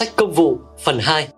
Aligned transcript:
Sách 0.00 0.16
công 0.16 0.32
vụ 0.32 0.58
phần 0.84 0.98
2 1.00 1.28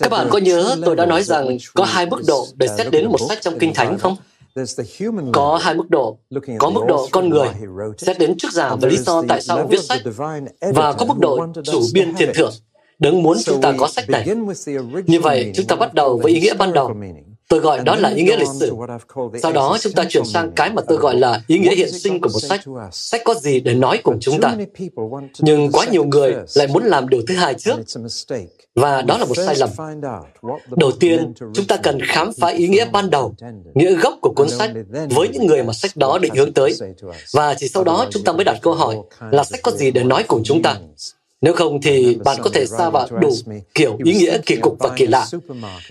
Các 0.00 0.10
bạn 0.10 0.26
có 0.30 0.38
nhớ 0.38 0.76
tôi 0.84 0.96
đã 0.96 1.06
nói 1.06 1.22
rằng 1.22 1.56
có 1.74 1.84
hai 1.84 2.06
mức 2.06 2.22
độ 2.26 2.46
để 2.54 2.66
xét 2.76 2.86
đến 2.90 3.06
một 3.08 3.18
sách 3.28 3.38
trong 3.40 3.58
Kinh 3.58 3.74
Thánh 3.74 3.98
không? 3.98 4.16
Có 5.32 5.58
hai 5.62 5.74
mức 5.74 5.90
độ. 5.90 6.18
Có 6.58 6.70
mức 6.70 6.80
độ 6.88 7.08
con 7.12 7.28
người, 7.28 7.48
xét 7.98 8.18
đến 8.18 8.36
trước 8.38 8.52
giả 8.52 8.74
và 8.80 8.88
lý 8.88 8.96
do 8.96 9.22
tại 9.28 9.42
sao 9.42 9.56
ông 9.56 9.68
viết 9.68 9.84
sách, 9.84 10.00
và 10.74 10.92
có 10.92 11.06
mức 11.06 11.18
độ 11.18 11.46
chủ 11.64 11.82
biên 11.94 12.14
tiền 12.18 12.30
thưởng, 12.34 12.52
đấng 12.98 13.22
muốn 13.22 13.36
chúng 13.44 13.60
ta 13.60 13.74
có 13.78 13.88
sách 13.88 14.10
này. 14.10 14.28
Như 15.06 15.20
vậy, 15.20 15.52
chúng 15.56 15.66
ta 15.66 15.76
bắt 15.76 15.94
đầu 15.94 16.20
với 16.22 16.32
ý 16.32 16.40
nghĩa 16.40 16.54
ban 16.54 16.72
đầu. 16.72 16.94
Tôi 17.48 17.60
gọi 17.60 17.80
đó 17.84 17.96
là 17.96 18.08
ý 18.08 18.22
nghĩa 18.22 18.36
lịch 18.36 18.48
sử. 18.60 18.72
Sau 19.42 19.52
đó 19.52 19.78
chúng 19.80 19.92
ta 19.92 20.04
chuyển 20.08 20.24
sang 20.24 20.52
cái 20.56 20.70
mà 20.70 20.82
tôi 20.88 20.98
gọi 20.98 21.16
là 21.16 21.42
ý 21.46 21.58
nghĩa 21.58 21.74
hiện 21.74 21.92
sinh 21.92 22.20
của 22.20 22.28
một 22.32 22.40
sách. 22.40 22.60
Sách 22.92 23.20
có 23.24 23.34
gì 23.34 23.60
để 23.60 23.74
nói 23.74 24.00
cùng 24.02 24.18
chúng 24.20 24.40
ta. 24.40 24.56
Nhưng 25.38 25.72
quá 25.72 25.86
nhiều 25.90 26.04
người 26.04 26.34
lại 26.54 26.66
muốn 26.66 26.84
làm 26.84 27.08
điều 27.08 27.20
thứ 27.28 27.34
hai 27.34 27.54
trước. 27.54 27.76
Và 28.74 29.02
đó 29.02 29.18
là 29.18 29.24
một 29.24 29.34
sai 29.36 29.56
lầm. 29.56 29.70
Đầu 30.76 30.92
tiên, 30.92 31.34
chúng 31.54 31.66
ta 31.66 31.76
cần 31.76 31.98
khám 32.02 32.32
phá 32.40 32.48
ý 32.48 32.68
nghĩa 32.68 32.84
ban 32.92 33.10
đầu, 33.10 33.34
nghĩa 33.74 33.94
gốc 33.94 34.14
của 34.22 34.32
cuốn 34.36 34.48
sách 34.48 34.70
với 35.10 35.28
những 35.28 35.46
người 35.46 35.62
mà 35.62 35.72
sách 35.72 35.96
đó 35.96 36.18
định 36.22 36.34
hướng 36.34 36.52
tới. 36.52 36.76
Và 37.32 37.54
chỉ 37.54 37.68
sau 37.68 37.84
đó 37.84 38.06
chúng 38.10 38.24
ta 38.24 38.32
mới 38.32 38.44
đặt 38.44 38.56
câu 38.62 38.74
hỏi 38.74 38.96
là 39.30 39.44
sách 39.44 39.60
có 39.62 39.70
gì 39.70 39.90
để 39.90 40.04
nói 40.04 40.24
cùng 40.28 40.42
chúng 40.44 40.62
ta. 40.62 40.76
Nếu 41.40 41.52
không 41.52 41.80
thì 41.82 42.16
bạn 42.24 42.36
có 42.42 42.50
thể 42.50 42.66
xa 42.66 42.90
vào 42.90 43.06
đủ 43.20 43.30
kiểu 43.74 43.96
ý 44.04 44.14
nghĩa 44.14 44.38
kỳ 44.46 44.56
cục 44.56 44.76
và 44.78 44.90
kỳ 44.96 45.06
lạ. 45.06 45.26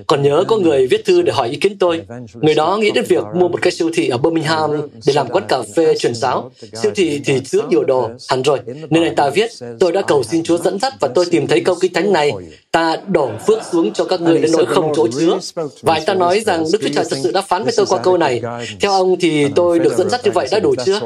Còn 0.07 0.23
nhớ 0.23 0.43
có 0.47 0.57
người 0.57 0.87
viết 0.87 1.05
thư 1.05 1.21
để 1.21 1.31
hỏi 1.31 1.49
ý 1.49 1.57
kiến 1.57 1.77
tôi. 1.77 2.01
Người 2.33 2.55
đó 2.55 2.77
nghĩ 2.77 2.91
đến 2.91 3.05
việc 3.07 3.23
mua 3.35 3.47
một 3.47 3.61
cái 3.61 3.71
siêu 3.71 3.89
thị 3.93 4.09
ở 4.09 4.17
Birmingham 4.17 4.71
để 5.05 5.13
làm 5.13 5.27
quán 5.29 5.43
cà 5.47 5.57
phê 5.75 5.95
truyền 5.97 6.15
giáo. 6.15 6.51
Siêu 6.83 6.91
thị 6.95 7.21
thì 7.25 7.41
chứa 7.45 7.61
nhiều 7.69 7.83
đồ, 7.83 8.09
hẳn 8.29 8.41
rồi. 8.41 8.59
Nên 8.89 9.03
anh 9.03 9.15
ta 9.15 9.29
viết, 9.29 9.49
tôi 9.79 9.91
đã 9.91 10.01
cầu 10.01 10.23
xin 10.23 10.43
Chúa 10.43 10.57
dẫn 10.57 10.79
dắt 10.79 10.93
và 10.99 11.07
tôi 11.15 11.25
tìm 11.25 11.47
thấy 11.47 11.61
câu 11.61 11.75
kinh 11.81 11.93
thánh 11.93 12.13
này. 12.13 12.31
Ta 12.71 12.97
đổ 13.07 13.29
phước 13.47 13.59
xuống 13.71 13.93
cho 13.93 14.05
các 14.05 14.21
người 14.21 14.37
đến 14.37 14.51
nỗi 14.51 14.65
không 14.65 14.91
chỗ 14.95 15.07
chứa. 15.19 15.39
Và 15.81 15.93
anh 15.93 16.05
ta 16.05 16.13
nói 16.13 16.39
rằng 16.39 16.63
Đức 16.71 16.79
Chúa 16.81 16.89
Trời 16.95 17.05
thật 17.09 17.17
sự 17.23 17.31
đã 17.31 17.41
phán 17.41 17.63
với 17.63 17.73
tôi 17.77 17.85
qua 17.89 17.99
câu 17.99 18.17
này. 18.17 18.41
Theo 18.81 18.91
ông 18.91 19.15
thì 19.19 19.45
tôi 19.55 19.79
được 19.79 19.93
dẫn 19.97 20.09
dắt 20.09 20.21
như 20.23 20.31
vậy 20.31 20.47
đã 20.51 20.59
đủ 20.59 20.75
chưa? 20.85 20.99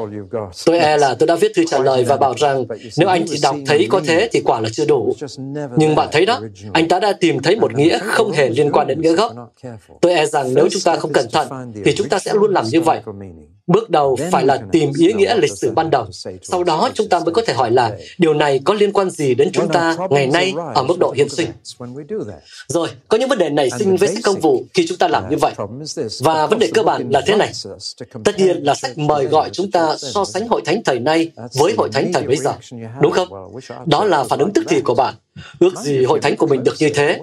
Tôi 0.66 0.78
e 0.78 0.96
là 0.96 1.14
tôi 1.14 1.26
đã 1.26 1.34
viết 1.34 1.52
thư 1.54 1.64
trả 1.70 1.78
lời 1.78 2.04
và 2.04 2.16
bảo 2.16 2.34
rằng 2.38 2.64
nếu 2.96 3.08
anh 3.08 3.24
chỉ 3.30 3.38
đọc 3.42 3.56
thấy 3.66 3.86
có 3.90 4.00
thế 4.06 4.28
thì 4.32 4.40
quả 4.44 4.60
là 4.60 4.68
chưa 4.72 4.84
đủ. 4.84 5.14
Nhưng 5.76 5.94
bạn 5.94 6.08
thấy 6.12 6.26
đó, 6.26 6.40
anh 6.72 6.88
ta 6.88 7.00
đã 7.00 7.12
tìm 7.12 7.42
thấy 7.42 7.56
một 7.56 7.74
nghĩa 7.74 7.98
không 7.98 8.32
hề 8.32 8.48
liên 8.48 8.72
quan 8.72 8.86
đến 8.86 9.00
nghĩa 9.00 9.12
gốc. 9.12 9.32
Tôi 10.00 10.12
e 10.12 10.26
rằng 10.26 10.54
nếu 10.54 10.68
chúng 10.70 10.82
ta 10.84 10.96
không 10.96 11.12
cẩn 11.12 11.26
thận, 11.32 11.72
thì 11.84 11.94
chúng 11.96 12.08
ta 12.08 12.18
sẽ 12.18 12.34
luôn 12.34 12.52
làm 12.52 12.64
như 12.70 12.80
vậy. 12.80 13.00
Bước 13.66 13.90
đầu 13.90 14.16
phải 14.32 14.46
là 14.46 14.58
tìm 14.72 14.92
ý 14.98 15.12
nghĩa 15.12 15.36
lịch 15.36 15.52
sử 15.52 15.70
ban 15.70 15.90
đầu. 15.90 16.06
Sau 16.42 16.64
đó 16.64 16.90
chúng 16.94 17.08
ta 17.08 17.18
mới 17.18 17.34
có 17.34 17.42
thể 17.46 17.54
hỏi 17.54 17.70
là 17.70 17.96
điều 18.18 18.34
này 18.34 18.60
có 18.64 18.74
liên 18.74 18.92
quan 18.92 19.10
gì 19.10 19.34
đến 19.34 19.50
chúng 19.52 19.68
ta 19.68 19.96
ngày 20.10 20.26
nay 20.26 20.54
ở 20.74 20.82
mức 20.82 20.98
độ 21.00 21.12
hiện 21.16 21.28
sinh. 21.28 21.48
Rồi, 22.68 22.88
có 23.08 23.18
những 23.18 23.28
vấn 23.28 23.38
đề 23.38 23.48
nảy 23.50 23.70
sinh 23.78 23.96
với 23.96 24.08
sách 24.08 24.24
công 24.24 24.40
vụ 24.40 24.64
khi 24.74 24.86
chúng 24.88 24.98
ta 24.98 25.08
làm 25.08 25.30
như 25.30 25.36
vậy. 25.36 25.52
Và 26.20 26.46
vấn 26.46 26.58
đề 26.58 26.70
cơ 26.74 26.82
bản 26.82 27.10
là 27.10 27.20
thế 27.26 27.36
này. 27.36 27.52
Tất 28.24 28.38
nhiên 28.38 28.64
là 28.64 28.74
sách 28.74 28.98
mời 28.98 29.24
gọi 29.24 29.50
chúng 29.52 29.70
ta 29.70 29.96
so 29.98 30.24
sánh 30.24 30.48
hội 30.48 30.62
thánh 30.64 30.82
thời 30.84 30.98
nay 30.98 31.30
với 31.54 31.74
hội 31.78 31.88
thánh 31.92 32.12
thời 32.12 32.22
bấy 32.22 32.36
giờ. 32.36 32.52
Đúng 33.00 33.12
không? 33.12 33.28
Đó 33.86 34.04
là 34.04 34.24
phản 34.24 34.38
ứng 34.38 34.52
tức 34.52 34.64
thì 34.68 34.80
của 34.80 34.94
bạn. 34.94 35.14
Ước 35.58 35.78
gì 35.84 36.04
hội 36.04 36.20
thánh 36.20 36.36
của 36.36 36.46
mình 36.46 36.64
được 36.64 36.74
như 36.78 36.88
thế. 36.94 37.20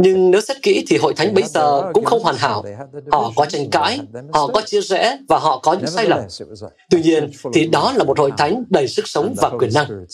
Nhưng 0.00 0.30
nếu 0.30 0.40
xét 0.40 0.62
kỹ 0.62 0.84
thì 0.88 0.96
hội 0.96 1.14
thánh 1.14 1.34
bấy 1.34 1.44
giờ 1.44 1.82
cũng 1.92 2.04
không 2.04 2.22
hoàn 2.22 2.36
hảo. 2.36 2.64
Họ 3.12 3.32
có 3.36 3.46
tranh 3.46 3.70
cãi, 3.70 4.00
họ 4.32 4.46
có 4.46 4.60
chia 4.66 4.80
rẽ 4.80 5.18
và 5.28 5.38
họ 5.38 5.58
có 5.58 5.72
những 5.72 5.86
sai 5.86 6.06
lầm. 6.06 6.20
Tuy 6.90 7.02
nhiên, 7.02 7.30
thì 7.54 7.66
đó 7.66 7.92
là 7.96 8.04
một 8.04 8.18
hội 8.18 8.32
thánh 8.38 8.64
đầy 8.70 8.88
sức 8.88 9.08
sống 9.08 9.34
và 9.36 9.50
quyền 9.58 9.70
năng. 9.74 10.06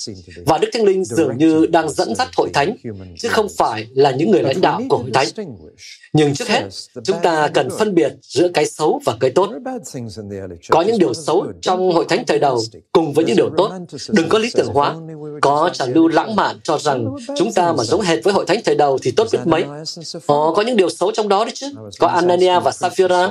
Và 0.47 0.59
Đức 0.59 0.69
Thánh 0.73 0.85
Linh 0.85 1.05
dường 1.05 1.39
như 1.39 1.67
đang 1.67 1.91
dẫn 1.91 2.15
dắt 2.15 2.29
hội 2.37 2.49
thánh, 2.55 2.77
chứ 3.19 3.29
không 3.29 3.47
phải 3.59 3.87
là 3.95 4.11
những 4.11 4.31
người 4.31 4.43
lãnh 4.43 4.61
đạo 4.61 4.83
của 4.89 4.97
hội 4.97 5.11
thánh. 5.15 5.27
Nhưng 6.17 6.35
trước 6.35 6.49
hết, 6.49 6.63
chúng 7.05 7.17
ta 7.23 7.49
cần 7.55 7.69
phân 7.79 7.95
biệt 7.95 8.13
giữa 8.23 8.49
cái 8.49 8.67
xấu 8.67 9.01
và 9.05 9.17
cái 9.21 9.31
tốt. 9.31 9.51
Có 10.71 10.83
những 10.83 10.99
điều 10.99 11.15
xấu 11.15 11.47
trong 11.63 11.93
hội 11.93 12.05
thánh 12.09 12.25
thời 12.27 12.39
đầu 12.39 12.63
cùng 12.93 13.13
với 13.13 13.25
những 13.25 13.37
điều 13.37 13.51
tốt. 13.57 13.73
Đừng 14.09 14.29
có 14.29 14.39
lý 14.39 14.51
tưởng 14.55 14.67
hóa. 14.67 14.95
Có 15.43 15.71
trào 15.73 15.89
lưu 15.89 16.09
lãng 16.09 16.37
mạn 16.37 16.57
cho 16.63 16.79
rằng 16.79 17.17
chúng 17.37 17.53
ta 17.53 17.73
mà 17.73 17.85
giống 17.85 18.01
hệt 18.01 18.25
với 18.25 18.35
hội 18.35 18.45
thánh 18.47 18.61
thời 18.65 18.75
đầu 18.75 18.99
thì 19.03 19.11
tốt 19.11 19.29
biết 19.33 19.39
mấy. 19.45 19.65
Ồ, 20.27 20.55
có 20.55 20.63
những 20.63 20.77
điều 20.77 20.91
xấu 20.91 21.11
trong 21.13 21.29
đó 21.29 21.45
đấy 21.45 21.53
chứ. 21.55 21.67
Có 21.99 22.07
Anania 22.07 22.61
và 22.61 22.73
Sapphira. 22.73 23.31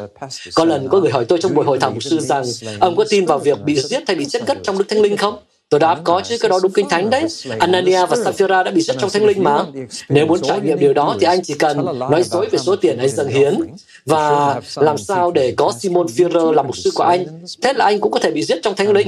Có 0.55 0.65
lần 0.65 0.87
có 0.89 0.99
người 0.99 1.11
hỏi 1.11 1.25
tôi 1.25 1.39
trong 1.41 1.55
buổi 1.55 1.65
hội 1.65 1.77
thảo 1.79 1.91
mục 1.91 2.03
sư 2.03 2.19
rằng 2.19 2.43
ông 2.79 2.95
có 2.95 3.05
tin 3.09 3.25
vào 3.25 3.39
việc 3.39 3.57
bị 3.65 3.75
giết 3.75 4.03
hay 4.07 4.15
bị 4.15 4.25
chết 4.25 4.45
cất 4.45 4.57
trong 4.63 4.77
Đức 4.77 4.85
Thánh 4.89 5.01
Linh 5.01 5.17
không? 5.17 5.35
Tôi 5.73 5.79
đáp 5.79 5.99
có 6.03 6.21
chứ, 6.25 6.37
cái 6.39 6.49
đó 6.49 6.59
đúng 6.63 6.71
kinh 6.71 6.89
thánh 6.89 7.09
đấy. 7.09 7.27
Anania 7.59 8.05
và 8.05 8.15
Sapphira 8.23 8.63
đã 8.63 8.71
bị 8.71 8.81
giết 8.81 8.95
trong 8.99 9.09
thánh 9.09 9.25
linh 9.25 9.43
mà. 9.43 9.65
Nếu 10.09 10.25
muốn 10.25 10.41
trải 10.41 10.61
nghiệm 10.61 10.79
điều 10.79 10.93
đó 10.93 11.17
thì 11.19 11.25
anh 11.25 11.41
chỉ 11.43 11.53
cần 11.53 11.85
nói 11.99 12.23
dối 12.23 12.47
về 12.51 12.59
số 12.59 12.75
tiền 12.75 12.97
anh 12.97 13.09
dâng 13.09 13.27
hiến 13.27 13.59
và 14.05 14.61
làm 14.75 14.97
sao 14.97 15.31
để 15.31 15.53
có 15.57 15.73
Simon 15.79 16.05
Führer 16.05 16.51
làm 16.51 16.67
mục 16.67 16.77
sư 16.77 16.91
của 16.95 17.03
anh. 17.03 17.25
Thế 17.61 17.73
là 17.73 17.85
anh 17.85 17.99
cũng 17.99 18.11
có 18.11 18.19
thể 18.19 18.31
bị 18.31 18.43
giết 18.43 18.59
trong 18.61 18.75
thánh 18.75 18.91
linh. 18.91 19.07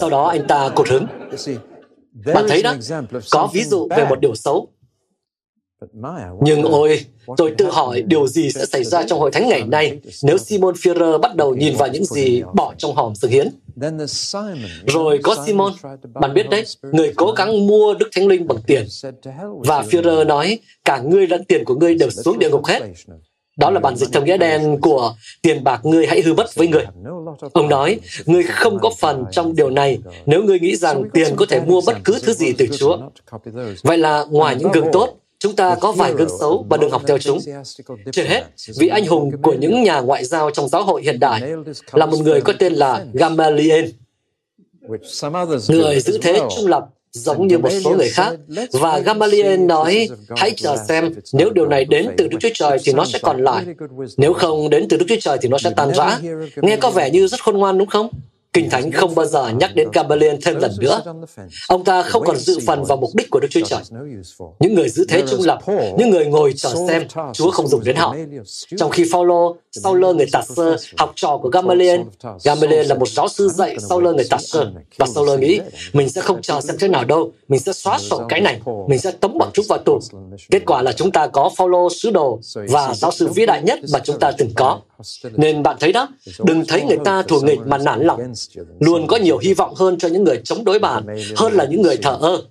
Sau 0.00 0.10
đó 0.10 0.24
anh 0.24 0.46
ta 0.48 0.68
cột 0.74 0.88
hứng. 0.88 1.06
Bạn 2.34 2.44
thấy 2.48 2.62
đó, 2.62 2.74
có 3.30 3.48
ví 3.52 3.64
dụ 3.64 3.88
về 3.96 4.04
một 4.08 4.20
điều 4.20 4.34
xấu. 4.34 4.68
Nhưng 6.40 6.62
ôi, 6.62 7.04
tôi 7.36 7.54
tự 7.58 7.70
hỏi 7.70 8.02
điều 8.02 8.26
gì 8.26 8.50
sẽ 8.50 8.66
xảy 8.66 8.84
ra 8.84 9.02
trong 9.02 9.20
hội 9.20 9.30
thánh 9.30 9.48
ngày 9.48 9.64
nay 9.64 10.00
nếu 10.22 10.38
Simon 10.38 10.74
Führer 10.74 11.18
bắt 11.18 11.36
đầu 11.36 11.54
nhìn 11.54 11.76
vào 11.76 11.88
những 11.88 12.04
gì 12.04 12.42
bỏ 12.54 12.74
trong 12.78 12.94
hòm 12.94 13.14
dâng 13.14 13.30
hiến. 13.30 13.48
Rồi 14.86 15.20
có 15.22 15.36
Simon, 15.46 15.72
bạn 16.14 16.34
biết 16.34 16.50
đấy, 16.50 16.64
người 16.82 17.12
cố 17.16 17.32
gắng 17.32 17.66
mua 17.66 17.94
Đức 17.94 18.08
Thánh 18.14 18.26
Linh 18.26 18.46
bằng 18.46 18.58
tiền. 18.66 18.86
Và 19.64 19.82
Führer 19.82 20.26
nói, 20.26 20.58
cả 20.84 20.98
ngươi 20.98 21.26
lẫn 21.26 21.44
tiền 21.44 21.64
của 21.64 21.74
ngươi 21.74 21.94
đều 21.94 22.10
xuống 22.10 22.38
địa 22.38 22.50
ngục 22.50 22.66
hết. 22.66 22.80
Đó 23.56 23.70
là 23.70 23.80
bản 23.80 23.96
dịch 23.96 24.08
theo 24.12 24.24
nghĩa 24.24 24.36
đen 24.36 24.80
của 24.80 25.14
tiền 25.42 25.64
bạc 25.64 25.80
ngươi 25.84 26.06
hãy 26.06 26.22
hư 26.22 26.34
mất 26.34 26.54
với 26.54 26.68
người. 26.68 26.84
Ông 27.52 27.68
nói, 27.68 28.00
ngươi 28.26 28.42
không 28.42 28.78
có 28.78 28.90
phần 29.00 29.24
trong 29.30 29.56
điều 29.56 29.70
này 29.70 29.98
nếu 30.26 30.42
ngươi 30.42 30.60
nghĩ 30.60 30.76
rằng 30.76 31.02
tiền 31.14 31.36
có 31.36 31.46
thể 31.48 31.60
mua 31.60 31.80
bất 31.86 31.96
cứ 32.04 32.18
thứ 32.22 32.32
gì 32.32 32.52
từ 32.58 32.66
Chúa. 32.78 32.98
Vậy 33.82 33.98
là 33.98 34.24
ngoài 34.30 34.56
những 34.58 34.72
gương 34.72 34.86
tốt, 34.92 35.16
chúng 35.42 35.56
ta 35.56 35.76
có 35.80 35.92
vài 35.92 36.12
gương 36.12 36.28
xấu 36.40 36.66
và 36.70 36.76
đừng 36.76 36.90
học 36.90 37.02
theo 37.06 37.18
chúng. 37.18 37.38
Trên 38.12 38.26
hết, 38.26 38.42
vị 38.78 38.88
anh 38.88 39.06
hùng 39.06 39.30
của 39.42 39.52
những 39.52 39.82
nhà 39.82 40.00
ngoại 40.00 40.24
giao 40.24 40.50
trong 40.50 40.68
giáo 40.68 40.84
hội 40.84 41.02
hiện 41.02 41.20
đại 41.20 41.42
là 41.92 42.06
một 42.06 42.16
người 42.16 42.40
có 42.40 42.52
tên 42.58 42.72
là 42.72 43.04
Gamaliel, 43.12 43.84
người 45.68 46.00
giữ 46.00 46.18
thế 46.22 46.40
trung 46.56 46.66
lập 46.66 46.84
giống 47.12 47.46
như 47.46 47.58
một 47.58 47.68
số 47.84 47.96
người 47.96 48.08
khác. 48.08 48.36
Và 48.72 48.98
Gamaliel 48.98 49.60
nói, 49.60 50.08
hãy 50.36 50.50
chờ 50.56 50.76
xem, 50.88 51.14
nếu 51.32 51.50
điều 51.50 51.66
này 51.66 51.84
đến 51.84 52.08
từ 52.16 52.28
Đức 52.28 52.38
Chúa 52.40 52.48
Trời 52.54 52.78
thì 52.84 52.92
nó 52.92 53.04
sẽ 53.04 53.18
còn 53.22 53.44
lại. 53.44 53.64
Nếu 54.16 54.32
không 54.32 54.70
đến 54.70 54.86
từ 54.88 54.96
Đức 54.96 55.06
Chúa 55.08 55.20
Trời 55.20 55.38
thì 55.42 55.48
nó 55.48 55.58
sẽ 55.58 55.70
tan 55.76 55.94
rã. 55.94 56.18
Nghe 56.56 56.76
có 56.76 56.90
vẻ 56.90 57.10
như 57.10 57.26
rất 57.26 57.42
khôn 57.42 57.58
ngoan 57.58 57.78
đúng 57.78 57.88
không? 57.88 58.10
Kinh 58.52 58.70
Thánh 58.70 58.92
không 58.92 59.14
bao 59.14 59.26
giờ 59.26 59.48
nhắc 59.48 59.70
đến 59.74 59.88
Gamaliel 59.92 60.36
thêm 60.44 60.56
lần 60.56 60.72
nữa. 60.80 61.02
Ông 61.68 61.84
ta 61.84 62.02
không 62.02 62.22
còn 62.26 62.36
dự 62.36 62.58
phần 62.66 62.84
vào 62.84 62.96
mục 62.96 63.10
đích 63.14 63.30
của 63.30 63.40
Đức 63.40 63.48
Chúa 63.50 63.60
Trời. 63.64 63.80
Những 64.60 64.74
người 64.74 64.88
giữ 64.88 65.04
thế 65.08 65.22
trung 65.30 65.40
lập, 65.44 65.58
những 65.98 66.10
người 66.10 66.26
ngồi 66.26 66.52
chờ 66.56 66.74
xem, 66.88 67.02
Chúa 67.32 67.50
không 67.50 67.68
dùng 67.68 67.84
đến 67.84 67.96
họ. 67.96 68.16
Trong 68.76 68.90
khi 68.90 69.04
Phaolô, 69.12 69.56
sau 69.72 69.94
lơ 69.94 70.12
người 70.12 70.26
tạt 70.32 70.44
sơ, 70.56 70.76
học 70.96 71.12
trò 71.14 71.38
của 71.42 71.48
Gamaliel, 71.48 72.00
Gamaliel 72.44 72.86
là 72.86 72.94
một 72.94 73.08
giáo 73.08 73.28
sư 73.28 73.48
dạy 73.48 73.76
sau 73.88 74.00
lơ 74.00 74.12
người 74.12 74.26
tạt 74.30 74.40
sơ. 74.42 74.72
Và 74.98 75.06
sau 75.14 75.24
lơ 75.24 75.36
nghĩ, 75.36 75.60
mình 75.92 76.08
sẽ 76.08 76.20
không 76.20 76.42
chờ 76.42 76.60
xem 76.60 76.76
thế 76.80 76.88
nào 76.88 77.04
đâu, 77.04 77.32
mình 77.48 77.60
sẽ 77.60 77.72
xóa 77.72 77.98
sổ 77.98 78.22
cái 78.28 78.40
này, 78.40 78.60
mình 78.88 78.98
sẽ 78.98 79.10
tống 79.10 79.38
bọn 79.38 79.50
chúng 79.52 79.66
vào 79.68 79.78
tù. 79.78 79.98
Kết 80.50 80.62
quả 80.66 80.82
là 80.82 80.92
chúng 80.92 81.12
ta 81.12 81.26
có 81.26 81.50
Phaolô 81.56 81.88
sứ 81.90 82.10
đồ 82.10 82.40
và 82.54 82.94
giáo 82.94 83.10
sư 83.10 83.28
vĩ 83.28 83.46
đại 83.46 83.62
nhất 83.62 83.78
mà 83.92 83.98
chúng 84.04 84.18
ta 84.18 84.32
từng 84.38 84.50
có. 84.56 84.80
Nên 85.32 85.62
bạn 85.62 85.76
thấy 85.80 85.92
đó, 85.92 86.08
đừng 86.44 86.64
thấy 86.68 86.82
người 86.82 86.98
ta 87.04 87.22
thù 87.22 87.40
nghịch 87.40 87.60
mà 87.66 87.78
nản 87.78 88.02
lòng. 88.02 88.20
Luôn 88.80 89.06
có 89.06 89.16
nhiều 89.16 89.38
hy 89.38 89.54
vọng 89.54 89.74
hơn 89.74 89.98
cho 89.98 90.08
những 90.08 90.24
người 90.24 90.40
chống 90.44 90.64
đối 90.64 90.78
bạn, 90.78 91.06
hơn 91.36 91.52
là 91.52 91.64
những 91.64 91.82
người 91.82 91.96
thờ 91.96 92.18
ơ. 92.20 92.42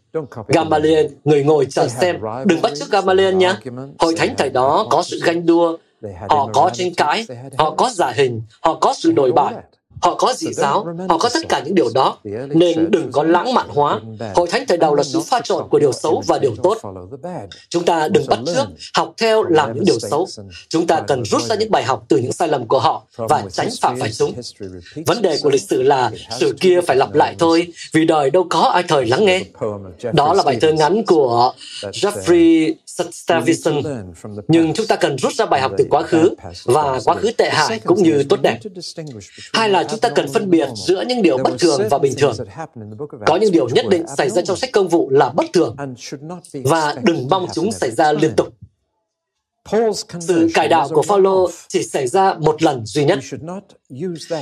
Gamaliel, 0.48 1.06
người 1.24 1.44
ngồi 1.44 1.66
chờ 1.70 1.88
xem, 1.88 2.16
đừng 2.46 2.62
bắt 2.62 2.72
chước 2.80 2.92
Gamaliel 2.92 3.36
nhé. 3.36 3.56
Hội 4.00 4.14
thánh 4.18 4.36
thời 4.38 4.50
đó 4.50 4.88
có 4.90 5.04
sự 5.04 5.20
ganh 5.24 5.46
đua, 5.46 5.78
họ 6.30 6.50
có 6.54 6.70
tranh 6.74 6.94
cãi, 6.98 7.26
họ 7.58 7.70
có 7.78 7.90
giả 7.94 8.12
hình, 8.16 8.42
họ 8.62 8.74
có 8.74 8.94
sự 8.98 9.12
đổi 9.12 9.32
bại. 9.32 9.54
Họ 10.02 10.16
có 10.16 10.34
dị 10.38 10.54
giáo, 10.54 10.88
họ 11.10 11.18
có 11.18 11.30
tất 11.34 11.50
cả 11.50 11.62
những 11.66 11.76
điều 11.76 11.90
đó, 11.94 12.18
nên 12.50 12.92
đừng 12.92 13.12
có 13.12 13.24
lãng 13.24 13.54
mạn 13.54 13.68
hóa. 13.70 14.00
Hội 14.36 14.48
thánh 14.52 14.66
thời 14.68 14.78
đầu 14.78 14.96
là 14.96 15.04
sự 15.04 15.22
pha 15.22 15.42
trộn 15.42 15.68
của 15.70 15.80
điều 15.80 15.92
xấu 15.92 16.24
và 16.28 16.40
điều 16.40 16.56
tốt. 16.64 16.78
Chúng 17.70 17.86
ta 17.86 18.08
đừng 18.08 18.28
bắt 18.28 18.40
chước, 18.46 18.68
học 18.94 19.14
theo 19.18 19.44
làm 19.44 19.74
những 19.74 19.86
điều 19.86 20.00
xấu. 20.00 20.28
Chúng 20.70 20.88
ta 20.88 21.02
cần 21.08 21.26
rút 21.26 21.42
ra 21.42 21.56
những 21.56 21.72
bài 21.72 21.84
học 21.84 22.04
từ 22.08 22.18
những 22.18 22.34
sai 22.34 22.48
lầm 22.48 22.68
của 22.68 22.80
họ 22.80 23.04
và 23.18 23.44
tránh 23.52 23.70
phạm 23.82 24.00
phải 24.00 24.12
chúng. 24.12 24.34
Vấn 25.06 25.22
đề 25.22 25.38
của 25.44 25.50
lịch 25.50 25.62
sử 25.62 25.84
là 25.84 26.12
sự 26.40 26.56
kia 26.60 26.82
phải 26.88 26.98
lặp 26.98 27.14
lại 27.14 27.36
thôi, 27.40 27.68
vì 27.94 28.06
đời 28.06 28.30
đâu 28.30 28.48
có 28.50 28.60
ai 28.60 28.84
thời 28.88 29.06
lắng 29.06 29.26
nghe. 29.26 29.44
Đó 30.14 30.34
là 30.34 30.44
bài 30.44 30.58
thơ 30.62 30.74
ngắn 30.74 31.06
của 31.06 31.54
Jeffrey 31.82 32.74
Stavison. 33.12 33.84
Nhưng 34.48 34.74
chúng 34.74 34.88
ta 34.88 34.96
cần 34.96 35.18
rút 35.18 35.34
ra 35.34 35.46
bài 35.46 35.62
học 35.62 35.72
từ 35.78 35.86
quá 35.90 36.02
khứ 36.02 36.30
và 36.64 37.00
quá 37.06 37.16
khứ 37.16 37.32
tệ 37.32 37.50
hại 37.50 37.80
cũng 37.80 38.04
như 38.04 38.24
tốt 38.30 38.40
đẹp. 38.42 38.60
Hai 39.54 39.70
là 39.70 39.84
chúng 39.92 40.00
ta 40.00 40.10
cần 40.10 40.34
phân 40.34 40.50
biệt 40.50 40.70
giữa 40.76 41.04
những 41.08 41.22
điều 41.22 41.38
bất 41.38 41.54
thường 41.60 41.82
và 41.90 41.98
bình 41.98 42.14
thường. 42.18 42.36
Có 43.26 43.36
những 43.36 43.52
điều 43.52 43.70
nhất 43.70 43.86
định 43.90 44.06
xảy 44.18 44.30
ra 44.30 44.42
trong 44.42 44.58
sách 44.58 44.70
công 44.74 44.88
vụ 44.88 45.10
là 45.10 45.30
bất 45.30 45.46
thường 45.54 45.76
và 46.64 46.96
đừng 47.04 47.28
mong 47.30 47.48
chúng 47.54 47.72
xảy 47.72 47.92
ra 47.92 48.12
liên 48.12 48.34
tục. 48.38 48.48
Sự 50.20 50.50
cải 50.54 50.68
đạo 50.68 50.88
của 50.94 51.02
Phaolô 51.02 51.50
chỉ 51.68 51.84
xảy 51.84 52.08
ra 52.08 52.34
một 52.34 52.64
lần 52.64 52.86
duy 52.86 53.06
nhất. 53.06 53.20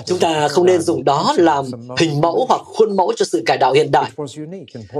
Chúng 0.05 0.19
ta 0.19 0.47
không 0.47 0.65
nên 0.65 0.81
dùng 0.81 1.03
đó 1.03 1.33
làm 1.37 1.65
hình 1.97 2.21
mẫu 2.21 2.45
hoặc 2.49 2.61
khuôn 2.65 2.95
mẫu 2.95 3.13
cho 3.15 3.25
sự 3.25 3.43
cải 3.45 3.57
đạo 3.57 3.73
hiện 3.73 3.91
đại. 3.91 4.11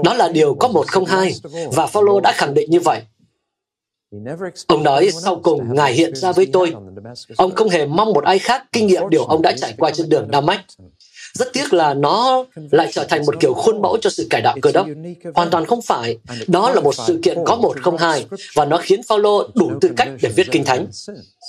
Đó 0.03 0.13
là 0.13 0.27
điều 0.27 0.55
có 0.55 0.67
một 0.67 0.87
không 0.87 1.05
hai, 1.05 1.33
và 1.71 1.87
Phaolô 1.87 2.19
đã 2.19 2.31
khẳng 2.31 2.53
định 2.53 2.71
như 2.71 2.79
vậy. 2.79 3.01
Ông 4.67 4.83
nói 4.83 5.09
sau 5.23 5.39
cùng 5.44 5.75
Ngài 5.75 5.94
hiện 5.94 6.15
ra 6.15 6.31
với 6.31 6.47
tôi. 6.53 6.73
Ông 7.38 7.56
không 7.56 7.69
hề 7.69 7.85
mong 7.85 8.13
một 8.13 8.23
ai 8.23 8.39
khác 8.39 8.63
kinh 8.71 8.88
nghiệm 8.88 9.09
điều 9.09 9.23
ông 9.25 9.41
đã 9.41 9.51
trải 9.57 9.73
qua 9.77 9.91
trên 9.91 10.09
đường 10.09 10.31
Đa 10.31 10.41
Mách. 10.41 10.61
Rất 11.33 11.53
tiếc 11.53 11.73
là 11.73 11.94
nó 11.94 12.45
lại 12.71 12.88
trở 12.91 13.03
thành 13.03 13.25
một 13.25 13.35
kiểu 13.39 13.53
khuôn 13.53 13.81
mẫu 13.81 13.97
cho 14.01 14.09
sự 14.09 14.27
cải 14.29 14.41
đạo 14.41 14.57
cơ 14.61 14.71
đốc. 14.71 14.88
Hoàn 15.35 15.50
toàn 15.50 15.65
không 15.65 15.81
phải. 15.81 16.17
Đó 16.47 16.71
là 16.71 16.81
một 16.81 16.95
sự 16.95 17.19
kiện 17.23 17.38
có 17.45 17.56
một 17.56 17.81
không 17.81 17.97
hai 17.97 18.25
và 18.56 18.65
nó 18.65 18.77
khiến 18.77 19.01
Phaolô 19.03 19.47
đủ 19.56 19.71
tư 19.81 19.89
cách 19.97 20.09
để 20.21 20.29
viết 20.29 20.47
kinh 20.51 20.63
thánh. 20.63 20.88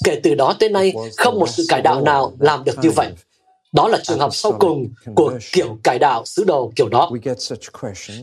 Kể 0.05 0.21
từ 0.23 0.35
đó 0.35 0.57
tới 0.59 0.69
nay, 0.69 0.93
không 1.17 1.39
một 1.39 1.49
sự 1.49 1.65
cải 1.69 1.83
đạo 1.83 2.01
nào 2.01 2.33
làm 2.39 2.65
được 2.65 2.79
như 2.83 2.91
vậy. 2.91 3.09
Đó 3.73 3.89
là 3.89 3.99
trường 4.03 4.19
hợp 4.19 4.35
sau 4.35 4.53
cùng 4.53 4.89
của 5.15 5.39
kiểu 5.53 5.79
cải 5.83 5.99
đạo 5.99 6.25
sứ 6.25 6.45
đồ 6.45 6.73
kiểu 6.77 6.89
đó. 6.89 7.11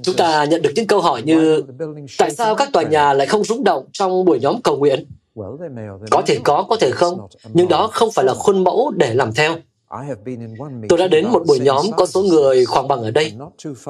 Chúng 0.03 0.15
ta 0.15 0.45
nhận 0.45 0.61
được 0.61 0.71
những 0.75 0.87
câu 0.87 1.01
hỏi 1.01 1.21
như 1.25 1.63
tại 2.17 2.31
sao 2.31 2.55
các 2.55 2.69
tòa 2.73 2.83
nhà 2.83 3.13
lại 3.13 3.27
không 3.27 3.43
rung 3.43 3.63
động 3.63 3.85
trong 3.93 4.25
buổi 4.25 4.39
nhóm 4.39 4.61
cầu 4.61 4.77
nguyện? 4.77 5.05
Có 6.11 6.21
thể 6.27 6.39
có, 6.43 6.65
có 6.69 6.75
thể 6.79 6.91
không, 6.91 7.27
nhưng 7.53 7.67
đó 7.67 7.89
không 7.91 8.11
phải 8.11 8.25
là 8.25 8.33
khuôn 8.33 8.63
mẫu 8.63 8.91
để 8.95 9.13
làm 9.13 9.33
theo. 9.33 9.55
Tôi 10.89 10.99
đã 10.99 11.07
đến 11.07 11.27
một 11.27 11.43
buổi 11.47 11.59
nhóm 11.59 11.85
có 11.97 12.05
số 12.05 12.23
người 12.23 12.65
khoảng 12.65 12.87
bằng 12.87 13.01
ở 13.01 13.11
đây, 13.11 13.33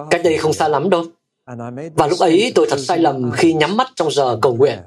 cách 0.10 0.22
đây 0.24 0.38
không 0.38 0.54
xa 0.54 0.68
lắm 0.68 0.90
đâu. 0.90 1.04
Và 1.96 2.08
lúc 2.08 2.20
ấy 2.20 2.52
tôi 2.56 2.68
thật 2.70 2.80
sai 2.80 3.00
lầm 3.00 3.32
khi 3.32 3.54
nhắm 3.54 3.78
mắt 3.78 3.88
trong 3.96 4.12
giờ 4.12 4.40
cầu 4.42 4.56
nguyện. 4.56 4.80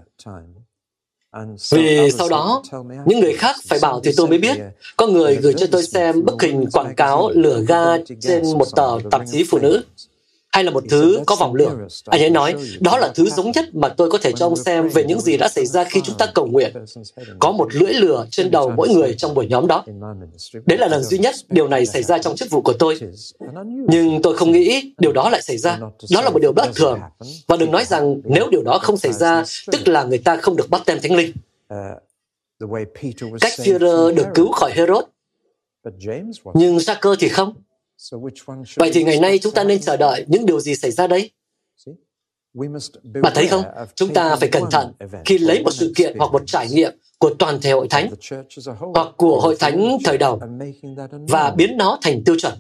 Vì 1.73 2.11
sau 2.19 2.29
đó, 2.29 2.62
những 3.06 3.21
người 3.21 3.32
khác 3.32 3.56
phải 3.69 3.79
bảo 3.82 4.00
thì 4.00 4.11
tôi 4.17 4.29
mới 4.29 4.38
biết. 4.38 4.56
Có 4.97 5.06
người 5.06 5.37
gửi 5.37 5.55
cho 5.56 5.67
tôi 5.73 5.82
xem 5.82 6.25
bức 6.25 6.43
hình 6.43 6.67
quảng 6.73 6.94
cáo 6.97 7.31
lửa 7.31 7.65
ga 7.69 7.99
trên 8.21 8.43
một 8.59 8.67
tờ 8.77 8.99
tạp 9.11 9.23
chí 9.32 9.44
phụ 9.50 9.59
nữ 9.59 9.82
hay 10.52 10.64
là 10.64 10.70
một 10.70 10.85
thứ 10.91 11.20
có 11.26 11.37
vòng 11.37 11.55
lửa. 11.55 11.76
Anh 12.06 12.20
ấy 12.20 12.31
nói, 12.31 12.55
đó 12.81 12.99
là 12.99 13.12
thứ 13.14 13.31
giống 13.31 13.50
nhất 13.50 13.75
mà 13.75 13.88
tôi 13.88 14.11
có 14.11 14.19
thể 14.19 14.32
cho 14.32 14.47
ông 14.47 14.56
xem 14.56 14.88
về 14.88 15.05
những 15.05 15.20
gì 15.20 15.37
đã 15.37 15.49
xảy 15.49 15.67
ra 15.67 15.85
khi 15.85 16.00
chúng 16.05 16.17
ta 16.19 16.26
cầu 16.35 16.47
nguyện. 16.47 16.73
Có 17.38 17.52
một 17.52 17.75
lưỡi 17.75 17.93
lửa 17.93 18.26
trên 18.31 18.50
đầu 18.50 18.73
mỗi 18.76 18.88
người 18.88 19.14
trong 19.19 19.35
buổi 19.35 19.47
nhóm 19.47 19.67
đó. 19.67 19.85
Đấy 20.67 20.79
là 20.79 20.87
lần 20.87 21.02
duy 21.02 21.19
nhất 21.19 21.35
điều 21.49 21.69
này 21.69 21.87
xảy 21.87 22.02
ra 22.02 22.19
trong 22.19 22.37
chức 22.37 22.50
vụ 22.50 22.61
của 22.61 22.73
tôi. 22.73 22.99
Nhưng 23.88 24.23
tôi 24.23 24.37
không 24.37 24.52
nghĩ 24.52 24.93
điều 24.99 25.12
đó 25.12 25.31
lại 25.31 25.43
xảy 25.43 25.58
ra. 25.58 25.79
Đó 26.11 26.23
là 26.23 26.31
một 26.31 26.38
điều 26.38 26.52
bất 26.52 26.70
thường. 26.75 27.00
Và 27.47 27.56
đừng 27.56 27.70
nói 27.70 27.85
rằng 27.85 28.20
nếu 28.25 28.49
điều 28.50 28.62
đó 28.62 28.79
không 28.82 28.97
xảy 28.97 29.12
ra, 29.12 29.44
tức 29.73 29.88
là 29.88 30.05
người 30.05 30.19
ta 30.19 30.37
không 30.37 30.56
được 30.56 30.70
bắt 30.70 30.82
tem 30.87 31.00
thánh 31.02 31.17
linh. 31.17 31.32
Cách 33.41 33.52
Führer 33.56 34.14
được 34.14 34.26
cứu 34.35 34.52
khỏi 34.52 34.73
Herod. 34.75 35.05
Nhưng 36.55 36.76
Jacker 36.76 37.17
thì 37.19 37.29
không. 37.29 37.55
Vậy 38.76 38.91
thì 38.94 39.05
ngày 39.05 39.20
nay 39.20 39.38
chúng 39.38 39.55
ta 39.55 39.64
nên 39.64 39.81
chờ 39.81 39.97
đợi 39.97 40.25
những 40.29 40.47
điều 40.47 40.61
gì 40.61 40.75
xảy 40.75 40.91
ra 40.91 41.06
đấy? 41.06 41.31
Bạn 43.23 43.32
thấy 43.35 43.47
không? 43.49 43.64
Chúng 43.94 44.14
ta 44.14 44.37
phải 44.37 44.49
cẩn 44.49 44.62
thận 44.70 44.93
khi 45.25 45.38
lấy 45.38 45.62
một 45.62 45.70
sự 45.70 45.93
kiện 45.97 46.19
hoặc 46.19 46.32
một 46.32 46.43
trải 46.47 46.69
nghiệm 46.69 46.93
của 47.19 47.35
toàn 47.38 47.61
thể 47.61 47.70
hội 47.70 47.87
thánh 47.91 48.11
hoặc 48.94 49.08
của 49.17 49.41
hội 49.41 49.56
thánh 49.61 49.99
thời 50.05 50.19
đầu 50.19 50.41
và 51.29 51.50
biến 51.56 51.76
nó 51.76 51.99
thành 52.02 52.25
tiêu 52.25 52.37
chuẩn. 52.38 52.55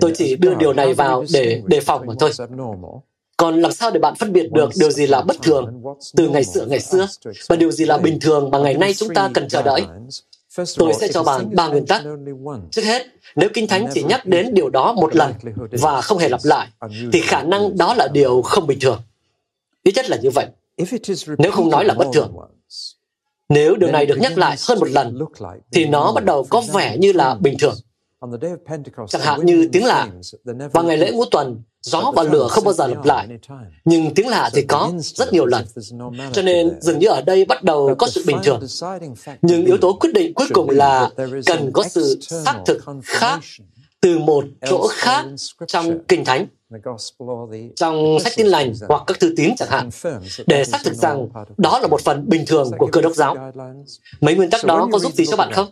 Tôi 0.00 0.12
chỉ 0.16 0.36
đưa 0.36 0.54
điều 0.54 0.72
này 0.72 0.94
vào 0.94 1.24
để 1.32 1.62
đề 1.66 1.80
phòng 1.80 2.06
mà 2.06 2.14
thôi. 2.18 2.30
Còn 3.36 3.60
làm 3.62 3.72
sao 3.72 3.90
để 3.90 4.00
bạn 4.00 4.14
phân 4.18 4.32
biệt 4.32 4.52
được 4.52 4.70
điều 4.78 4.90
gì 4.90 5.06
là 5.06 5.22
bất 5.22 5.36
thường 5.42 5.82
từ 6.16 6.28
ngày 6.28 6.44
xưa 6.44 6.66
ngày 6.66 6.80
xưa 6.80 7.06
và 7.48 7.56
điều 7.56 7.70
gì 7.70 7.84
là 7.84 7.98
bình 7.98 8.18
thường 8.20 8.50
mà 8.50 8.58
ngày 8.58 8.74
nay 8.74 8.94
chúng 8.94 9.14
ta 9.14 9.30
cần 9.34 9.48
chờ 9.48 9.62
đợi? 9.62 9.82
Tôi 10.76 10.92
sẽ 11.00 11.08
cho 11.12 11.22
bạn 11.22 11.54
ba 11.54 11.68
nguyên 11.68 11.86
tắc. 11.86 12.02
Trước 12.70 12.82
hết, 12.82 13.06
nếu 13.36 13.48
Kinh 13.54 13.66
Thánh 13.66 13.86
chỉ 13.94 14.02
nhắc 14.02 14.26
đến 14.26 14.54
điều 14.54 14.70
đó 14.70 14.92
một 14.92 15.16
lần 15.16 15.32
và 15.72 16.00
không 16.00 16.18
hề 16.18 16.28
lặp 16.28 16.40
lại, 16.44 16.68
thì 17.12 17.20
khả 17.20 17.42
năng 17.42 17.76
đó 17.76 17.94
là 17.94 18.08
điều 18.12 18.42
không 18.42 18.66
bình 18.66 18.78
thường. 18.80 19.02
Ít 19.82 19.92
nhất 19.94 20.10
là 20.10 20.16
như 20.22 20.30
vậy. 20.30 20.46
Nếu 21.38 21.52
không 21.52 21.70
nói 21.70 21.84
là 21.84 21.94
bất 21.94 22.06
thường. 22.12 22.36
Nếu 23.48 23.76
điều 23.76 23.90
này 23.90 24.06
được 24.06 24.18
nhắc 24.18 24.38
lại 24.38 24.56
hơn 24.68 24.78
một 24.78 24.88
lần, 24.90 25.18
thì 25.72 25.86
nó 25.86 26.12
bắt 26.12 26.24
đầu 26.24 26.46
có 26.50 26.62
vẻ 26.72 26.96
như 26.98 27.12
là 27.12 27.34
bình 27.34 27.56
thường. 27.58 27.74
Chẳng 29.08 29.22
hạn 29.22 29.46
như 29.46 29.68
tiếng 29.72 29.84
lạ. 29.84 30.08
Vào 30.72 30.84
ngày 30.84 30.96
lễ 30.96 31.12
ngũ 31.12 31.24
tuần, 31.30 31.62
gió 31.86 32.12
và 32.16 32.22
lửa 32.22 32.48
không 32.50 32.64
bao 32.64 32.74
giờ 32.74 32.86
lặp 32.86 33.04
lại. 33.04 33.28
Nhưng 33.84 34.14
tiếng 34.14 34.28
lạ 34.28 34.50
thì 34.52 34.62
có 34.62 34.92
rất 34.98 35.32
nhiều 35.32 35.46
lần. 35.46 35.64
Cho 36.32 36.42
nên 36.42 36.80
dường 36.80 36.98
như 36.98 37.08
ở 37.08 37.22
đây 37.22 37.44
bắt 37.44 37.62
đầu 37.62 37.94
có 37.98 38.06
sự 38.06 38.24
bình 38.26 38.36
thường. 38.44 38.60
Nhưng 39.42 39.64
yếu 39.64 39.76
tố 39.76 39.92
quyết 39.92 40.10
định 40.14 40.34
cuối 40.34 40.46
cùng 40.54 40.70
là 40.70 41.10
cần 41.46 41.70
có 41.72 41.82
sự 41.82 42.18
xác 42.20 42.54
thực 42.66 42.82
khác 43.02 43.40
từ 44.00 44.18
một 44.18 44.44
chỗ 44.70 44.88
khác 44.90 45.24
trong 45.66 45.98
Kinh 46.08 46.24
Thánh 46.24 46.46
trong 47.76 48.18
sách 48.20 48.32
tin 48.36 48.46
lành 48.46 48.72
hoặc 48.88 49.02
các 49.06 49.20
thư 49.20 49.34
tín 49.36 49.50
chẳng 49.58 49.68
hạn, 49.68 49.90
để 50.46 50.64
xác 50.64 50.78
thực 50.84 50.94
rằng 50.94 51.28
đó 51.56 51.78
là 51.78 51.86
một 51.86 52.00
phần 52.00 52.28
bình 52.28 52.44
thường 52.46 52.70
của 52.78 52.86
cơ 52.86 53.00
đốc 53.00 53.14
giáo. 53.14 53.36
Mấy 54.20 54.34
nguyên 54.34 54.50
tắc 54.50 54.64
đó 54.64 54.88
có 54.92 54.98
giúp 54.98 55.12
gì 55.12 55.26
cho 55.26 55.36
bạn 55.36 55.52
không? 55.52 55.68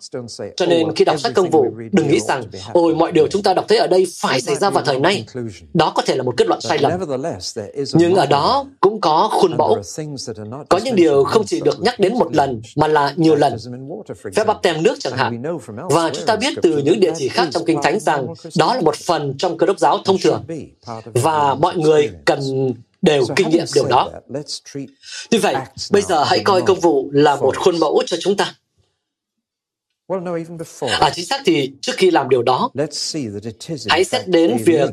Cho 0.56 0.66
nên 0.66 0.94
khi 0.94 1.04
đọc 1.04 1.20
sách 1.20 1.32
công 1.34 1.50
vụ, 1.50 1.66
đừng 1.92 2.08
nghĩ 2.08 2.20
rằng, 2.20 2.42
ôi 2.72 2.94
mọi 2.94 3.12
điều 3.12 3.26
chúng 3.26 3.42
ta 3.42 3.54
đọc 3.54 3.64
thấy 3.68 3.78
ở 3.78 3.86
đây 3.86 4.06
phải 4.20 4.40
xảy 4.40 4.54
ra 4.54 4.70
vào 4.70 4.84
thời 4.84 5.00
nay. 5.00 5.26
Đó 5.74 5.92
có 5.94 6.02
thể 6.06 6.14
là 6.14 6.22
một 6.22 6.34
kết 6.36 6.48
luận 6.48 6.60
sai 6.60 6.78
lầm. 6.78 6.92
Nhưng 7.94 8.14
ở 8.14 8.26
đó 8.26 8.66
cũng 8.80 9.00
có 9.00 9.28
khuôn 9.32 9.56
mẫu. 9.56 9.82
Có 10.68 10.80
những 10.84 10.96
điều 10.96 11.24
không 11.24 11.44
chỉ 11.46 11.60
được 11.60 11.80
nhắc 11.80 12.00
đến 12.00 12.18
một 12.18 12.34
lần, 12.36 12.62
mà 12.76 12.88
là 12.88 13.12
nhiều 13.16 13.34
lần. 13.34 13.56
Phép 14.36 14.44
bắp 14.46 14.62
tem 14.62 14.82
nước 14.82 14.94
chẳng 15.00 15.16
hạn. 15.16 15.42
Và 15.90 16.10
chúng 16.10 16.26
ta 16.26 16.36
biết 16.36 16.54
từ 16.62 16.78
những 16.78 17.00
địa 17.00 17.12
chỉ 17.16 17.28
khác 17.28 17.48
trong 17.50 17.64
Kinh 17.64 17.78
Thánh 17.82 18.00
rằng 18.00 18.26
đó 18.58 18.74
là 18.74 18.80
một 18.80 18.96
phần 18.96 19.34
trong 19.38 19.58
cơ 19.58 19.66
đốc 19.66 19.78
giáo 19.78 19.98
thông 20.04 20.16
thường 20.22 20.44
và 21.14 21.54
mọi 21.54 21.76
người 21.76 22.10
cần 22.24 22.40
đều 23.02 23.24
kinh 23.36 23.48
nghiệm 23.50 23.64
điều 23.74 23.84
đó. 23.86 24.10
Tuy 25.30 25.38
vậy, 25.38 25.54
bây 25.90 26.02
giờ 26.02 26.24
hãy 26.24 26.40
coi 26.44 26.62
công 26.62 26.80
vụ 26.80 27.10
là 27.12 27.36
một 27.36 27.56
khuôn 27.58 27.78
mẫu 27.80 28.02
cho 28.06 28.16
chúng 28.20 28.36
ta. 28.36 28.54
À, 31.00 31.10
chính 31.14 31.26
xác 31.26 31.42
thì 31.44 31.72
trước 31.80 31.92
khi 31.96 32.10
làm 32.10 32.28
điều 32.28 32.42
đó, 32.42 32.70
hãy 33.88 34.04
xét 34.04 34.28
đến 34.28 34.56
việc 34.64 34.90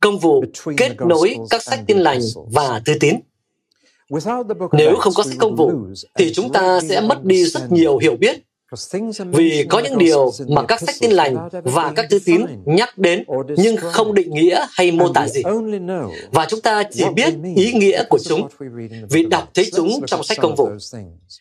công 0.00 0.18
vụ 0.18 0.44
kết 0.76 0.96
nối 0.98 1.36
các 1.50 1.62
sách 1.62 1.80
tin 1.86 1.98
lành 1.98 2.20
và 2.52 2.82
thư 2.84 2.94
tín. 3.00 3.16
Nếu 4.72 4.96
không 4.96 5.12
có 5.16 5.22
sách 5.22 5.36
công 5.38 5.56
vụ, 5.56 5.72
thì 6.18 6.32
chúng 6.34 6.52
ta 6.52 6.80
sẽ 6.88 7.00
mất 7.00 7.24
đi 7.24 7.44
rất 7.44 7.72
nhiều 7.72 7.98
hiểu 7.98 8.16
biết 8.16 8.45
vì 9.32 9.66
có 9.68 9.78
những 9.78 9.98
điều 9.98 10.32
mà 10.48 10.62
các 10.62 10.80
sách 10.80 10.94
tin 11.00 11.10
lành 11.10 11.48
và 11.64 11.92
các 11.96 12.06
thư 12.10 12.18
tín 12.24 12.46
nhắc 12.64 12.98
đến 12.98 13.24
nhưng 13.56 13.76
không 13.76 14.14
định 14.14 14.30
nghĩa 14.30 14.66
hay 14.70 14.92
mô 14.92 15.12
tả 15.12 15.28
gì. 15.28 15.42
Và 16.32 16.46
chúng 16.48 16.60
ta 16.60 16.82
chỉ 16.90 17.04
biết 17.14 17.34
ý 17.56 17.72
nghĩa 17.72 18.04
của 18.08 18.18
chúng 18.18 18.48
vì 19.10 19.26
đọc 19.26 19.50
thấy 19.54 19.70
chúng 19.76 20.06
trong 20.06 20.22
sách 20.22 20.38
công 20.40 20.54
vụ. 20.54 20.68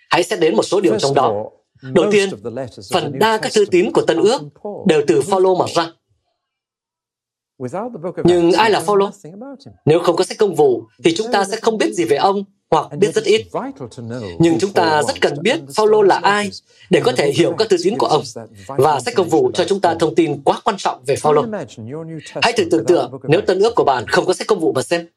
Hãy 0.09 0.23
xét 0.23 0.39
đến 0.39 0.55
một 0.55 0.63
số 0.63 0.81
điều 0.81 0.99
trong 0.99 1.13
đó. 1.13 1.49
Đầu 1.81 2.05
tiên, 2.11 2.29
phần 2.93 3.19
đa 3.19 3.37
các 3.37 3.51
thư 3.53 3.65
tín 3.65 3.91
của 3.91 4.01
Tân 4.01 4.17
ước 4.17 4.41
đều 4.85 5.01
từ 5.07 5.21
Phaolô 5.21 5.55
mà 5.55 5.65
ra. 5.75 5.91
Nhưng 8.23 8.51
ai 8.51 8.71
là 8.71 8.79
Phaolô? 8.79 9.09
Nếu 9.85 9.99
không 9.99 10.15
có 10.15 10.23
sách 10.23 10.37
công 10.37 10.55
vụ, 10.55 10.83
thì 11.03 11.15
chúng 11.15 11.31
ta 11.31 11.45
sẽ 11.45 11.57
không 11.61 11.77
biết 11.77 11.93
gì 11.93 12.03
về 12.03 12.17
ông 12.17 12.43
hoặc 12.71 12.97
biết 12.97 13.15
rất 13.15 13.23
ít. 13.23 13.47
Nhưng 14.39 14.59
chúng 14.59 14.73
ta 14.73 15.03
rất 15.07 15.21
cần 15.21 15.33
biết 15.41 15.59
Phaolô 15.75 16.01
là 16.01 16.19
ai 16.23 16.49
để 16.89 17.01
có 17.03 17.11
thể 17.11 17.31
hiểu 17.31 17.55
các 17.57 17.69
thư 17.69 17.77
tín 17.83 17.97
của 17.97 18.07
ông. 18.07 18.23
Và 18.67 18.99
sách 18.99 19.15
công 19.15 19.29
vụ 19.29 19.51
cho 19.53 19.65
chúng 19.67 19.81
ta 19.81 19.95
thông 19.99 20.15
tin 20.15 20.43
quá 20.43 20.61
quan 20.63 20.77
trọng 20.77 21.03
về 21.05 21.15
Phaolô. 21.15 21.45
Hãy 22.41 22.53
thử 22.57 22.63
tưởng 22.71 22.85
tượng 22.85 23.11
nếu 23.23 23.41
tân 23.41 23.59
ước 23.59 23.73
của 23.75 23.83
bạn 23.83 24.07
không 24.07 24.25
có 24.25 24.33
sách 24.33 24.47
công 24.47 24.59
vụ 24.59 24.73
mà 24.73 24.81
xem. 24.81 25.07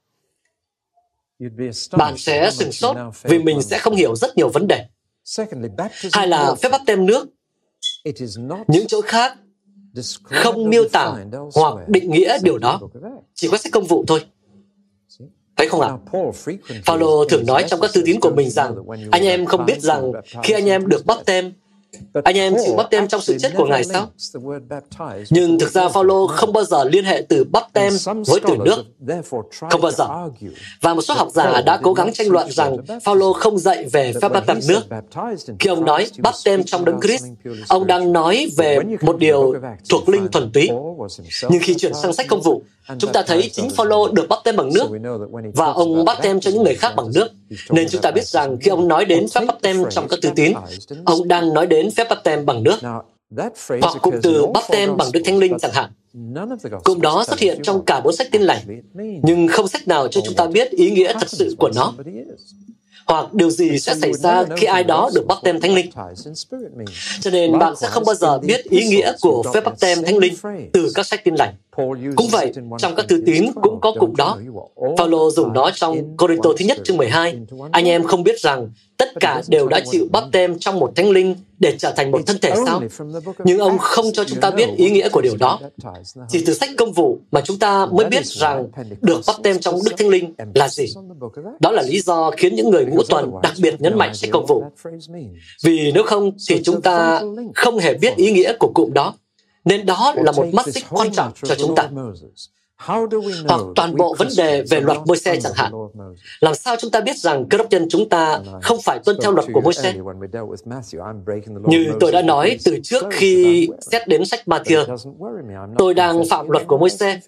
Bạn 1.93 2.19
sẽ 2.19 2.51
sừng 2.51 2.73
sốt 2.73 2.97
vì 3.23 3.39
mình 3.39 3.63
sẽ 3.63 3.79
không 3.79 3.95
hiểu 3.95 4.17
rất 4.17 4.37
nhiều 4.37 4.49
vấn 4.49 4.67
đề. 4.69 4.85
Hai 6.13 6.29
là 6.29 6.55
phép 6.55 6.69
bắp 6.69 6.81
tem 6.87 7.07
nước. 7.07 7.29
Những 8.67 8.87
chỗ 8.89 9.01
khác 9.01 9.39
không 10.23 10.71
miêu 10.71 10.89
tả 10.89 11.15
hoặc 11.55 11.89
định 11.89 12.11
nghĩa 12.11 12.39
điều 12.43 12.59
đó. 12.59 12.81
Chỉ 13.35 13.49
có 13.49 13.57
sách 13.57 13.73
công 13.73 13.85
vụ 13.85 14.05
thôi. 14.07 14.27
Thấy 15.59 15.67
không 15.69 15.81
ạ? 15.81 15.89
Paulo 16.87 17.25
thường 17.31 17.47
nói 17.47 17.65
trong 17.69 17.81
các 17.81 17.91
thư 17.95 18.03
tín 18.05 18.21
của 18.21 18.31
mình 18.31 18.51
rằng, 18.51 18.75
anh 19.11 19.25
em 19.25 19.47
không 19.47 19.67
biết 19.67 19.81
rằng 19.81 20.13
khi 20.43 20.55
anh 20.55 20.67
em 20.69 20.87
được 20.89 21.07
bắp 21.07 21.27
tem 21.27 21.53
anh 22.25 22.39
em 22.39 22.55
chịu 22.65 22.75
bắp 22.77 22.91
tem 22.91 23.09
trong 23.09 23.21
sự 23.21 23.39
chết 23.39 23.53
của 23.57 23.67
Ngài 23.67 23.85
sao? 23.85 24.09
Nhưng 25.31 25.59
thực 25.59 25.71
ra 25.71 25.89
Phaolô 25.89 26.27
không 26.27 26.53
bao 26.53 26.65
giờ 26.65 26.85
liên 26.85 27.05
hệ 27.05 27.23
từ 27.29 27.45
bắp 27.45 27.73
tem 27.73 27.93
với 28.27 28.41
từ 28.47 28.57
nước. 28.65 28.85
Không 29.71 29.81
bao 29.81 29.93
giờ. 29.93 30.09
Và 30.81 30.95
một 30.95 31.03
số 31.03 31.15
học 31.15 31.29
giả 31.33 31.61
đã 31.67 31.79
cố 31.83 31.93
gắng 31.93 32.13
tranh 32.13 32.31
luận 32.31 32.51
rằng 32.51 32.77
Phaolô 33.05 33.33
không 33.33 33.59
dạy 33.59 33.85
về 33.93 34.13
phép 34.23 34.33
bắp 34.33 34.47
tem 34.47 34.59
nước. 34.69 34.81
Khi 35.59 35.71
ông 35.71 35.85
nói 35.85 36.07
bắp 36.19 36.35
tem 36.45 36.65
trong 36.65 36.85
đấng 36.85 37.01
Christ, 37.01 37.25
ông 37.69 37.87
đang 37.87 38.13
nói 38.13 38.51
về 38.57 38.79
một 39.01 39.19
điều 39.19 39.55
thuộc 39.89 40.09
linh 40.09 40.29
thuần 40.29 40.51
túy. 40.53 40.71
Nhưng 41.51 41.63
khi 41.63 41.75
chuyển 41.75 41.95
sang 41.95 42.13
sách 42.13 42.27
công 42.29 42.41
vụ, 42.41 42.63
chúng 42.99 43.13
ta 43.13 43.23
thấy 43.27 43.51
chính 43.53 43.71
Phaolô 43.71 44.09
được 44.09 44.29
bắp 44.29 44.39
tem 44.45 44.57
bằng 44.57 44.71
nước 44.75 44.89
và 45.55 45.73
ông 45.73 46.05
bắp 46.05 46.23
tem 46.23 46.41
cho 46.41 46.51
những 46.51 46.63
người 46.63 46.75
khác 46.75 46.93
bằng 46.97 47.11
nước. 47.15 47.29
Nên 47.71 47.89
chúng 47.89 48.03
ta 48.03 48.11
biết 48.11 48.27
rằng 48.27 48.57
khi 48.61 48.71
ông 48.71 48.89
nói 48.89 49.05
đến 49.05 49.27
phép 49.29 49.41
bắp 49.47 49.63
tem 49.63 49.85
trong 49.91 50.09
các 50.09 50.19
thư 50.23 50.31
tín, 50.37 50.53
ông 51.05 51.29
đang 51.29 51.55
nói 51.55 51.67
đến 51.67 51.78
phép 51.97 52.07
bắp 52.11 52.25
tem 52.25 52.47
bằng 52.47 52.63
nước 52.63 52.79
hoặc 53.81 53.95
cụm 54.03 54.15
từ 54.23 54.47
bắp 54.47 54.65
tem 54.69 54.97
bằng 54.97 55.13
Đức 55.13 55.21
Thánh 55.25 55.39
Linh 55.39 55.57
chẳng 55.59 55.73
hạn. 55.75 55.91
Cụm 56.85 57.01
đó 57.01 57.25
xuất 57.27 57.39
hiện 57.39 57.61
trong 57.63 57.85
cả 57.85 58.01
bốn 58.01 58.17
sách 58.17 58.29
tin 58.33 58.43
lành, 58.43 58.83
nhưng 59.23 59.49
không 59.49 59.69
sách 59.69 59.89
nào 59.89 60.09
cho 60.09 60.21
chúng 60.25 60.35
ta 60.35 60.47
biết 60.47 60.71
ý 60.71 60.91
nghĩa 60.91 61.13
thật 61.13 61.31
sự 61.31 61.55
của 61.59 61.71
nó 61.75 61.93
hoặc 63.07 63.35
điều 63.35 63.51
gì 63.51 63.79
sẽ 63.79 63.95
xảy 63.95 64.13
ra 64.13 64.45
khi 64.57 64.67
ai 64.67 64.85
đó 64.85 65.11
được 65.15 65.27
bắp 65.27 65.39
tem 65.43 65.61
thánh 65.61 65.75
linh. 65.75 65.91
Cho 67.21 67.31
nên 67.31 67.59
bạn 67.59 67.77
sẽ 67.77 67.89
không 67.89 68.05
bao 68.07 68.15
giờ 68.15 68.39
biết 68.39 68.65
ý 68.65 68.87
nghĩa 68.87 69.13
của 69.21 69.43
phép 69.55 69.65
bắp 69.65 69.81
tem 69.81 70.05
thánh 70.05 70.19
linh 70.19 70.35
từ 70.73 70.91
các 70.95 71.07
sách 71.07 71.25
tin 71.25 71.35
lành. 71.35 71.55
Cũng 72.17 72.29
vậy, 72.31 72.53
trong 72.79 72.95
các 72.95 73.09
thư 73.09 73.23
tín 73.27 73.53
cũng 73.63 73.81
có 73.81 73.93
cụm 73.99 74.15
đó. 74.17 74.39
Phaolô 74.99 75.31
dùng 75.31 75.53
nó 75.53 75.71
trong 75.75 76.17
Corinto 76.17 76.51
thứ 76.59 76.65
nhất 76.65 76.79
chương 76.85 76.97
12. 76.97 77.39
Anh 77.71 77.89
em 77.89 78.05
không 78.05 78.23
biết 78.23 78.41
rằng 78.41 78.71
tất 78.97 79.09
cả 79.21 79.43
đều 79.49 79.69
đã 79.69 79.81
chịu 79.93 80.07
bắp 80.13 80.25
tem 80.33 80.59
trong 80.59 80.79
một 80.79 80.93
thánh 80.97 81.11
linh 81.11 81.37
để 81.59 81.75
trở 81.79 81.93
thành 81.97 82.11
một 82.11 82.21
thân 82.27 82.39
thể 82.43 82.53
sao? 82.67 82.83
Nhưng 83.45 83.59
ông 83.59 83.79
không 83.79 84.13
cho 84.13 84.25
chúng 84.25 84.41
ta 84.41 84.51
biết 84.51 84.69
ý 84.77 84.91
nghĩa 84.91 85.09
của 85.09 85.21
điều 85.21 85.37
đó. 85.37 85.61
Chỉ 86.29 86.45
từ 86.47 86.55
sách 86.55 86.71
công 86.79 86.93
vụ 86.93 87.19
mà 87.31 87.41
chúng 87.41 87.59
ta 87.59 87.87
mới 87.87 88.07
biết 88.07 88.27
rằng 88.27 88.69
được 89.01 89.21
bắp 89.27 89.37
tem 89.43 89.59
trong 89.59 89.75
Đức 89.85 89.93
Thánh 89.99 90.09
Linh 90.09 90.35
là 90.55 90.69
gì. 90.69 90.87
Đó 91.61 91.71
là 91.71 91.83
lý 91.83 92.01
do 92.01 92.31
khiến 92.37 92.55
những 92.55 92.71
người 92.71 92.85
ngũ 92.85 93.03
tuần 93.09 93.31
đặc 93.43 93.55
biệt 93.63 93.81
nhấn 93.81 93.99
mạnh 93.99 94.15
sách 94.15 94.31
công 94.33 94.47
vụ. 94.47 94.65
Vì 95.65 95.93
nếu 95.95 96.03
không 96.03 96.31
thì 96.49 96.63
chúng 96.63 96.81
ta 96.81 97.23
không 97.55 97.79
hề 97.79 97.95
biết 97.95 98.17
ý 98.17 98.33
nghĩa 98.33 98.53
của 98.59 98.71
cụm 98.75 98.93
đó. 98.93 99.15
Nên 99.69 99.87
đó 99.87 100.15
là 100.17 100.33
một 100.33 100.47
mắt 100.53 100.67
xích 100.73 100.85
quan 100.91 101.13
trọng 101.13 101.33
cho 101.43 101.55
chúng 101.55 101.75
ta. 101.75 101.89
Hoặc 103.49 103.61
toàn 103.77 103.97
bộ 103.97 104.15
vấn 104.19 104.29
đề 104.37 104.63
về 104.63 104.81
luật 104.81 104.99
môi 105.07 105.17
xe 105.17 105.41
chẳng 105.41 105.53
hạn. 105.55 105.73
Làm 106.41 106.55
sao 106.55 106.77
chúng 106.79 106.91
ta 106.91 107.01
biết 107.01 107.19
rằng 107.19 107.47
cơ 107.51 107.59
đốc 107.59 107.71
nhân 107.71 107.87
chúng 107.91 108.09
ta 108.09 108.41
không 108.63 108.79
phải 108.85 108.99
tuân 109.05 109.19
theo 109.23 109.33
luật 109.33 109.47
của 109.53 109.61
môi 109.61 109.75
xe? 109.75 109.95
Như 111.65 111.93
tôi 112.01 112.13
đã 112.13 112.23
nói 112.23 112.59
từ 112.65 112.79
trước 112.83 113.05
khi 113.11 113.69
xét 113.81 114.09
đến 114.09 114.25
sách 114.25 114.41
Matthew, 114.47 114.97
tôi 115.79 115.95
đang 115.95 116.23
phạm 116.31 116.49
luật 116.49 116.67
của 116.67 116.79
môi 116.79 116.91
xe 116.91 117.21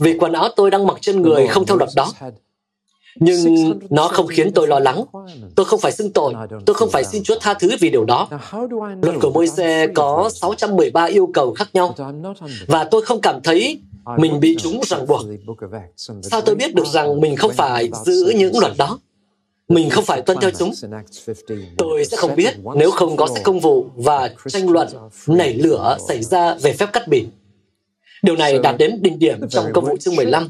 vì 0.00 0.18
quần 0.18 0.32
áo 0.32 0.48
tôi 0.56 0.70
đang 0.70 0.86
mặc 0.86 0.96
trên 1.00 1.22
người 1.22 1.46
không 1.46 1.66
theo 1.66 1.76
luật 1.76 1.90
đó. 1.96 2.12
Nhưng 3.20 3.78
nó 3.90 4.08
không 4.08 4.26
khiến 4.26 4.52
tôi 4.52 4.68
lo 4.68 4.78
lắng. 4.78 5.04
Tôi 5.54 5.66
không 5.66 5.80
phải 5.80 5.92
xưng 5.92 6.12
tội. 6.12 6.34
Tôi 6.66 6.74
không 6.74 6.90
phải 6.90 7.04
xin 7.04 7.22
Chúa 7.22 7.38
tha 7.40 7.54
thứ 7.54 7.68
vì 7.80 7.90
điều 7.90 8.04
đó. 8.04 8.28
Luật 9.02 9.16
của 9.20 9.30
môi 9.30 9.48
xe 9.48 9.86
có 9.94 10.30
613 10.34 11.04
yêu 11.04 11.30
cầu 11.34 11.54
khác 11.54 11.68
nhau. 11.72 11.94
Và 12.66 12.84
tôi 12.84 13.02
không 13.02 13.20
cảm 13.20 13.42
thấy 13.42 13.80
mình 14.18 14.40
bị 14.40 14.56
chúng 14.58 14.80
ràng 14.86 15.06
buộc. 15.06 15.20
Sao 16.22 16.40
tôi 16.40 16.54
biết 16.54 16.74
được 16.74 16.86
rằng 16.86 17.20
mình 17.20 17.36
không 17.36 17.52
phải 17.52 17.90
giữ 18.04 18.32
những 18.36 18.58
luật 18.58 18.72
đó? 18.78 18.98
Mình 19.68 19.90
không 19.90 20.04
phải 20.04 20.22
tuân 20.22 20.38
theo 20.40 20.50
chúng. 20.58 20.72
Tôi 21.78 22.04
sẽ 22.04 22.16
không 22.16 22.36
biết 22.36 22.54
nếu 22.76 22.90
không 22.90 23.16
có 23.16 23.26
sách 23.26 23.42
công 23.44 23.60
vụ 23.60 23.86
và 23.96 24.30
tranh 24.48 24.70
luận 24.70 24.88
nảy 25.26 25.54
lửa 25.54 25.96
xảy 26.08 26.22
ra 26.22 26.54
về 26.54 26.72
phép 26.72 26.86
cắt 26.92 27.08
bỉn. 27.08 27.24
Điều 28.22 28.36
này 28.36 28.58
đạt 28.58 28.78
đến 28.78 29.02
đỉnh 29.02 29.18
điểm 29.18 29.48
trong 29.48 29.64
công 29.72 29.84
vụ 29.84 29.96
chương 29.96 30.16
15, 30.16 30.48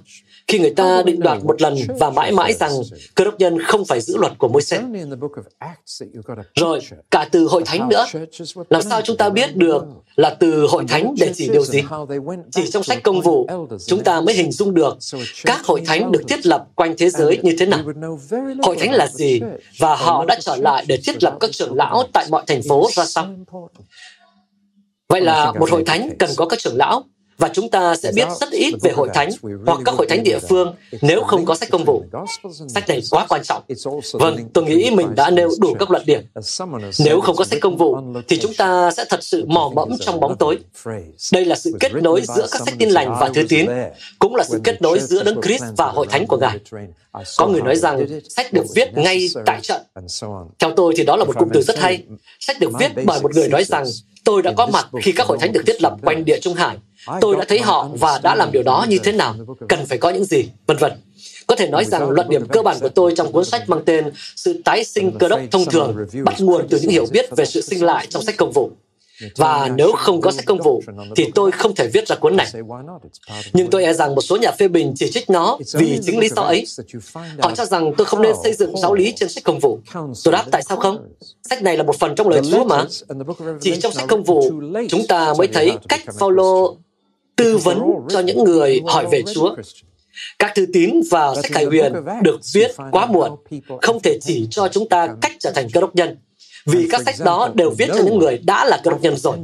khi 0.49 0.59
người 0.59 0.71
ta 0.71 1.03
định 1.03 1.21
đoạt 1.21 1.45
một 1.45 1.63
lần 1.63 1.75
và 2.01 2.11
mãi 2.11 2.33
mãi 2.33 2.53
rằng 2.53 2.73
cơ 3.15 3.25
đốc 3.25 3.39
nhân 3.39 3.63
không 3.63 3.85
phải 3.85 4.01
giữ 4.01 4.17
luật 4.17 4.33
của 4.39 4.49
môi 4.49 4.63
xe. 4.63 4.83
Rồi, 6.55 6.81
cả 7.11 7.29
từ 7.33 7.45
hội 7.45 7.63
thánh 7.67 7.89
nữa. 7.89 8.07
Làm 8.71 8.83
sao 8.83 9.01
chúng 9.05 9.17
ta 9.17 9.31
biết 9.31 9.57
được 9.57 9.85
là 10.17 10.37
từ 10.41 10.67
hội 10.67 10.85
thánh 10.89 11.15
để 11.21 11.33
chỉ 11.35 11.49
điều 11.49 11.65
gì? 11.65 11.83
Chỉ 12.51 12.71
trong 12.71 12.83
sách 12.83 13.03
công 13.03 13.21
vụ, 13.21 13.47
chúng 13.87 14.05
ta 14.05 14.21
mới 14.21 14.35
hình 14.35 14.53
dung 14.53 14.75
được 14.75 14.99
các 15.45 15.65
hội 15.65 15.83
thánh 15.87 16.13
được 16.13 16.23
thiết 16.29 16.47
lập 16.47 16.67
quanh 16.75 16.95
thế 16.99 17.11
giới 17.11 17.39
như 17.43 17.57
thế 17.59 17.67
nào. 17.67 17.81
Hội 18.63 18.77
thánh 18.77 18.93
là 18.93 19.07
gì? 19.07 19.41
Và 19.79 19.97
họ 19.97 20.25
đã 20.25 20.39
trở 20.41 20.57
lại 20.57 20.85
để 20.89 20.99
thiết 21.07 21.23
lập 21.23 21.37
các 21.41 21.53
trưởng 21.53 21.75
lão 21.75 22.03
tại 22.13 22.27
mọi 22.31 22.45
thành 22.47 22.61
phố 22.69 22.89
ra 22.93 23.05
sao? 23.05 23.27
Vậy 25.09 25.21
là 25.21 25.53
một 25.53 25.71
hội 25.71 25.85
thánh 25.87 26.11
cần 26.19 26.31
có 26.37 26.47
các 26.47 26.59
trưởng 26.59 26.77
lão, 26.77 27.05
và 27.39 27.49
chúng 27.53 27.71
ta 27.71 27.97
sẽ 27.97 28.13
biết 28.15 28.29
rất 28.41 28.51
ít 28.51 28.75
về 28.83 28.91
hội 28.91 29.09
thánh 29.15 29.29
hoặc 29.67 29.81
các 29.85 29.95
hội 29.95 30.07
thánh 30.09 30.23
địa 30.23 30.39
phương 30.49 30.75
nếu 31.03 31.23
không 31.23 31.45
có 31.45 31.55
sách 31.55 31.71
công 31.71 31.85
vụ. 31.85 32.05
Sách 32.69 32.89
này 32.89 33.03
quá 33.11 33.27
quan 33.29 33.43
trọng. 33.45 33.63
Vâng, 34.13 34.37
tôi 34.53 34.65
nghĩ 34.65 34.91
mình 34.91 35.15
đã 35.15 35.31
nêu 35.31 35.51
đủ 35.61 35.75
các 35.79 35.91
luận 35.91 36.03
điểm. 36.07 36.21
Nếu 36.99 37.21
không 37.21 37.37
có 37.37 37.45
sách 37.45 37.61
công 37.61 37.77
vụ, 37.77 37.97
thì 38.29 38.39
chúng 38.39 38.55
ta 38.55 38.91
sẽ 38.91 39.05
thật 39.09 39.23
sự 39.23 39.45
mò 39.47 39.73
mẫm 39.75 39.89
trong 40.01 40.21
bóng 40.21 40.37
tối. 40.37 40.59
Đây 41.33 41.45
là 41.45 41.57
sự 41.57 41.77
kết 41.81 41.93
nối 41.95 42.23
giữa 42.37 42.47
các 42.51 42.63
sách 42.65 42.75
tin 42.79 42.89
lành 42.89 43.17
và 43.21 43.31
thứ 43.35 43.43
tín, 43.49 43.67
cũng 44.19 44.35
là 44.35 44.45
sự 44.45 44.61
kết 44.65 44.83
nối 44.83 44.99
giữa 45.01 45.23
Đấng 45.23 45.43
Christ 45.43 45.65
và 45.77 45.87
hội 45.87 46.07
thánh 46.11 46.27
của 46.27 46.37
Ngài. 46.37 46.59
Có 47.39 47.47
người 47.47 47.63
nói 47.63 47.77
rằng 47.77 48.07
sách 48.29 48.53
được 48.53 48.65
viết 48.75 48.95
ngay 48.95 49.29
tại 49.47 49.61
trận. 49.63 49.83
Theo 50.59 50.71
tôi 50.77 50.95
thì 50.97 51.05
đó 51.05 51.17
là 51.17 51.25
một 51.25 51.39
cụm 51.39 51.49
từ 51.53 51.63
rất 51.63 51.79
hay. 51.79 52.05
Sách 52.41 52.61
được 52.61 52.71
viết 52.79 52.93
bởi 53.05 53.21
một 53.23 53.35
người 53.35 53.49
nói 53.49 53.65
rằng 53.65 53.85
tôi 54.29 54.43
đã 54.43 54.53
có 54.57 54.67
mặt 54.67 54.87
khi 55.03 55.13
các 55.13 55.27
hội 55.27 55.39
thánh 55.41 55.53
được 55.53 55.63
thiết 55.67 55.83
lập 55.83 55.97
quanh 56.03 56.25
địa 56.25 56.39
Trung 56.41 56.55
Hải 56.55 56.77
Tôi 57.21 57.37
đã 57.37 57.45
thấy 57.49 57.61
họ 57.61 57.89
và 57.99 58.21
đã 58.23 58.35
làm 58.35 58.53
điều 58.53 58.63
đó 58.63 58.87
như 58.89 58.99
thế 59.05 59.13
nào, 59.13 59.35
cần 59.69 59.87
phải 59.87 59.99
có 59.99 60.11
những 60.11 60.25
gì, 60.25 60.45
vân 60.67 60.77
vân. 60.77 60.93
Có 61.47 61.57
thể 61.57 61.69
nói 61.69 61.85
rằng 61.85 62.11
luận 62.11 62.29
điểm 62.29 62.47
cơ 62.49 62.63
bản 62.63 62.77
của 62.81 62.89
tôi 62.89 63.13
trong 63.17 63.33
cuốn 63.33 63.45
sách 63.45 63.69
mang 63.69 63.85
tên 63.87 64.11
Sự 64.37 64.63
tái 64.65 64.85
sinh 64.85 65.19
cơ 65.19 65.29
đốc 65.29 65.41
thông 65.51 65.65
thường 65.65 65.97
bắt 66.25 66.35
nguồn 66.41 66.69
từ 66.71 66.79
những 66.81 66.91
hiểu 66.91 67.07
biết 67.13 67.27
về 67.37 67.45
sự 67.45 67.61
sinh 67.61 67.85
lại 67.85 68.07
trong 68.11 68.23
sách 68.23 68.37
công 68.37 68.53
vụ. 68.53 68.71
Và 69.37 69.69
nếu 69.77 69.93
không 69.93 70.21
có 70.21 70.31
sách 70.31 70.45
công 70.47 70.59
vụ, 70.59 70.83
thì 71.17 71.31
tôi 71.35 71.51
không 71.51 71.75
thể 71.75 71.89
viết 71.93 72.09
ra 72.09 72.17
cuốn 72.17 72.37
này. 72.37 72.53
Nhưng 73.53 73.71
tôi 73.71 73.85
e 73.85 73.93
rằng 73.93 74.15
một 74.15 74.21
số 74.21 74.37
nhà 74.37 74.51
phê 74.51 74.69
bình 74.69 74.93
chỉ 74.97 75.11
trích 75.11 75.31
nó 75.31 75.59
vì 75.75 75.99
chính 76.03 76.19
lý 76.19 76.29
do 76.29 76.43
ấy. 76.43 76.65
Họ 77.39 77.55
cho 77.55 77.65
rằng 77.65 77.93
tôi 77.97 78.05
không 78.05 78.23
nên 78.23 78.35
xây 78.43 78.53
dựng 78.53 78.77
giáo 78.77 78.95
lý 78.95 79.13
trên 79.17 79.29
sách 79.29 79.45
công 79.45 79.59
vụ. 79.59 79.79
Tôi 80.25 80.33
đáp 80.33 80.45
tại 80.51 80.63
sao 80.63 80.79
không? 80.79 81.09
Sách 81.51 81.63
này 81.63 81.77
là 81.77 81.83
một 81.83 81.99
phần 81.99 82.15
trong 82.15 82.29
lời 82.29 82.41
Chúa 82.51 82.65
mà. 82.65 82.85
Chỉ 83.61 83.77
trong 83.81 83.93
sách 83.93 84.09
công 84.09 84.25
vụ, 84.25 84.51
chúng 84.89 85.07
ta 85.07 85.35
mới 85.39 85.47
thấy 85.47 85.73
cách 85.89 86.03
Paulo 86.21 86.69
tư 87.37 87.57
vấn 87.57 87.81
cho 88.09 88.21
những 88.21 88.45
người 88.45 88.81
hỏi 88.87 89.07
về 89.11 89.23
Chúa. 89.35 89.57
Các 90.39 90.53
thư 90.55 90.67
tín 90.73 91.01
và 91.11 91.35
sách 91.35 91.53
Khải 91.53 91.65
Huyền 91.65 91.93
được 92.23 92.41
viết 92.55 92.71
quá 92.91 93.07
muộn, 93.07 93.31
không 93.83 94.01
thể 94.03 94.19
chỉ 94.21 94.47
cho 94.51 94.69
chúng 94.69 94.89
ta 94.89 95.09
cách 95.21 95.33
trở 95.41 95.51
thành 95.55 95.69
cơ 95.73 95.81
đốc 95.81 95.95
nhân, 95.95 96.17
vì 96.69 96.89
các 96.91 97.03
sách 97.05 97.15
đó 97.25 97.51
đều 97.55 97.71
viết 97.71 97.87
cho 97.89 98.03
những 98.05 98.19
người 98.19 98.39
đã 98.39 98.65
là 98.65 98.81
cơ 98.85 98.91
đốc 98.91 99.03
nhân 99.03 99.17
rồi. 99.17 99.37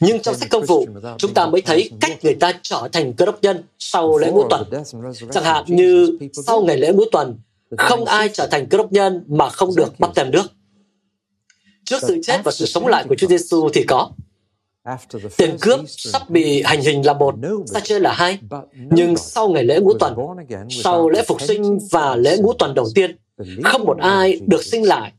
Nhưng 0.00 0.20
trong 0.20 0.34
sách 0.34 0.50
công 0.50 0.64
vụ, 0.64 0.86
chúng 1.18 1.34
ta 1.34 1.46
mới 1.46 1.60
thấy 1.60 1.90
cách 2.00 2.24
người 2.24 2.34
ta 2.34 2.52
trở 2.62 2.88
thành 2.92 3.12
cơ 3.12 3.26
đốc 3.26 3.42
nhân 3.42 3.62
sau 3.78 4.18
lễ 4.18 4.30
ngũ 4.30 4.48
tuần. 4.50 4.70
Chẳng 5.32 5.44
hạn 5.44 5.64
như 5.66 6.18
sau 6.46 6.62
ngày 6.62 6.78
lễ 6.78 6.92
ngũ 6.92 7.04
tuần, 7.12 7.38
không 7.78 8.04
ai 8.04 8.28
trở 8.28 8.46
thành 8.50 8.66
cơ 8.66 8.78
đốc 8.78 8.92
nhân 8.92 9.24
mà 9.28 9.50
không 9.50 9.76
được 9.76 10.00
bắt 10.00 10.10
tem 10.14 10.30
nước. 10.30 10.46
Trước 11.84 11.98
sự 12.02 12.20
chết 12.22 12.40
và 12.44 12.52
sự 12.52 12.66
sống 12.66 12.86
lại 12.86 13.04
của 13.08 13.14
Chúa 13.18 13.26
Giêsu 13.26 13.68
thì 13.74 13.84
có. 13.84 14.10
Tên 15.36 15.56
cướp 15.60 15.80
sắp 15.86 16.30
bị 16.30 16.62
hành 16.62 16.80
hình 16.80 17.06
là 17.06 17.12
một, 17.12 17.34
ta 17.72 17.80
chơi 17.80 18.00
là 18.00 18.12
hai. 18.12 18.38
Nhưng 18.90 19.16
sau 19.16 19.48
ngày 19.48 19.64
lễ 19.64 19.80
ngũ 19.80 19.92
tuần, 19.98 20.16
sau 20.70 21.08
lễ 21.08 21.24
phục 21.26 21.40
sinh 21.40 21.78
và 21.90 22.16
lễ 22.16 22.36
ngũ 22.38 22.52
tuần 22.52 22.74
đầu 22.74 22.86
tiên, 22.94 23.16
không 23.64 23.84
một 23.84 23.98
ai 23.98 24.40
được 24.46 24.62
sinh 24.64 24.86
lại 24.86 25.12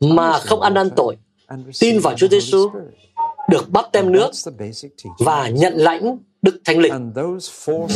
mà 0.00 0.38
không 0.38 0.60
ăn 0.60 0.74
năn 0.74 0.90
tội, 0.96 1.16
tin 1.80 1.98
vào 2.00 2.14
Chúa 2.16 2.28
Giêsu, 2.28 2.70
được 3.50 3.68
bắp 3.70 3.92
tem 3.92 4.12
nước 4.12 4.30
và 5.18 5.48
nhận 5.48 5.74
lãnh 5.76 6.18
Đức 6.42 6.60
Thánh 6.64 6.78
Linh. 6.78 7.12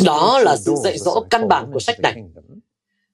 Đó 0.04 0.38
là 0.38 0.56
sự 0.56 0.75
dạy 0.85 0.99
dỗ 0.99 1.25
căn 1.30 1.49
bản 1.49 1.71
của 1.73 1.80
sách 1.80 2.00
này. 2.00 2.14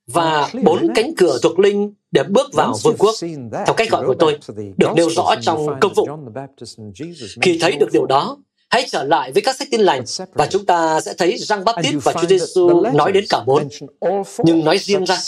và 0.06 0.50
bốn 0.62 0.88
cánh 0.94 1.14
cửa 1.16 1.38
thuộc 1.42 1.58
linh 1.58 1.94
để 2.10 2.22
bước 2.22 2.52
vào 2.52 2.74
vương 2.82 2.96
quốc, 2.98 3.14
theo 3.66 3.74
cách 3.76 3.90
gọi 3.90 4.06
của 4.06 4.14
tôi, 4.18 4.38
được 4.76 4.88
nêu 4.96 5.10
rõ 5.10 5.34
trong 5.42 5.66
công 5.80 5.92
vụ. 5.94 6.06
Khi 7.42 7.58
thấy 7.60 7.76
được 7.76 7.88
điều 7.92 8.06
đó, 8.06 8.36
hãy 8.70 8.84
trở 8.88 9.04
lại 9.04 9.32
với 9.32 9.42
các 9.42 9.56
sách 9.56 9.68
tin 9.70 9.80
lành 9.80 10.04
và 10.32 10.46
chúng 10.46 10.66
ta 10.66 11.00
sẽ 11.00 11.14
thấy 11.18 11.38
Giăng 11.38 11.64
Baptist 11.64 12.04
và 12.04 12.12
Chúa 12.12 12.26
Giêsu 12.28 12.82
nói 12.94 13.12
đến 13.12 13.24
cả 13.28 13.44
bốn, 13.46 13.68
nhưng 14.44 14.64
nói 14.64 14.78
riêng 14.78 15.04
ra. 15.06 15.18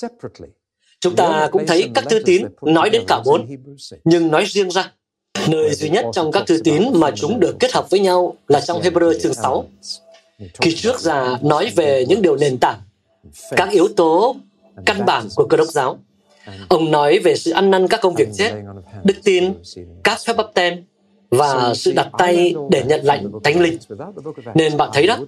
Chúng 1.02 1.16
ta 1.16 1.49
cũng 1.52 1.66
thấy 1.66 1.90
các 1.94 2.04
thư 2.11 2.18
tín 2.25 2.42
nói 2.62 2.90
đến 2.90 3.04
cả 3.06 3.21
bốn, 3.25 3.47
nhưng 4.04 4.30
nói 4.30 4.44
riêng 4.47 4.71
ra. 4.71 4.92
Nơi 5.49 5.75
duy 5.75 5.88
nhất 5.88 6.04
trong 6.12 6.32
các 6.32 6.42
thư 6.47 6.61
tín 6.64 6.82
mà 6.94 7.11
chúng 7.11 7.40
được 7.40 7.56
kết 7.61 7.73
hợp 7.73 7.90
với 7.90 8.00
nhau 8.00 8.37
là 8.49 8.61
trong 8.61 8.82
Hebrew 8.82 9.21
chương 9.21 9.35
6. 9.35 9.68
Khi 10.61 10.75
trước 10.76 11.00
già 11.00 11.38
nói 11.42 11.73
về 11.76 12.04
những 12.09 12.23
điều 12.23 12.37
nền 12.37 12.59
tảng, 12.59 12.80
các 13.50 13.71
yếu 13.71 13.88
tố 13.97 14.37
căn 14.87 15.06
bản 15.06 15.28
của 15.37 15.47
cơ 15.47 15.56
đốc 15.56 15.68
giáo. 15.68 15.99
Ông 16.68 16.90
nói 16.90 17.18
về 17.18 17.37
sự 17.37 17.50
ăn 17.50 17.71
năn 17.71 17.88
các 17.88 18.00
công 18.00 18.14
việc 18.14 18.28
chết, 18.35 18.52
đức 19.04 19.14
tin, 19.25 19.52
các 20.04 20.18
phép 20.26 20.37
bắp 20.37 20.54
tem, 20.54 20.85
và 21.32 21.72
sự 21.74 21.92
đặt 21.92 22.08
tay 22.18 22.54
để 22.70 22.82
nhận 22.86 23.04
lãnh 23.04 23.30
thánh 23.44 23.60
linh. 23.60 23.78
Nên 24.54 24.76
bạn 24.76 24.90
thấy 24.92 25.06
đó, 25.06 25.18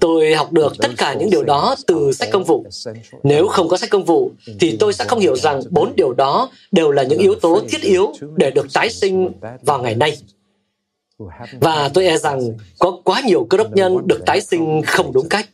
tôi 0.00 0.34
học 0.34 0.52
được 0.52 0.72
tất 0.78 0.88
cả 0.96 1.14
những 1.14 1.30
điều 1.30 1.42
đó 1.42 1.76
từ 1.86 2.12
sách 2.12 2.28
công 2.32 2.44
vụ. 2.44 2.64
Nếu 3.22 3.48
không 3.48 3.68
có 3.68 3.76
sách 3.76 3.90
công 3.90 4.04
vụ, 4.04 4.30
thì 4.60 4.76
tôi 4.80 4.92
sẽ 4.92 5.04
không 5.04 5.18
hiểu 5.18 5.36
rằng 5.36 5.60
bốn 5.70 5.96
điều 5.96 6.12
đó 6.12 6.50
đều 6.72 6.90
là 6.90 7.02
những 7.02 7.18
yếu 7.18 7.34
tố 7.34 7.60
thiết 7.68 7.82
yếu 7.82 8.12
để 8.36 8.50
được 8.50 8.66
tái 8.74 8.90
sinh 8.90 9.32
vào 9.62 9.82
ngày 9.82 9.94
nay. 9.94 10.16
Và 11.60 11.90
tôi 11.94 12.06
e 12.06 12.16
rằng 12.16 12.40
có 12.78 13.00
quá 13.04 13.22
nhiều 13.26 13.46
cơ 13.50 13.58
đốc 13.58 13.72
nhân 13.72 13.96
được 14.06 14.20
tái 14.26 14.40
sinh 14.40 14.82
không 14.86 15.12
đúng 15.12 15.28
cách. 15.28 15.48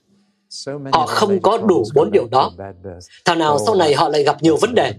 Họ 0.92 1.07
không 1.07 1.40
có 1.42 1.59
đủ 1.59 1.85
bốn 1.95 2.11
điều 2.11 2.26
đó. 2.30 2.52
Thảo 3.25 3.37
nào 3.37 3.59
sau 3.66 3.75
này 3.75 3.95
họ 3.95 4.09
lại 4.09 4.23
gặp 4.23 4.42
nhiều 4.42 4.57
vấn 4.57 4.75
đề. 4.75 4.95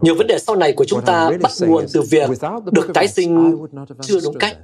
Nhiều 0.00 0.14
vấn 0.14 0.26
đề 0.26 0.38
sau 0.38 0.56
này 0.56 0.72
của 0.72 0.84
chúng 0.84 1.02
ta 1.02 1.30
bắt 1.42 1.52
nguồn 1.60 1.86
từ 1.92 2.02
việc 2.02 2.30
được 2.72 2.88
tái 2.94 3.08
sinh 3.08 3.58
chưa 4.00 4.20
đúng 4.24 4.38
cách. 4.38 4.56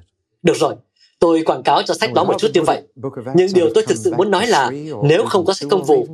Được 0.43 0.57
rồi, 0.57 0.75
tôi 1.19 1.43
quảng 1.47 1.63
cáo 1.63 1.83
cho 1.83 1.95
sách 1.95 2.13
đó 2.13 2.25
một 2.25 2.35
chút 2.39 2.49
như 2.55 2.63
vậy. 2.63 2.83
Nhưng 3.35 3.49
điều 3.55 3.71
tôi 3.75 3.85
thực 3.87 3.99
sự 3.99 4.15
muốn 4.17 4.31
nói 4.31 4.47
là 4.47 4.71
nếu 5.03 5.25
không 5.25 5.45
có 5.45 5.53
sách 5.53 5.69
công 5.71 5.85
vụ, 5.85 6.07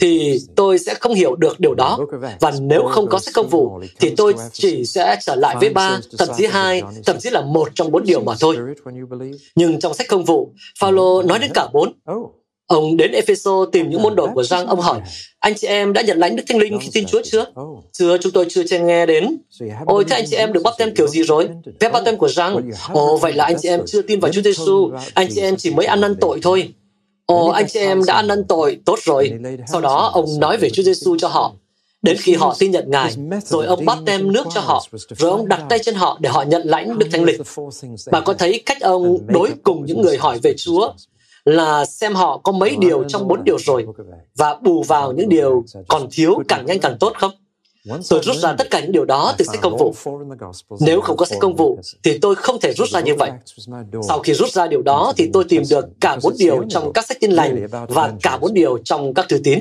thì 0.00 0.38
tôi 0.56 0.78
sẽ 0.78 0.94
không 0.94 1.14
hiểu 1.14 1.36
được 1.36 1.60
điều 1.60 1.74
đó. 1.74 1.98
Và 2.40 2.52
nếu 2.60 2.82
không 2.90 3.06
có 3.06 3.18
sách 3.18 3.34
công 3.34 3.48
vụ, 3.48 3.80
thì 4.00 4.14
tôi 4.16 4.34
chỉ 4.52 4.84
sẽ 4.84 5.16
trở 5.20 5.34
lại 5.34 5.56
với 5.60 5.70
ba, 5.70 6.00
thậm 6.18 6.28
chí 6.36 6.46
hai, 6.46 6.82
thậm 7.06 7.18
chí 7.18 7.30
là 7.30 7.40
một 7.40 7.68
trong 7.74 7.90
bốn 7.90 8.04
điều 8.04 8.20
mà 8.20 8.34
thôi. 8.40 8.56
Nhưng 9.54 9.80
trong 9.80 9.94
sách 9.94 10.06
công 10.08 10.24
vụ, 10.24 10.52
Phaolô 10.80 11.22
nói 11.22 11.38
đến 11.38 11.50
cả 11.54 11.68
bốn. 11.72 11.92
Ông 12.68 12.96
đến 12.96 13.12
Epheso 13.12 13.64
tìm 13.72 13.90
những 13.90 14.02
môn 14.02 14.16
đồ 14.16 14.28
của 14.34 14.42
Giang. 14.42 14.66
Ông 14.66 14.80
hỏi, 14.80 15.00
anh 15.38 15.54
chị 15.54 15.66
em 15.66 15.92
đã 15.92 16.02
nhận 16.02 16.18
lãnh 16.18 16.36
Đức 16.36 16.42
Thánh 16.48 16.58
Linh 16.58 16.78
khi 16.80 16.88
tin 16.92 17.06
Chúa 17.06 17.20
chưa? 17.24 17.44
Chưa, 17.92 18.18
chúng 18.18 18.32
tôi 18.32 18.46
chưa 18.48 18.62
chưa 18.68 18.78
nghe 18.78 19.06
đến. 19.06 19.38
Ôi, 19.86 20.04
thế 20.08 20.16
anh 20.16 20.24
chị 20.30 20.36
em 20.36 20.52
được 20.52 20.62
bắp 20.62 20.74
tem 20.78 20.94
kiểu 20.94 21.08
gì 21.08 21.22
rồi? 21.22 21.48
Phép 21.80 21.92
bắp 21.92 22.04
tem 22.04 22.16
của 22.16 22.28
Giang. 22.28 22.70
Ồ, 22.92 23.16
vậy 23.16 23.32
là 23.32 23.44
anh 23.44 23.56
chị 23.62 23.68
em 23.68 23.80
chưa 23.86 24.02
tin 24.02 24.20
vào 24.20 24.32
Chúa 24.32 24.42
Giêsu. 24.42 24.90
Anh 25.14 25.28
chị 25.34 25.40
em 25.40 25.56
chỉ 25.56 25.70
mới 25.70 25.86
ăn 25.86 26.00
năn 26.00 26.14
tội 26.20 26.40
thôi. 26.42 26.74
Ồ, 27.26 27.48
anh 27.48 27.66
chị 27.68 27.80
em 27.80 28.04
đã 28.06 28.14
ăn 28.14 28.26
năn 28.26 28.44
tội, 28.44 28.78
tốt 28.84 28.98
rồi. 29.04 29.32
Sau 29.72 29.80
đó, 29.80 30.10
ông 30.14 30.26
nói 30.40 30.56
về 30.56 30.70
Chúa 30.70 30.82
Giêsu 30.82 31.16
cho 31.18 31.28
họ. 31.28 31.52
Đến 32.02 32.16
khi 32.20 32.34
họ 32.34 32.56
tin 32.58 32.70
nhận 32.70 32.90
Ngài, 32.90 33.12
rồi 33.44 33.66
ông 33.66 33.84
bắt 33.84 33.98
tem 34.06 34.32
nước 34.32 34.46
cho 34.54 34.60
họ, 34.60 34.84
rồi 35.08 35.30
ông 35.30 35.48
đặt 35.48 35.62
tay 35.68 35.78
trên 35.78 35.94
họ 35.94 36.18
để 36.20 36.30
họ 36.30 36.42
nhận 36.42 36.62
lãnh 36.64 36.98
Đức 36.98 37.06
Thánh 37.12 37.24
Linh. 37.24 37.40
Bà 38.12 38.20
có 38.20 38.34
thấy 38.34 38.62
cách 38.66 38.80
ông 38.80 39.18
đối 39.26 39.50
cùng 39.62 39.84
những 39.86 40.02
người 40.02 40.16
hỏi 40.16 40.38
về 40.42 40.54
Chúa 40.56 40.92
là 41.48 41.84
xem 41.84 42.14
họ 42.14 42.38
có 42.38 42.52
mấy 42.52 42.76
điều 42.76 43.04
trong 43.04 43.28
bốn 43.28 43.44
điều 43.44 43.58
rồi 43.58 43.86
và 44.36 44.54
bù 44.62 44.82
vào 44.82 45.12
những 45.12 45.28
điều 45.28 45.64
còn 45.88 46.08
thiếu 46.10 46.42
càng 46.48 46.66
nhanh 46.66 46.78
càng 46.80 46.96
tốt 47.00 47.12
không? 47.18 47.30
Tôi 48.08 48.20
rút 48.22 48.36
ra 48.36 48.54
tất 48.58 48.70
cả 48.70 48.80
những 48.80 48.92
điều 48.92 49.04
đó 49.04 49.34
từ 49.38 49.44
sách 49.44 49.60
công 49.62 49.76
vụ. 49.76 49.94
Nếu 50.80 51.00
không 51.00 51.16
có 51.16 51.26
sách 51.26 51.38
công 51.40 51.56
vụ, 51.56 51.78
thì 52.02 52.18
tôi 52.18 52.34
không 52.34 52.60
thể 52.60 52.72
rút 52.72 52.88
ra 52.88 53.00
như 53.00 53.14
vậy. 53.14 53.30
Sau 54.08 54.18
khi 54.18 54.34
rút 54.34 54.52
ra 54.52 54.66
điều 54.66 54.82
đó, 54.82 55.12
thì 55.16 55.30
tôi 55.32 55.44
tìm 55.48 55.62
được 55.70 55.86
cả 56.00 56.18
bốn 56.22 56.34
điều 56.38 56.64
trong 56.68 56.92
các 56.92 57.06
sách 57.06 57.20
tin 57.20 57.30
lành 57.30 57.66
và 57.88 58.12
cả 58.22 58.38
bốn 58.40 58.54
điều 58.54 58.78
trong 58.78 59.14
các 59.14 59.26
thư 59.28 59.38
tín. 59.44 59.58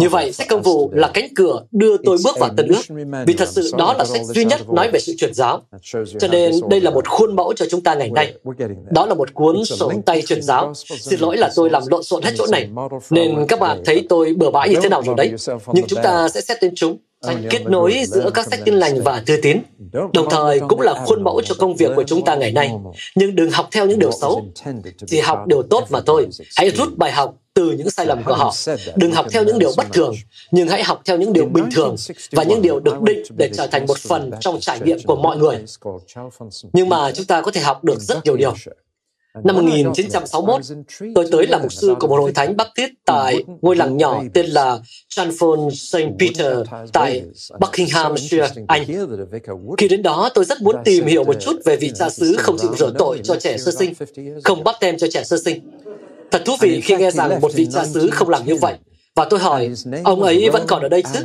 Như 0.00 0.08
vậy, 0.08 0.32
sách 0.32 0.48
công 0.48 0.62
vụ 0.62 0.90
là 0.92 1.10
cánh 1.14 1.28
cửa 1.34 1.60
đưa 1.72 1.96
tôi 1.96 2.18
bước 2.24 2.38
vào 2.40 2.50
tân 2.56 2.68
ước, 2.68 2.82
vì 3.26 3.34
thật 3.34 3.48
sự 3.48 3.70
đó 3.78 3.94
là 3.98 4.04
sách 4.04 4.22
duy 4.24 4.44
nhất 4.44 4.60
nói 4.68 4.90
về 4.92 5.00
sự 5.00 5.12
truyền 5.18 5.34
giáo. 5.34 5.62
Cho 6.20 6.28
nên 6.28 6.52
đây 6.70 6.80
là 6.80 6.90
một 6.90 7.08
khuôn 7.08 7.36
mẫu 7.36 7.52
cho 7.52 7.66
chúng 7.70 7.80
ta 7.80 7.94
ngày 7.94 8.10
nay. 8.10 8.34
Đó 8.90 9.06
là 9.06 9.14
một 9.14 9.34
cuốn 9.34 9.64
sổ 9.64 9.92
tay 10.06 10.22
truyền 10.22 10.42
giáo. 10.42 10.72
Xin 11.00 11.20
lỗi 11.20 11.36
là 11.36 11.50
tôi 11.56 11.70
làm 11.70 11.82
lộn 11.90 12.02
xộn 12.02 12.22
hết 12.22 12.32
chỗ 12.38 12.46
này, 12.46 12.68
nên 13.10 13.46
các 13.48 13.60
bạn 13.60 13.82
thấy 13.84 14.06
tôi 14.08 14.34
bừa 14.36 14.50
bãi 14.50 14.68
như 14.68 14.76
thế 14.82 14.88
nào 14.88 15.02
rồi 15.02 15.14
đấy. 15.18 15.32
Nhưng 15.72 15.86
chúng 15.86 16.02
ta 16.02 16.28
sẽ 16.28 16.40
xét 16.40 16.56
đến 16.62 16.73
chúng 16.74 16.98
kết 17.50 17.62
nối 17.66 18.04
giữa 18.06 18.30
các 18.34 18.46
sách 18.50 18.60
tin 18.64 18.74
lành 18.74 19.02
và 19.02 19.22
thư 19.26 19.36
tín, 19.42 19.58
đồng 20.12 20.30
thời 20.30 20.60
cũng 20.60 20.80
là 20.80 21.04
khuôn 21.06 21.24
mẫu 21.24 21.40
cho 21.44 21.54
công 21.58 21.76
việc 21.76 21.90
của 21.96 22.04
chúng 22.04 22.24
ta 22.24 22.34
ngày 22.34 22.52
nay. 22.52 22.70
Nhưng 23.14 23.34
đừng 23.34 23.50
học 23.50 23.68
theo 23.72 23.86
những 23.86 23.98
điều 23.98 24.12
xấu, 24.12 24.46
chỉ 25.06 25.20
học 25.20 25.38
điều 25.46 25.62
tốt 25.62 25.84
mà 25.90 26.00
thôi. 26.06 26.26
Hãy 26.56 26.70
rút 26.70 26.98
bài 26.98 27.12
học 27.12 27.34
từ 27.54 27.70
những 27.70 27.90
sai 27.90 28.06
lầm 28.06 28.22
của 28.24 28.34
họ. 28.34 28.54
Đừng 28.96 29.12
học 29.12 29.26
theo 29.30 29.44
những 29.44 29.58
điều 29.58 29.72
bất 29.76 29.86
thường, 29.92 30.14
nhưng 30.50 30.68
hãy 30.68 30.82
học 30.82 31.02
theo 31.04 31.18
những 31.18 31.32
điều 31.32 31.46
bình 31.46 31.68
thường 31.74 31.96
và 32.32 32.42
những 32.42 32.62
điều 32.62 32.80
được 32.80 33.02
định 33.02 33.22
để 33.38 33.50
trở 33.54 33.66
thành 33.66 33.86
một 33.86 33.98
phần 33.98 34.30
trong 34.40 34.60
trải 34.60 34.80
nghiệm 34.80 34.98
của 35.06 35.16
mọi 35.16 35.36
người. 35.36 35.64
Nhưng 36.72 36.88
mà 36.88 37.12
chúng 37.12 37.26
ta 37.26 37.40
có 37.40 37.50
thể 37.50 37.60
học 37.60 37.84
được 37.84 38.00
rất 38.00 38.24
nhiều 38.24 38.36
điều. 38.36 38.54
Năm 39.42 39.56
1961, 39.56 40.60
tôi 41.14 41.28
tới 41.30 41.46
làm 41.46 41.62
mục 41.62 41.72
sư 41.72 41.94
của 42.00 42.08
một 42.08 42.16
hội 42.16 42.32
thánh 42.32 42.56
Baptist 42.56 42.90
tại 43.04 43.44
ngôi 43.62 43.76
làng 43.76 43.96
nhỏ 43.96 44.22
tên 44.34 44.46
là 44.46 44.78
Chanford 45.14 45.70
St. 45.70 45.96
Peter 46.18 46.56
tại 46.92 47.22
Buckinghamshire, 47.60 48.48
Anh. 48.66 48.84
Khi 49.78 49.88
đến 49.88 50.02
đó, 50.02 50.30
tôi 50.34 50.44
rất 50.44 50.62
muốn 50.62 50.76
tìm 50.84 51.06
hiểu 51.06 51.24
một 51.24 51.36
chút 51.40 51.56
về 51.64 51.76
vị 51.76 51.92
cha 51.94 52.10
xứ 52.10 52.36
không 52.38 52.56
chịu 52.58 52.74
rửa 52.78 52.92
tội 52.98 53.20
cho 53.24 53.36
trẻ 53.36 53.58
sơ 53.58 53.72
sinh, 53.72 53.94
không 54.44 54.64
bắp 54.64 54.74
tem 54.80 54.98
cho 54.98 55.06
trẻ 55.10 55.24
sơ 55.24 55.36
sinh. 55.44 55.70
Thật 56.30 56.42
thú 56.44 56.52
vị 56.60 56.80
khi 56.80 56.96
nghe 56.96 57.10
rằng 57.10 57.40
một 57.40 57.52
vị 57.54 57.68
cha 57.72 57.84
xứ 57.84 58.10
không 58.12 58.28
làm 58.28 58.46
như 58.46 58.56
vậy. 58.56 58.74
Và 59.14 59.24
tôi 59.30 59.40
hỏi, 59.40 59.70
ông 60.04 60.22
ấy 60.22 60.50
vẫn 60.50 60.64
còn 60.68 60.82
ở 60.82 60.88
đây 60.88 61.02
chứ? 61.14 61.20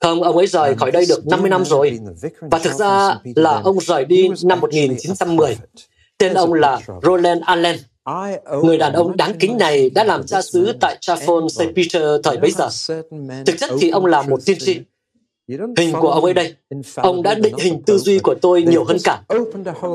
Không, 0.00 0.22
ông 0.22 0.36
ấy 0.36 0.46
rời 0.46 0.74
khỏi 0.74 0.90
đây 0.90 1.06
được 1.08 1.26
50 1.26 1.50
năm 1.50 1.64
rồi. 1.64 1.98
Và 2.40 2.58
thực 2.58 2.72
ra 2.72 3.18
là 3.36 3.60
ông 3.64 3.80
rời 3.80 4.04
đi 4.04 4.28
năm 4.44 4.60
1910. 4.60 5.56
Tên 6.18 6.34
ông 6.34 6.52
là 6.52 6.80
Roland 7.02 7.42
Allen. 7.42 7.76
Người 8.62 8.78
đàn 8.78 8.92
ông 8.92 9.16
đáng 9.16 9.32
kính 9.40 9.58
này 9.58 9.90
đã 9.90 10.04
làm 10.04 10.26
cha 10.26 10.42
xứ 10.42 10.72
tại 10.80 10.96
Chaffon 11.00 11.48
St. 11.48 11.62
Peter 11.76 12.02
thời 12.22 12.36
bấy 12.36 12.50
giờ. 12.50 12.68
Thực 13.46 13.58
chất 13.58 13.70
thì 13.80 13.90
ông 13.90 14.06
là 14.06 14.22
một 14.22 14.40
tiên 14.46 14.58
tri. 14.60 14.80
Hình 15.76 15.92
của 16.00 16.08
ông 16.08 16.24
ấy 16.24 16.34
đây. 16.34 16.54
Ông 16.96 17.22
đã 17.22 17.34
định 17.34 17.56
hình 17.58 17.82
tư 17.82 17.98
duy 17.98 18.18
của 18.18 18.34
tôi 18.42 18.62
nhiều 18.62 18.84
hơn 18.84 18.96
cả. 19.04 19.22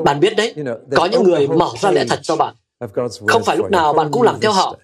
Bạn 0.05 0.19
biết 0.19 0.33
đấy, 0.37 0.55
có 0.95 1.05
những 1.05 1.23
người 1.23 1.47
mở 1.47 1.69
ra 1.81 1.91
lẽ 1.91 2.05
thật 2.09 2.19
cho 2.23 2.35
bạn. 2.35 2.55
Không 3.27 3.43
phải 3.43 3.57
lúc 3.57 3.71
nào 3.71 3.93
bạn 3.93 4.11
cũng 4.11 4.21
làm 4.21 4.39
theo 4.39 4.51
họ. 4.51 4.77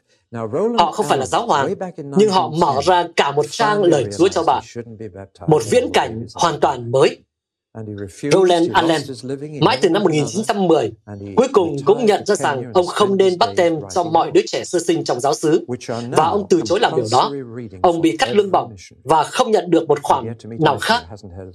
Họ 0.78 0.92
không 0.92 1.06
phải 1.06 1.18
là 1.18 1.26
giáo 1.26 1.46
hoàng, 1.46 1.74
nhưng 2.18 2.30
họ 2.30 2.50
mở 2.50 2.82
ra 2.84 3.08
cả 3.16 3.32
một 3.32 3.46
trang 3.50 3.84
lời 3.84 4.06
Chúa 4.18 4.28
cho 4.28 4.44
bạn. 4.44 4.64
Một 5.48 5.62
viễn 5.70 5.90
cảnh 5.94 6.26
hoàn 6.36 6.60
toàn 6.60 6.92
mới. 6.92 7.18
Roland 8.32 8.72
Allen, 8.74 9.02
mãi 9.62 9.78
từ 9.82 9.90
năm 9.90 10.04
1910, 10.04 10.92
cuối 11.36 11.48
cùng 11.54 11.76
cũng 11.86 12.06
nhận 12.06 12.26
ra 12.26 12.36
rằng 12.36 12.72
ông 12.74 12.88
không 12.88 13.18
nên 13.18 13.38
bắt 13.38 13.50
tem 13.56 13.76
cho 13.94 14.04
mọi 14.04 14.32
đứa 14.32 14.42
trẻ 14.48 14.64
sơ 14.64 14.80
sinh 14.80 15.04
trong 15.04 15.20
giáo 15.20 15.34
xứ, 15.34 15.66
và 16.12 16.26
ông 16.26 16.46
từ 16.50 16.62
chối 16.66 16.80
làm 16.80 16.96
điều 16.96 17.06
đó. 17.12 17.32
Ông 17.84 18.02
bị 18.02 18.18
cắt 18.18 18.30
lương 18.32 18.52
bổng 18.52 18.76
và 19.04 19.24
không 19.24 19.52
nhận 19.52 19.70
được 19.70 19.88
một 19.88 20.00
khoản 20.04 20.34
nào 20.60 20.78
khác. 20.78 21.04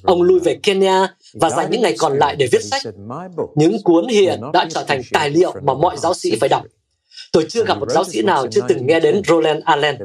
Ông 0.02 0.22
lui 0.22 0.40
về 0.40 0.58
Kenya 0.62 1.14
và 1.34 1.50
dành 1.50 1.70
những 1.70 1.82
ngày 1.82 1.94
còn 1.98 2.18
lại 2.18 2.36
để 2.36 2.48
viết 2.52 2.64
sách. 2.64 2.82
Những 3.54 3.82
cuốn 3.82 4.08
hiện 4.08 4.40
đã 4.52 4.66
trở 4.70 4.84
thành 4.88 5.00
tài 5.12 5.30
liệu 5.30 5.54
mà 5.62 5.74
mọi 5.74 5.96
giáo 5.96 6.14
sĩ 6.14 6.36
phải 6.40 6.48
đọc. 6.48 6.62
Tôi 7.32 7.46
chưa 7.48 7.64
gặp 7.64 7.78
một 7.78 7.90
giáo 7.90 8.04
sĩ 8.04 8.22
nào 8.22 8.46
chưa 8.50 8.60
từng 8.68 8.86
nghe 8.86 9.00
đến 9.00 9.22
Roland 9.26 9.62
Allen. 9.64 9.96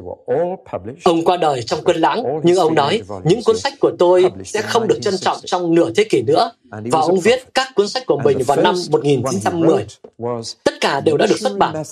Ông 1.04 1.24
qua 1.24 1.36
đời 1.36 1.62
trong 1.62 1.80
quân 1.84 1.96
lãng, 1.96 2.22
nhưng 2.42 2.56
ông 2.56 2.74
nói 2.74 3.02
những 3.24 3.42
cuốn 3.44 3.58
sách 3.58 3.72
của 3.80 3.92
tôi 3.98 4.30
sẽ 4.44 4.62
không 4.62 4.88
được 4.88 4.98
trân 5.02 5.18
trọng 5.18 5.36
trong 5.44 5.74
nửa 5.74 5.90
thế 5.96 6.04
kỷ 6.04 6.22
nữa. 6.22 6.50
Và 6.70 7.00
ông 7.00 7.20
viết 7.20 7.54
các 7.54 7.68
cuốn 7.74 7.88
sách 7.88 8.06
của 8.06 8.20
mình 8.24 8.38
vào 8.46 8.56
năm 8.56 8.74
1910. 8.90 9.86
Tất 10.64 10.74
cả 10.80 11.00
đều 11.00 11.16
đã 11.16 11.26
được 11.26 11.38
xuất 11.40 11.58
bản. 11.58 11.82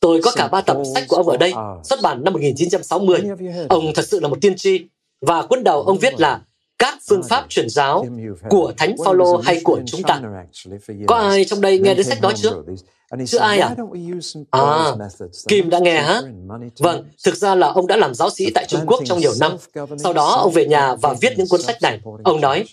Tôi 0.00 0.20
có 0.22 0.32
cả 0.36 0.48
ba 0.48 0.60
tập 0.60 0.76
sách 0.94 1.04
của 1.08 1.16
ông 1.16 1.28
ở 1.28 1.36
đây, 1.36 1.52
xuất 1.84 2.02
bản 2.02 2.24
năm 2.24 2.32
1960. 2.32 3.22
Ông 3.68 3.92
thật 3.94 4.08
sự 4.08 4.20
là 4.20 4.28
một 4.28 4.38
tiên 4.40 4.56
tri. 4.56 4.80
Và 5.20 5.42
cuốn 5.42 5.64
đầu 5.64 5.82
ông 5.82 5.98
viết 5.98 6.20
là 6.20 6.40
các 6.78 6.98
phương 7.08 7.22
pháp 7.22 7.46
truyền 7.48 7.68
giáo 7.68 8.06
của 8.48 8.72
Thánh 8.76 8.96
Phaolô 9.04 9.36
hay 9.36 9.60
của 9.64 9.80
chúng 9.86 10.02
ta. 10.02 10.20
Có 11.06 11.16
ai 11.16 11.44
trong 11.44 11.60
đây 11.60 11.78
nghe 11.78 11.94
đến 11.94 12.06
sách 12.06 12.20
đó 12.20 12.32
chưa? 12.36 12.62
chưa 13.26 13.38
ai 13.38 13.58
à? 13.58 13.76
À, 14.50 14.94
Kim 15.48 15.70
đã 15.70 15.78
nghe 15.78 16.02
hả? 16.02 16.22
Vâng, 16.78 17.04
thực 17.24 17.34
ra 17.34 17.54
là 17.54 17.66
ông 17.66 17.86
đã 17.86 17.96
làm 17.96 18.14
giáo 18.14 18.30
sĩ 18.30 18.50
tại 18.54 18.64
Trung 18.68 18.80
Quốc 18.86 19.02
trong 19.04 19.18
nhiều 19.18 19.32
năm. 19.40 19.56
Sau 19.98 20.12
đó 20.12 20.26
ông 20.26 20.52
về 20.52 20.66
nhà 20.66 20.94
và 20.94 21.14
viết 21.20 21.32
những 21.38 21.48
cuốn 21.48 21.62
sách 21.62 21.76
này. 21.82 22.00
Ông 22.24 22.40
nói, 22.40 22.64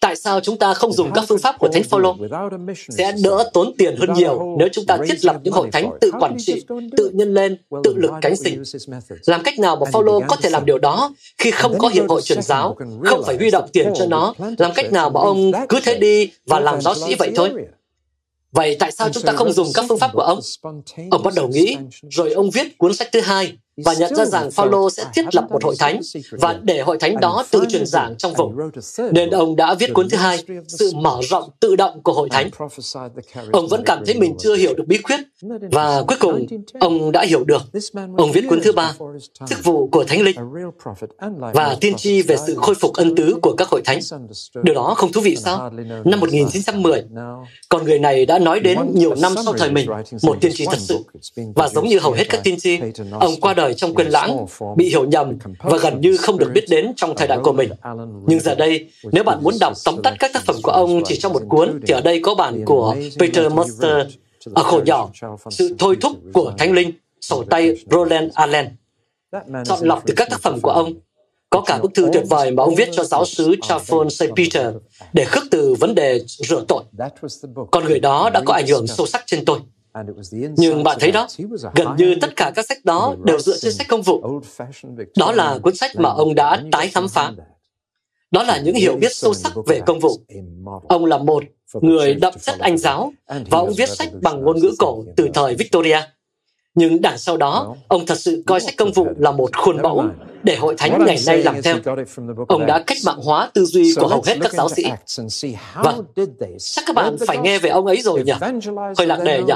tại 0.00 0.16
sao 0.16 0.40
chúng 0.40 0.58
ta 0.58 0.74
không 0.74 0.92
dùng 0.92 1.10
các 1.14 1.24
phương 1.28 1.38
pháp 1.38 1.58
của 1.58 1.68
Thánh 1.68 1.82
Phaolô? 1.82 2.16
Sẽ 2.88 3.12
đỡ 3.24 3.50
tốn 3.52 3.72
tiền 3.78 3.96
hơn 3.96 4.12
nhiều 4.12 4.56
nếu 4.58 4.68
chúng 4.72 4.86
ta 4.86 4.98
thiết 5.08 5.24
lập 5.24 5.36
những 5.42 5.52
hội 5.52 5.68
thánh 5.72 5.90
tự 6.00 6.10
quản 6.20 6.36
trị, 6.38 6.64
tự 6.96 7.10
nhân 7.14 7.34
lên, 7.34 7.56
tự 7.84 7.94
lực 7.96 8.10
cánh 8.22 8.36
sinh. 8.36 8.62
Làm 9.26 9.42
cách 9.42 9.58
nào 9.58 9.76
mà 9.76 9.86
Phaolô 9.92 10.20
có 10.28 10.36
thể 10.36 10.50
làm 10.50 10.66
điều 10.66 10.78
đó 10.78 11.14
khi 11.38 11.50
không 11.50 11.78
có 11.78 11.88
hiệp 11.88 12.08
hội 12.08 12.22
truyền 12.22 12.42
giáo, 12.42 12.76
không 13.04 13.22
phải 13.26 13.36
huy 13.36 13.50
động 13.50 13.68
tiền 13.72 13.92
cho 13.96 14.06
nó? 14.06 14.34
Làm 14.58 14.72
cách 14.74 14.92
nào 14.92 15.10
mà 15.10 15.20
ông 15.20 15.52
cứ 15.68 15.80
thế 15.84 15.98
đi 15.98 16.30
và 16.46 16.60
làm 16.60 16.80
giáo 16.80 16.94
sĩ 16.94 17.14
vậy 17.14 17.32
thôi? 17.36 17.50
Vậy 18.52 18.76
tại 18.78 18.92
sao 18.92 19.08
chúng 19.12 19.22
ta 19.22 19.32
không 19.32 19.52
dùng 19.52 19.68
các 19.74 19.84
phương 19.88 19.98
pháp 19.98 20.10
của 20.12 20.20
ông? 20.20 20.40
Ông 21.10 21.22
bắt 21.22 21.34
đầu 21.36 21.48
nghĩ, 21.48 21.76
rồi 22.10 22.32
ông 22.32 22.50
viết 22.50 22.78
cuốn 22.78 22.94
sách 22.94 23.08
thứ 23.12 23.20
hai, 23.20 23.56
và 23.84 23.94
nhận 23.94 24.14
ra 24.14 24.24
rằng 24.24 24.50
Phaolô 24.50 24.90
sẽ 24.90 25.04
thiết 25.14 25.34
lập 25.34 25.44
một 25.50 25.64
hội 25.64 25.76
thánh 25.78 26.00
và 26.30 26.60
để 26.62 26.80
hội 26.80 26.96
thánh 27.00 27.20
đó 27.20 27.44
tự 27.50 27.64
truyền 27.68 27.86
giảng 27.86 28.14
trong 28.18 28.34
vùng. 28.34 28.56
Nên 29.12 29.30
ông 29.30 29.56
đã 29.56 29.74
viết 29.74 29.94
cuốn 29.94 30.08
thứ 30.08 30.16
hai, 30.16 30.44
sự 30.68 30.92
mở 30.94 31.20
rộng 31.30 31.50
tự 31.60 31.76
động 31.76 32.02
của 32.02 32.12
hội 32.12 32.28
thánh. 32.30 32.50
Ông 33.52 33.68
vẫn 33.68 33.82
cảm 33.84 34.04
thấy 34.06 34.14
mình 34.14 34.36
chưa 34.38 34.56
hiểu 34.56 34.74
được 34.74 34.84
bí 34.86 34.98
quyết 34.98 35.20
và 35.70 36.02
cuối 36.08 36.16
cùng 36.20 36.46
ông 36.80 37.12
đã 37.12 37.24
hiểu 37.24 37.44
được. 37.44 37.62
Ông 38.16 38.32
viết 38.32 38.44
cuốn 38.48 38.60
thứ 38.62 38.72
ba, 38.72 38.94
chức 39.48 39.64
vụ 39.64 39.88
của 39.88 40.04
thánh 40.04 40.22
linh 40.22 40.36
và 41.54 41.76
tiên 41.80 41.94
tri 41.96 42.22
về 42.22 42.36
sự 42.46 42.54
khôi 42.54 42.74
phục 42.74 42.92
ân 42.94 43.14
tứ 43.14 43.38
của 43.42 43.54
các 43.58 43.68
hội 43.68 43.82
thánh. 43.84 43.98
Điều 44.62 44.74
đó 44.74 44.94
không 44.96 45.12
thú 45.12 45.20
vị 45.20 45.36
sao? 45.36 45.70
Năm 46.04 46.20
1910, 46.20 47.04
con 47.68 47.84
người 47.84 47.98
này 47.98 48.26
đã 48.26 48.38
nói 48.38 48.60
đến 48.60 48.78
nhiều 48.94 49.14
năm 49.14 49.34
sau 49.44 49.54
thời 49.58 49.70
mình, 49.70 49.88
một 50.22 50.36
tiên 50.40 50.52
tri 50.54 50.66
thật 50.66 50.78
sự. 50.78 50.98
Và 51.54 51.68
giống 51.68 51.88
như 51.88 51.98
hầu 51.98 52.12
hết 52.12 52.24
các 52.28 52.40
tiên 52.44 52.56
tri, 52.60 52.78
ông 53.20 53.40
qua 53.40 53.54
đời 53.54 53.65
trong 53.74 53.94
quên 53.94 54.08
lãng, 54.08 54.46
bị 54.76 54.88
hiểu 54.88 55.04
nhầm 55.04 55.38
và 55.58 55.78
gần 55.78 56.00
như 56.00 56.16
không 56.16 56.38
được 56.38 56.50
biết 56.54 56.64
đến 56.68 56.92
trong 56.96 57.16
thời 57.16 57.28
đại 57.28 57.38
của 57.42 57.52
mình. 57.52 57.70
Nhưng 58.26 58.40
giờ 58.40 58.54
đây, 58.54 58.88
nếu 59.12 59.24
bạn 59.24 59.38
muốn 59.42 59.54
đọc 59.60 59.72
tóm 59.84 60.02
tắt 60.02 60.14
các 60.18 60.30
tác 60.34 60.44
phẩm 60.44 60.56
của 60.62 60.72
ông 60.72 61.02
chỉ 61.04 61.16
trong 61.16 61.32
một 61.32 61.42
cuốn, 61.48 61.80
thì 61.86 61.94
ở 61.94 62.00
đây 62.00 62.20
có 62.22 62.34
bản 62.34 62.64
của 62.64 62.96
Peter 63.18 63.52
Muster 63.52 64.06
ở 64.54 64.62
khổ 64.62 64.80
nhỏ, 64.86 65.10
sự 65.50 65.76
thôi 65.78 65.96
thúc 66.00 66.12
của 66.32 66.52
Thánh 66.58 66.72
Linh, 66.72 66.92
sổ 67.20 67.44
tay 67.50 67.76
Roland 67.90 68.32
Allen. 68.34 68.66
Chọn 69.64 69.78
lọc 69.80 70.02
từ 70.06 70.14
các 70.16 70.30
tác 70.30 70.42
phẩm 70.42 70.60
của 70.62 70.70
ông, 70.70 70.92
có 71.50 71.60
cả 71.60 71.78
bức 71.82 71.94
thư 71.94 72.08
tuyệt 72.12 72.24
vời 72.28 72.50
mà 72.50 72.62
ông 72.62 72.74
viết 72.74 72.88
cho 72.92 73.04
giáo 73.04 73.24
sứ 73.24 73.54
Charles 73.62 74.14
St. 74.14 74.24
Peter 74.36 74.74
để 75.12 75.24
khước 75.24 75.42
từ 75.50 75.74
vấn 75.80 75.94
đề 75.94 76.20
rửa 76.26 76.64
tội. 76.68 76.82
Con 77.70 77.84
người 77.84 78.00
đó 78.00 78.30
đã 78.30 78.42
có 78.44 78.54
ảnh 78.54 78.66
hưởng 78.66 78.86
sâu 78.86 79.06
sắc 79.06 79.22
trên 79.26 79.44
tôi. 79.44 79.58
Nhưng 80.56 80.82
bạn 80.82 80.96
thấy 81.00 81.12
đó, 81.12 81.28
gần 81.74 81.88
như 81.98 82.14
tất 82.20 82.36
cả 82.36 82.52
các 82.54 82.66
sách 82.66 82.84
đó 82.84 83.14
đều 83.24 83.38
dựa 83.38 83.56
trên 83.60 83.72
sách 83.72 83.88
công 83.88 84.02
vụ. 84.02 84.40
Đó 85.18 85.32
là 85.32 85.58
cuốn 85.62 85.76
sách 85.76 85.96
mà 85.96 86.10
ông 86.10 86.34
đã 86.34 86.62
tái 86.72 86.88
khám 86.88 87.08
phá. 87.08 87.32
Đó 88.30 88.42
là 88.42 88.58
những 88.58 88.74
hiểu 88.74 88.96
biết 88.96 89.16
sâu 89.16 89.34
sắc 89.34 89.52
về 89.66 89.80
công 89.86 90.00
vụ. 90.00 90.10
Ông 90.88 91.04
là 91.04 91.18
một 91.18 91.44
người 91.74 92.14
đậm 92.14 92.34
chất 92.40 92.58
anh 92.58 92.78
giáo 92.78 93.12
và 93.26 93.58
ông 93.58 93.72
viết 93.76 93.88
sách 93.88 94.08
bằng 94.22 94.42
ngôn 94.42 94.60
ngữ 94.60 94.74
cổ 94.78 95.04
từ 95.16 95.28
thời 95.34 95.54
Victoria. 95.54 96.00
Nhưng 96.76 97.02
đằng 97.02 97.18
sau 97.18 97.36
đó, 97.36 97.76
ông 97.88 98.06
thật 98.06 98.18
sự 98.18 98.42
coi 98.46 98.60
sách 98.60 98.76
công 98.76 98.92
vụ 98.92 99.06
là 99.18 99.30
một 99.30 99.56
khuôn 99.56 99.82
mẫu 99.82 100.04
để 100.42 100.56
hội 100.56 100.74
thánh 100.78 101.04
ngày 101.06 101.16
nay 101.26 101.42
làm 101.42 101.62
theo. 101.62 101.76
Ông 102.48 102.66
đã 102.66 102.82
cách 102.86 102.98
mạng 103.06 103.18
hóa 103.22 103.50
tư 103.54 103.64
duy 103.64 103.94
của 103.94 104.06
hầu 104.08 104.22
hết 104.26 104.36
các 104.40 104.52
giáo 104.52 104.68
sĩ. 104.68 104.84
Và 105.74 105.94
chắc 106.58 106.84
các 106.86 106.96
bạn 106.96 107.16
phải 107.26 107.38
nghe 107.38 107.58
về 107.58 107.70
ông 107.70 107.86
ấy 107.86 108.00
rồi 108.00 108.22
nhỉ? 108.24 108.32
Hơi 108.98 109.06
lạc 109.06 109.20
đề 109.24 109.42
nhỉ? 109.42 109.52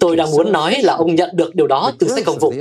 Tôi 0.00 0.16
đang 0.16 0.30
muốn 0.30 0.52
nói 0.52 0.76
là 0.82 0.94
ông 0.94 1.14
nhận 1.14 1.30
được 1.32 1.54
điều 1.54 1.66
đó 1.66 1.92
từ 1.98 2.08
sách 2.08 2.24
công 2.24 2.38
vụ. 2.38 2.52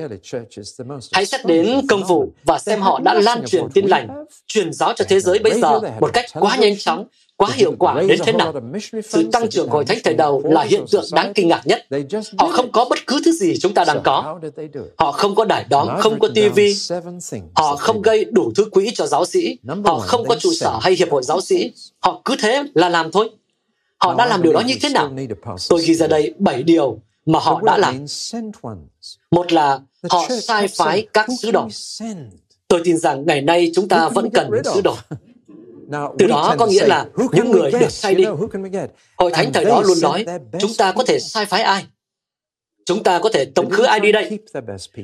Hãy 1.12 1.26
xét 1.26 1.46
đến 1.46 1.82
công 1.90 2.04
vụ 2.04 2.32
và 2.44 2.60
xem 2.60 2.82
họ 2.82 3.00
đã 3.00 3.13
lan 3.13 3.46
truyền 3.46 3.63
tin 3.74 3.86
lành, 3.86 4.26
truyền 4.48 4.74
giáo 4.74 4.94
cho 4.96 5.06
thế 5.10 5.20
giới 5.20 5.40
bây 5.40 5.62
giờ 5.62 5.80
một 6.00 6.10
cách 6.13 6.26
quá 6.34 6.56
nhanh 6.56 6.78
chóng 6.78 7.06
quá 7.38 7.50
hiệu 7.54 7.76
quả 7.80 8.02
đến 8.08 8.19
thế 8.26 8.32
nào. 8.34 8.54
Sự 9.04 9.30
tăng 9.32 9.50
trưởng 9.50 9.69
của 9.69 9.84
thánh 9.84 9.97
thời 10.04 10.13
đầu 10.13 10.41
là 10.45 10.63
hiện 10.63 10.86
tượng 10.91 11.06
đáng 11.12 11.34
kinh 11.36 11.47
ngạc 11.47 11.62
nhất. 11.65 11.88
Họ 12.38 12.47
không 12.47 12.71
có 12.71 12.86
bất 12.89 13.00
cứ 13.08 13.21
thứ 13.26 13.32
gì 13.32 13.58
chúng 13.60 13.73
ta 13.73 13.86
đang 13.86 14.02
có. 14.04 14.39
Họ 14.97 15.12
không 15.12 15.36
có 15.36 15.45
đài 15.45 15.65
đóm, 15.69 15.88
không 16.00 16.19
có 16.19 16.28
tivi. 16.36 16.76
Họ 17.56 17.76
không 17.76 18.02
gây 18.02 18.26
đủ 18.26 18.52
thứ 18.56 18.65
quỹ 18.65 18.91
cho 18.95 19.08
giáo 19.08 19.26
sĩ. 19.26 19.58
Họ 19.86 20.00
không 20.00 20.28
có 20.28 20.36
trụ 20.36 20.50
sở 20.54 20.80
hay 20.82 20.93
hiệp 20.93 21.12
hội 21.12 21.23
giáo 21.23 21.41
sĩ. 21.41 21.71
Họ 22.00 22.21
cứ 22.26 22.36
thế 22.39 22.63
là 22.73 22.89
làm 22.89 23.12
thôi. 23.12 23.30
Họ 23.97 24.15
đã 24.17 24.26
làm 24.26 24.41
điều 24.41 24.54
đó 24.54 24.60
như 24.60 24.76
thế 24.82 24.89
nào? 24.89 25.12
Tôi 25.69 25.82
ghi 25.86 25.95
ra 25.95 26.08
đây 26.08 26.34
bảy 26.38 26.63
điều 26.63 27.00
mà 27.26 27.39
họ 27.39 27.62
đã 27.62 27.78
làm. 27.78 28.06
Một 29.32 29.54
là 29.54 29.80
họ 30.10 30.28
sai 30.41 30.67
phái 30.67 31.08
các 31.13 31.28
sứ 31.41 31.52
đồ. 31.52 31.67
Tôi 32.67 32.82
tin 32.84 32.97
rằng 32.97 33.26
ngày 33.26 33.41
nay 33.41 33.71
chúng 33.76 33.88
ta 33.88 34.10
vẫn 34.10 34.30
cần 34.34 34.52
sứ 34.73 34.82
đồ. 34.82 34.95
Từ 36.19 36.28
đó 36.28 36.56
có 36.60 36.65
nghĩa 36.65 36.88
là 36.88 37.06
những 37.32 37.52
người 37.52 37.71
được 37.71 37.91
sai 37.91 38.15
đi. 38.15 38.26
Hội 39.17 39.32
thánh 39.32 39.54
thời 39.54 39.65
đó 39.65 39.82
luôn 39.82 39.97
nói, 40.02 40.26
chúng 40.60 40.71
ta 40.78 40.91
có 40.91 41.04
thể 41.04 41.19
sai 41.19 41.45
phái 41.45 41.62
ai? 41.62 41.86
Chúng 42.86 43.04
ta 43.04 43.19
có 43.19 43.30
thể 43.34 43.45
tống 43.45 43.69
khứ 43.69 43.84
ai 43.84 44.00
đi 44.00 44.12
đây? 44.12 44.39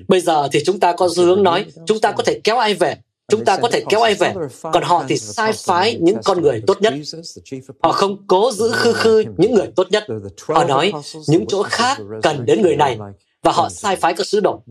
Bây 0.08 0.22
giờ 0.22 0.48
thì 0.52 0.63
chúng 0.65 0.80
ta 0.80 0.93
có 0.93 1.10
xu 1.15 1.24
hướng 1.24 1.43
nói, 1.43 1.65
chúng 1.86 2.00
ta 2.00 2.12
có 2.12 2.24
thể 2.24 2.39
kéo 2.43 2.58
ai 2.58 2.74
về? 2.74 2.96
Chúng 3.28 3.46
ta 3.46 3.58
có 3.58 3.69
thể 3.69 3.84
kéo 3.89 4.02
ai 4.02 4.13
về? 4.13 4.34
Còn 4.62 4.84
họ 4.84 5.04
thì 5.08 5.17
sai 5.17 5.54
phái 5.54 5.98
những 6.02 6.17
con 6.24 6.41
người 6.41 6.62
tốt 6.67 6.82
nhất. 6.82 6.93
Họ 7.84 7.91
không 7.91 8.28
cố 8.28 8.52
giữ 8.52 8.72
khư 8.72 8.93
khư 8.93 9.24
những 9.38 9.54
người 9.54 9.67
tốt 9.76 9.88
nhất. 9.91 10.04
Họ 10.48 10.63
nói, 10.63 10.91
những 11.28 11.46
chỗ 11.48 11.63
khác 11.63 11.98
cần 12.22 12.46
đến 12.46 12.62
người 12.62 12.76
này 12.76 12.98
và 13.43 13.51
họ 13.51 13.69
sai 13.69 13.95
phái 13.95 14.13
các 14.13 14.27
sứ 14.27 14.39
đồ. 14.39 14.62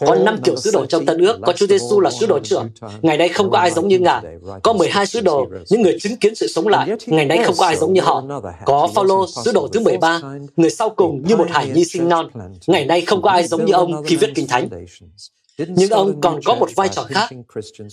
Có 0.00 0.14
năm 0.14 0.38
kiểu 0.44 0.56
sứ 0.56 0.70
đồ 0.70 0.86
trong 0.86 1.06
Tân 1.06 1.18
ước, 1.18 1.38
có 1.42 1.52
Chúa 1.52 1.66
Giêsu 1.66 2.00
là 2.00 2.10
sứ 2.10 2.26
đồ 2.26 2.38
trưởng. 2.44 2.68
Ngày 3.02 3.18
nay 3.18 3.28
không 3.28 3.50
có 3.50 3.58
ai 3.58 3.70
giống 3.70 3.88
như 3.88 3.98
Ngài. 3.98 4.22
Có 4.62 4.72
12 4.72 5.06
sứ 5.06 5.20
đồ, 5.20 5.46
những 5.70 5.82
người 5.82 5.98
chứng 6.00 6.16
kiến 6.16 6.34
sự 6.34 6.46
sống 6.46 6.68
lại. 6.68 6.90
Ngày 7.06 7.24
nay 7.24 7.38
không 7.44 7.54
có 7.58 7.66
ai 7.66 7.76
giống 7.76 7.92
như 7.92 8.00
họ. 8.00 8.24
Có 8.64 8.88
Phaolô, 8.94 9.26
sứ 9.44 9.52
đồ 9.52 9.68
thứ 9.68 9.80
13, 9.80 10.20
người 10.56 10.70
sau 10.70 10.90
cùng 10.90 11.22
như 11.26 11.36
một 11.36 11.46
hải 11.50 11.68
nhi 11.68 11.84
sinh 11.84 12.08
non. 12.08 12.28
Ngày 12.66 12.84
nay 12.84 13.00
không 13.00 13.22
có 13.22 13.30
ai 13.30 13.46
giống 13.46 13.64
như 13.64 13.72
ông 13.72 14.02
khi 14.04 14.16
viết 14.16 14.30
kinh 14.34 14.46
thánh. 14.46 14.68
Nhưng 15.58 15.90
ông 15.90 16.20
còn 16.20 16.40
có 16.44 16.54
một 16.54 16.68
vai 16.76 16.88
trò 16.88 17.02
khác. 17.02 17.28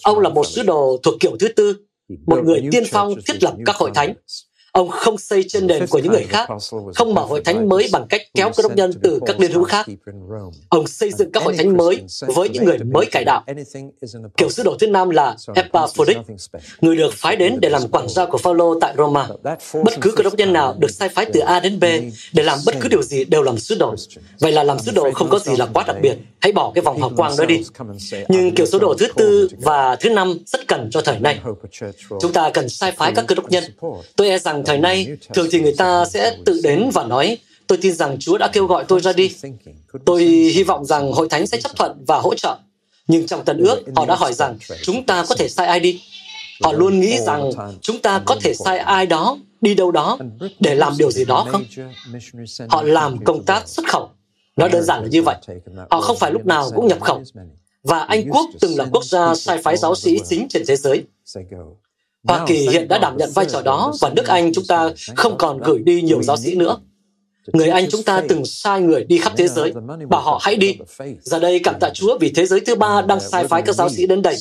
Ông 0.04 0.20
là 0.20 0.30
một 0.30 0.48
sứ 0.48 0.64
đồ 0.64 0.98
thuộc 1.04 1.14
kiểu 1.20 1.32
thứ 1.40 1.48
tư, 1.48 1.76
một 2.26 2.44
người 2.44 2.64
tiên 2.72 2.84
phong 2.92 3.16
thiết 3.28 3.44
lập 3.44 3.54
các 3.66 3.76
hội 3.76 3.92
thánh. 3.96 4.14
Ông 4.72 4.90
không 4.90 5.18
xây 5.18 5.44
trên 5.48 5.68
nền 5.68 5.88
của 5.88 6.00
những 6.00 6.12
người 6.12 6.26
khác, 6.30 6.48
không 6.96 7.14
mở 7.14 7.22
hội 7.22 7.42
thánh 7.46 7.70
mới 7.70 7.90
bằng 7.92 8.08
cách 8.08 8.22
kéo 8.34 8.52
cơ 8.58 8.64
đốc 8.64 8.76
nhân 8.76 8.92
từ 9.04 9.20
các 9.26 9.40
liên 9.40 9.52
hữu 9.52 9.64
khác. 9.64 9.86
Ông 10.70 10.88
xây 10.88 11.12
dựng 11.12 11.32
các 11.32 11.44
hội 11.44 11.58
thánh 11.58 11.78
mới 11.78 12.04
với 12.36 12.50
những 12.50 12.66
người 12.66 12.78
mới 12.78 13.06
cải 13.12 13.24
đạo. 13.26 13.44
Kiểu 14.38 14.50
sứ 14.50 14.64
đồ 14.64 14.78
thứ 14.80 14.88
năm 14.88 15.10
là 15.10 15.36
Epaphroditus, 15.56 16.50
người 16.82 16.96
được 16.96 17.14
phái 17.14 17.36
đến 17.36 17.58
để 17.62 17.70
làm 17.70 17.82
quản 17.92 18.10
gia 18.10 18.26
của 18.26 18.38
Phaolô 18.38 18.80
tại 18.80 18.94
Roma. 18.98 19.28
Bất 19.84 19.94
cứ 20.02 20.12
cơ 20.12 20.24
đốc 20.24 20.34
nhân 20.34 20.54
nào 20.54 20.76
được 20.80 20.92
sai 20.92 21.10
phái 21.10 21.26
từ 21.34 21.40
A 21.40 21.60
đến 21.60 21.80
B 21.80 21.84
để 22.34 22.44
làm 22.44 22.60
bất 22.66 22.76
cứ 22.82 22.90
điều 22.90 23.02
gì 23.02 23.26
đều 23.26 23.44
làm 23.44 23.58
sứ 23.58 23.76
đồ. 23.76 23.96
Vậy 24.40 24.52
là 24.52 24.64
làm 24.64 24.80
sứ 24.80 24.92
đồ 24.92 25.12
không 25.14 25.30
có 25.30 25.40
gì 25.40 25.56
là 25.58 25.68
quá 25.74 25.84
đặc 25.88 25.96
biệt. 26.02 26.18
Hãy 26.42 26.52
bỏ 26.52 26.72
cái 26.76 26.82
vòng 26.82 27.00
hào 27.02 27.12
quang 27.18 27.38
đó 27.38 27.46
đi. 27.46 27.62
Nhưng 28.30 28.56
kiểu 28.56 28.66
sứ 28.66 28.80
đồ 28.80 28.94
thứ 29.00 29.08
tư 29.16 29.50
và 29.62 29.96
thứ 29.96 30.10
năm 30.10 30.38
rất 30.46 30.68
cần 30.68 30.90
cho 30.92 31.02
thời 31.02 31.20
nay. 31.20 31.40
Chúng 32.22 32.34
ta 32.34 32.50
cần 32.54 32.70
sai 32.70 32.92
phái 32.92 33.14
các 33.16 33.26
cơ 33.28 33.36
đốc 33.36 33.50
nhân. 33.50 33.64
Tôi 34.16 34.30
e 34.30 34.40
rằng 34.40 34.64
thời 34.66 34.78
nay, 34.78 35.08
thường 35.34 35.48
thì 35.52 35.60
người 35.60 35.76
ta 35.78 36.06
sẽ 36.06 36.38
tự 36.46 36.60
đến 36.64 36.90
và 36.94 37.04
nói, 37.04 37.38
tôi 37.68 37.78
tin 37.82 37.94
rằng 37.94 38.18
Chúa 38.20 38.38
đã 38.38 38.48
kêu 38.48 38.66
gọi 38.66 38.86
tôi 38.88 39.00
ra 39.00 39.14
đi. 39.14 39.36
Tôi 40.06 40.24
hy 40.24 40.64
vọng 40.64 40.86
rằng 40.86 41.12
hội 41.12 41.30
thánh 41.30 41.48
sẽ 41.48 41.62
chấp 41.62 41.72
thuận 41.76 42.06
và 42.08 42.20
hỗ 42.20 42.36
trợ. 42.36 42.58
Nhưng 43.08 43.28
trong 43.28 43.46
tần 43.46 43.58
ước, 43.58 43.82
họ 43.96 44.06
đã 44.06 44.16
hỏi 44.16 44.34
rằng, 44.34 44.58
chúng 44.84 45.04
ta 45.04 45.26
có 45.30 45.36
thể 45.36 45.50
sai 45.50 45.68
ai 45.68 45.80
đi? 45.80 46.02
Họ 46.64 46.72
luôn 46.72 47.00
nghĩ 47.00 47.18
rằng 47.20 47.52
chúng 47.82 48.00
ta 48.00 48.22
có 48.26 48.36
thể 48.42 48.54
sai 48.54 48.78
ai 48.80 49.06
đó, 49.06 49.38
đi 49.62 49.76
đâu 49.76 49.92
đó, 49.92 50.18
để 50.60 50.76
làm 50.76 50.94
điều 50.98 51.12
gì 51.12 51.26
đó 51.26 51.46
không? 51.50 51.64
Họ 52.70 52.82
làm 52.84 53.24
công 53.24 53.44
tác 53.44 53.68
xuất 53.68 53.88
khẩu. 53.88 54.10
Nó 54.56 54.68
đơn 54.68 54.84
giản 54.84 55.02
là 55.02 55.08
như 55.08 55.22
vậy. 55.22 55.36
Họ 55.92 56.02
không 56.02 56.18
phải 56.18 56.32
lúc 56.32 56.46
nào 56.46 56.70
cũng 56.76 56.88
nhập 56.88 57.02
khẩu. 57.02 57.22
Và 57.84 58.00
Anh 58.00 58.30
Quốc 58.30 58.46
từng 58.62 58.78
là 58.78 58.86
quốc 58.92 59.06
gia 59.06 59.36
sai 59.36 59.58
phái 59.58 59.78
giáo 59.78 59.96
sĩ 59.96 60.18
chính 60.30 60.48
trên 60.50 60.64
thế 60.68 60.76
giới. 60.76 61.04
Hoa 62.24 62.46
Kỳ 62.48 62.70
hiện 62.70 62.88
đã 62.88 63.00
đảm 63.00 63.18
nhận 63.18 63.32
vai 63.34 63.46
trò 63.46 63.62
đó 63.62 63.94
và 64.02 64.10
nước 64.10 64.28
Anh 64.28 64.54
chúng 64.54 64.66
ta 64.68 64.90
không 65.16 65.38
còn 65.38 65.60
gửi 65.64 65.80
đi 65.80 66.02
nhiều 66.02 66.24
giáo 66.24 66.38
sĩ 66.38 66.56
nữa. 66.56 66.78
Người 67.54 67.68
Anh 67.68 67.90
chúng 67.90 68.04
ta 68.04 68.24
từng 68.30 68.46
sai 68.46 68.82
người 68.82 69.04
đi 69.04 69.18
khắp 69.18 69.34
thế 69.38 69.48
giới, 69.48 69.74
bảo 70.10 70.22
họ 70.22 70.40
hãy 70.42 70.56
đi. 70.56 70.78
Giờ 71.22 71.40
đây 71.40 71.60
cảm 71.64 71.76
tạ 71.80 71.90
Chúa 71.94 72.18
vì 72.18 72.32
thế 72.36 72.46
giới 72.46 72.60
thứ 72.60 72.76
ba 72.76 73.02
đang 73.02 73.20
sai 73.20 73.48
phái 73.48 73.62
các 73.62 73.76
giáo 73.76 73.90
sĩ 73.90 74.08
đến 74.08 74.22
đây. 74.22 74.38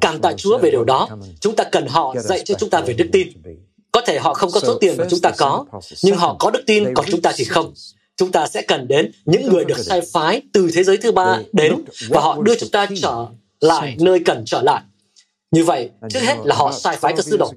Cảm 0.00 0.20
tạ 0.20 0.32
Chúa 0.36 0.58
về 0.58 0.70
điều 0.70 0.84
đó. 0.84 1.08
Chúng 1.40 1.56
ta 1.56 1.64
cần 1.64 1.86
họ 1.86 2.14
dạy 2.18 2.42
cho 2.44 2.54
chúng 2.58 2.70
ta 2.70 2.80
về 2.80 2.94
đức 2.94 3.08
tin. 3.12 3.28
Có 3.92 4.00
thể 4.00 4.18
họ 4.18 4.34
không 4.34 4.50
có 4.50 4.60
số 4.60 4.78
tiền 4.78 4.94
mà 4.98 5.04
chúng 5.10 5.20
ta 5.20 5.30
có, 5.38 5.64
nhưng 6.02 6.16
họ 6.16 6.36
có 6.38 6.50
đức 6.50 6.62
tin, 6.66 6.94
còn 6.94 7.06
chúng 7.10 7.22
ta 7.22 7.32
thì 7.36 7.44
không. 7.44 7.72
Chúng 8.16 8.32
ta 8.32 8.46
sẽ 8.46 8.62
cần 8.62 8.88
đến 8.88 9.12
những 9.24 9.48
người 9.48 9.64
được 9.64 9.78
sai 9.78 10.00
phái 10.12 10.42
từ 10.52 10.70
thế 10.74 10.84
giới 10.84 10.96
thứ 10.96 11.12
ba 11.12 11.40
đến 11.52 11.84
và 12.08 12.20
họ 12.20 12.42
đưa 12.42 12.54
chúng 12.54 12.70
ta 12.70 12.86
trở 13.02 13.26
lại 13.60 13.96
nơi 14.00 14.20
cần 14.24 14.42
trở 14.46 14.62
lại. 14.62 14.82
Như 15.50 15.64
vậy, 15.64 15.90
trước 16.10 16.20
hết 16.20 16.36
là 16.44 16.56
họ 16.56 16.72
sai 16.72 16.96
phái 16.96 17.12
các 17.16 17.24
sứ 17.24 17.36
đồ. 17.36 17.52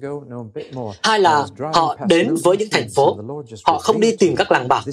Hai 1.03 1.19
là 1.19 1.47
họ 1.73 1.97
đến 2.09 2.35
với 2.43 2.57
những 2.57 2.69
thành 2.71 2.89
phố. 2.89 3.17
Họ 3.63 3.79
không 3.79 3.99
đi 3.99 4.15
tìm 4.15 4.35
các 4.35 4.51
làng 4.51 4.67
bạc. 4.67 4.83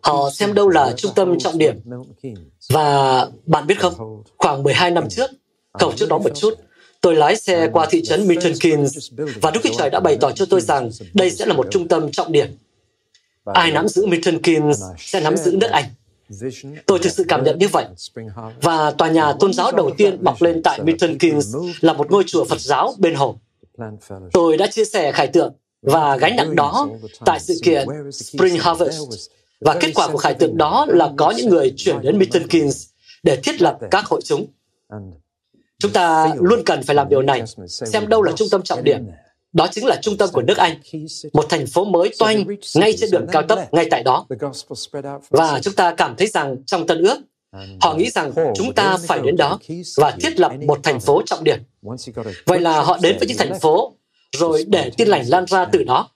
Họ 0.00 0.30
xem 0.30 0.54
đâu 0.54 0.68
là 0.68 0.92
trung 0.96 1.12
tâm 1.14 1.38
trọng 1.38 1.58
điểm. 1.58 1.74
Và 2.70 3.26
bạn 3.46 3.66
biết 3.66 3.80
không, 3.80 4.22
khoảng 4.38 4.62
12 4.62 4.90
năm 4.90 5.08
trước, 5.08 5.30
cầu 5.78 5.92
trước 5.96 6.08
đó 6.08 6.18
một 6.18 6.30
chút, 6.34 6.54
tôi 7.00 7.14
lái 7.14 7.36
xe 7.36 7.68
qua 7.72 7.86
thị 7.90 8.02
trấn 8.04 8.28
Milton 8.28 8.52
Keynes 8.60 9.10
và 9.42 9.50
Đức 9.50 9.60
Chúa 9.62 9.74
Trời 9.78 9.90
đã 9.90 10.00
bày 10.00 10.16
tỏ 10.20 10.30
cho 10.30 10.46
tôi 10.50 10.60
rằng 10.60 10.90
đây 11.14 11.30
sẽ 11.30 11.46
là 11.46 11.54
một 11.54 11.66
trung 11.70 11.88
tâm 11.88 12.10
trọng 12.10 12.32
điểm. 12.32 12.46
Ai 13.54 13.72
nắm 13.72 13.88
giữ 13.88 14.06
Milton 14.06 14.42
Keynes 14.42 14.82
sẽ 14.98 15.20
nắm 15.20 15.36
giữ 15.36 15.56
nước 15.56 15.70
Anh. 15.70 15.84
Tôi 16.86 16.98
thực 16.98 17.12
sự 17.12 17.24
cảm 17.28 17.44
nhận 17.44 17.58
như 17.58 17.68
vậy. 17.68 17.84
Và 18.62 18.90
tòa 18.90 19.08
nhà 19.08 19.32
tôn 19.40 19.52
giáo 19.52 19.72
đầu 19.72 19.90
tiên 19.96 20.24
mọc 20.24 20.42
lên 20.42 20.62
tại 20.62 20.82
Milton 20.82 21.18
Keynes 21.18 21.56
là 21.80 21.92
một 21.92 22.10
ngôi 22.10 22.24
chùa 22.26 22.44
Phật 22.44 22.60
giáo 22.60 22.94
bên 22.98 23.14
hồ. 23.14 23.36
Tôi 24.32 24.56
đã 24.56 24.66
chia 24.66 24.84
sẻ 24.84 25.12
khải 25.12 25.26
tượng 25.26 25.52
và 25.82 26.16
gánh 26.16 26.36
nặng 26.36 26.56
đó 26.56 26.88
tại 27.24 27.40
sự 27.40 27.54
kiện 27.62 27.86
Spring 28.12 28.56
Harvest. 28.58 29.00
Và 29.60 29.76
kết 29.80 29.90
quả 29.94 30.08
của 30.08 30.18
khải 30.18 30.34
tượng 30.34 30.56
đó 30.56 30.86
là 30.88 31.10
có 31.16 31.30
những 31.36 31.48
người 31.48 31.74
chuyển 31.76 32.00
đến 32.00 32.18
Milton 32.18 32.46
Keynes 32.46 32.86
để 33.22 33.36
thiết 33.36 33.62
lập 33.62 33.78
các 33.90 34.04
hội 34.04 34.20
chúng. 34.24 34.46
Chúng 35.78 35.92
ta 35.92 36.34
luôn 36.40 36.62
cần 36.66 36.82
phải 36.82 36.96
làm 36.96 37.08
điều 37.08 37.22
này, 37.22 37.42
xem 37.68 38.08
đâu 38.08 38.22
là 38.22 38.32
trung 38.36 38.48
tâm 38.50 38.62
trọng 38.62 38.84
điểm. 38.84 39.06
Đó 39.52 39.66
chính 39.72 39.86
là 39.86 39.98
trung 40.02 40.16
tâm 40.16 40.28
của 40.32 40.42
nước 40.42 40.56
Anh, 40.56 40.80
một 41.32 41.46
thành 41.48 41.66
phố 41.66 41.84
mới 41.84 42.14
toanh 42.18 42.44
ngay 42.74 42.92
trên 42.98 43.10
đường 43.10 43.26
cao 43.32 43.42
tốc, 43.42 43.58
ngay 43.72 43.86
tại 43.90 44.02
đó. 44.02 44.26
Và 45.30 45.60
chúng 45.62 45.74
ta 45.74 45.94
cảm 45.94 46.14
thấy 46.16 46.26
rằng 46.26 46.56
trong 46.66 46.86
Tân 46.86 46.98
ước, 46.98 47.18
họ 47.80 47.94
nghĩ 47.94 48.10
rằng 48.10 48.32
chúng 48.54 48.72
ta 48.74 48.96
phải 49.06 49.20
đến 49.20 49.36
đó 49.36 49.58
và 49.96 50.10
thiết 50.20 50.40
lập 50.40 50.52
một 50.66 50.80
thành 50.82 51.00
phố 51.00 51.22
trọng 51.26 51.44
điểm. 51.44 51.58
Vậy 52.46 52.60
là 52.60 52.82
họ 52.82 52.98
đến 53.02 53.16
với 53.18 53.28
những 53.28 53.38
thành 53.38 53.60
phố 53.60 53.94
rồi 54.36 54.64
để 54.68 54.90
tin 54.96 55.08
lành 55.08 55.24
lan 55.28 55.46
ra 55.46 55.64
từ 55.64 55.84
đó. 55.84 56.08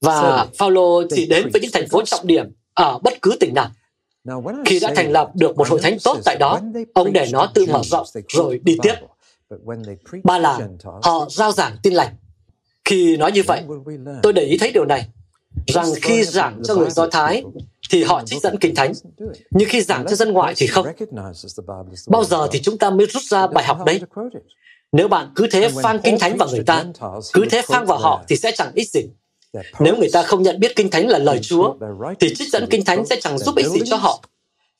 Và 0.00 0.46
Paulo 0.58 1.02
chỉ 1.10 1.26
đến 1.26 1.50
với 1.52 1.62
những 1.62 1.70
thành 1.72 1.88
phố 1.88 2.02
trọng 2.04 2.26
điểm 2.26 2.46
ở 2.74 2.98
bất 2.98 3.22
cứ 3.22 3.36
tỉnh 3.40 3.54
nào. 3.54 3.70
Khi 4.66 4.80
đã 4.80 4.92
thành 4.96 5.12
lập 5.12 5.30
được 5.34 5.56
một 5.56 5.68
hội 5.68 5.80
thánh 5.82 5.96
tốt 6.04 6.18
tại 6.24 6.36
đó, 6.36 6.60
ông 6.94 7.12
để 7.12 7.28
nó 7.32 7.46
tự 7.54 7.66
mở 7.66 7.80
rộng 7.84 8.06
rồi 8.28 8.60
đi 8.62 8.76
tiếp. 8.82 8.94
Ba 10.24 10.38
là 10.38 10.60
họ 11.02 11.26
giao 11.30 11.52
giảng 11.52 11.76
tin 11.82 11.94
lành. 11.94 12.14
Khi 12.84 13.16
nói 13.16 13.32
như 13.32 13.42
vậy, 13.46 13.62
tôi 14.22 14.32
để 14.32 14.42
ý 14.42 14.58
thấy 14.58 14.72
điều 14.72 14.84
này, 14.84 15.08
rằng 15.66 15.86
khi 16.02 16.24
giảng 16.24 16.62
cho 16.64 16.74
người 16.74 16.90
Do 16.90 17.08
Thái 17.08 17.44
thì 17.90 18.04
họ 18.04 18.22
trích 18.26 18.42
dẫn 18.42 18.56
Kinh 18.60 18.74
Thánh, 18.74 18.92
nhưng 19.50 19.68
khi 19.68 19.80
giảng 19.82 20.04
cho 20.08 20.16
dân 20.16 20.32
ngoại 20.32 20.54
thì 20.56 20.66
không. 20.66 20.86
Bao 22.06 22.24
giờ 22.24 22.48
thì 22.52 22.62
chúng 22.62 22.78
ta 22.78 22.90
mới 22.90 23.06
rút 23.06 23.22
ra 23.22 23.46
bài 23.46 23.64
học 23.64 23.78
đấy? 23.86 24.00
Nếu 24.92 25.08
bạn 25.08 25.32
cứ 25.34 25.46
thế 25.50 25.68
phang 25.82 25.98
Kinh 26.04 26.18
Thánh 26.18 26.36
vào 26.36 26.48
người 26.48 26.64
ta, 26.66 26.84
cứ 27.32 27.46
thế 27.50 27.62
phang 27.66 27.86
vào 27.86 27.98
họ 27.98 28.24
thì 28.28 28.36
sẽ 28.36 28.52
chẳng 28.56 28.72
ích 28.74 28.90
gì. 28.90 29.00
Nếu 29.80 29.96
người 29.96 30.08
ta 30.12 30.22
không 30.22 30.42
nhận 30.42 30.60
biết 30.60 30.76
Kinh 30.76 30.90
Thánh 30.90 31.08
là 31.08 31.18
lời 31.18 31.38
Chúa, 31.42 31.74
thì 32.20 32.34
trích 32.34 32.52
dẫn 32.52 32.66
Kinh 32.70 32.84
Thánh 32.84 33.06
sẽ 33.06 33.20
chẳng 33.20 33.38
giúp 33.38 33.56
ích 33.56 33.66
gì 33.66 33.80
cho 33.84 33.96
họ. 33.96 34.22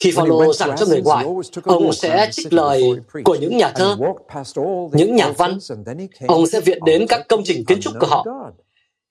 Khi 0.00 0.10
Phaolô 0.10 0.52
giảng 0.52 0.76
cho 0.76 0.86
người 0.86 1.02
ngoại, 1.02 1.26
ông 1.64 1.92
sẽ 1.92 2.28
trích 2.32 2.52
lời 2.52 2.82
của 3.24 3.34
những 3.34 3.56
nhà 3.56 3.70
thơ, 3.70 3.96
những 4.92 5.16
nhà 5.16 5.32
văn. 5.38 5.58
Ông 6.26 6.46
sẽ 6.46 6.60
viện 6.60 6.78
đến 6.86 7.06
các 7.08 7.28
công 7.28 7.42
trình 7.44 7.64
kiến 7.64 7.80
trúc 7.80 7.92
của 8.00 8.06
họ. 8.06 8.26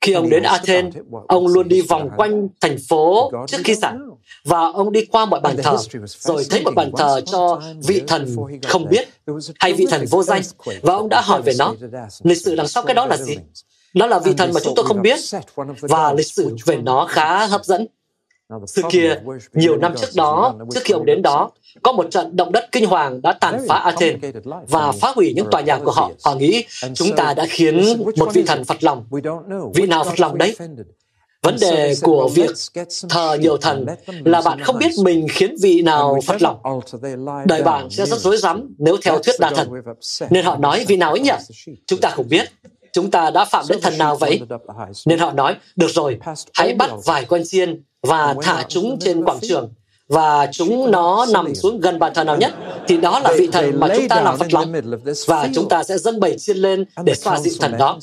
Khi 0.02 0.14
ông 0.14 0.30
đến 0.30 0.44
Athens, 0.44 0.96
ông 1.28 1.48
luôn 1.48 1.68
đi 1.68 1.82
vòng 1.82 2.10
quanh 2.18 2.48
thành 2.62 2.78
phố 2.90 3.32
trước 3.48 3.58
khi 3.64 3.76
giảng 3.76 4.00
và 4.46 4.72
ông 4.74 4.92
đi 4.92 5.06
qua 5.06 5.26
mọi 5.26 5.40
bàn 5.40 5.56
thờ, 5.64 5.78
rồi 6.20 6.46
thấy 6.50 6.62
một 6.64 6.72
bàn 6.76 6.92
thờ 6.98 7.22
cho 7.26 7.62
vị 7.84 8.02
thần 8.08 8.36
không 8.68 8.90
biết 8.90 9.10
hay 9.60 9.74
vị 9.74 9.86
thần 9.90 10.06
vô 10.10 10.24
danh, 10.24 10.42
và 10.82 10.94
ông 10.94 11.10
đã 11.10 11.22
hỏi 11.22 11.42
về 11.42 11.54
nó. 11.60 11.76
Lịch 12.24 12.42
sử 12.42 12.56
đằng 12.56 12.68
sau 12.68 12.84
cái 12.84 12.96
đó 12.96 13.06
là 13.06 13.18
gì? 13.18 13.38
Đó 13.94 14.08
là 14.08 14.20
vị 14.20 14.34
thần 14.38 14.54
mà 14.54 14.60
chúng 14.64 14.76
tôi 14.76 14.86
không 14.86 15.02
biết, 15.02 15.20
và 15.82 16.14
lịch 16.14 16.28
sử 16.28 16.56
về 16.66 16.76
nó 16.76 17.08
khá 17.10 17.46
hấp 17.46 17.66
dẫn. 17.66 17.88
Xưa 18.68 18.82
kia, 18.90 19.16
nhiều 19.54 19.78
năm 19.78 19.94
trước 19.98 20.08
đó, 20.16 20.56
trước 20.74 20.80
khi 20.84 20.94
ông 20.94 21.06
đến 21.06 21.22
đó, 21.22 21.52
có 21.84 21.92
một 21.92 22.08
trận 22.12 22.36
động 22.36 22.52
đất 22.52 22.66
kinh 22.72 22.86
hoàng 22.86 23.22
đã 23.22 23.34
tàn 23.34 23.66
phá 23.68 23.76
Athens 23.76 24.24
và 24.68 24.92
phá 24.92 25.12
hủy 25.16 25.34
những 25.36 25.48
tòa 25.52 25.62
nhà 25.62 25.80
của 25.80 25.92
họ. 25.92 26.12
Họ 26.24 26.36
nghĩ 26.36 26.66
chúng 26.94 27.16
ta 27.16 27.34
đã 27.34 27.46
khiến 27.50 28.04
một 28.16 28.34
vị 28.34 28.44
thần 28.48 28.64
phật 28.64 28.84
lòng. 28.84 29.06
Vị 29.74 29.86
nào 29.86 30.04
phật 30.04 30.20
lòng 30.20 30.38
đấy? 30.38 30.56
Vấn 31.42 31.56
đề 31.62 31.96
của 32.02 32.30
việc 32.34 32.52
thờ 33.10 33.38
nhiều 33.42 33.58
thần 33.58 33.86
là 34.26 34.42
bạn 34.42 34.60
không 34.62 34.78
biết 34.78 34.92
mình 35.04 35.28
khiến 35.30 35.56
vị 35.62 35.82
nào 35.82 36.20
phật 36.26 36.42
lòng. 36.42 36.82
Đời 37.46 37.64
bạn 37.64 37.90
sẽ 37.90 38.06
rất 38.06 38.20
rối 38.20 38.38
rắm 38.38 38.76
nếu 38.78 38.98
theo 39.04 39.20
thuyết 39.20 39.36
đa 39.40 39.50
thần. 39.50 39.70
Nên 40.30 40.46
họ 40.46 40.58
nói 40.58 40.86
vị 40.88 40.98
nào 40.98 41.12
ấy 41.12 41.20
nhỉ? 41.20 41.66
Chúng 41.88 42.02
ta 42.02 42.10
không 42.10 42.30
biết 42.30 42.52
chúng 42.96 43.12
ta 43.12 43.30
đã 43.30 43.46
phạm 43.46 43.66
đến 43.70 43.82
thần 43.82 43.98
nào 43.98 44.16
vậy? 44.16 44.42
Nên 45.06 45.20
họ 45.20 45.32
nói, 45.32 45.56
được 45.76 45.90
rồi, 45.90 46.20
hãy 46.54 46.74
bắt 46.74 46.92
vài 47.06 47.26
con 47.26 47.42
chiên 47.46 47.84
và 48.08 48.36
thả 48.42 48.64
chúng 48.68 49.00
trên 49.00 49.24
quảng 49.24 49.40
trường. 49.42 49.70
Và 50.08 50.50
chúng 50.52 50.92
nó 50.92 51.26
nằm 51.34 51.56
xuống 51.56 51.80
gần 51.80 52.00
bàn 52.00 52.14
thờ 52.16 52.24
nào 52.24 52.38
nhất 52.38 52.54
thì 52.88 52.98
đó 52.98 53.20
là 53.20 53.34
vị 53.40 53.48
thần 53.52 53.80
mà 53.80 53.88
chúng 53.96 54.08
ta 54.08 54.22
làm 54.22 54.38
phật 54.38 54.54
lòng. 54.54 54.74
và 55.28 55.50
chúng 55.56 55.70
ta 55.70 55.84
sẽ 55.84 55.98
dâng 55.98 56.20
bầy 56.20 56.38
chiên 56.40 56.58
lên 56.58 56.86
để 57.04 57.16
xoa 57.16 57.40
dịu 57.40 57.54
thần 57.60 57.78
đó. 57.78 58.00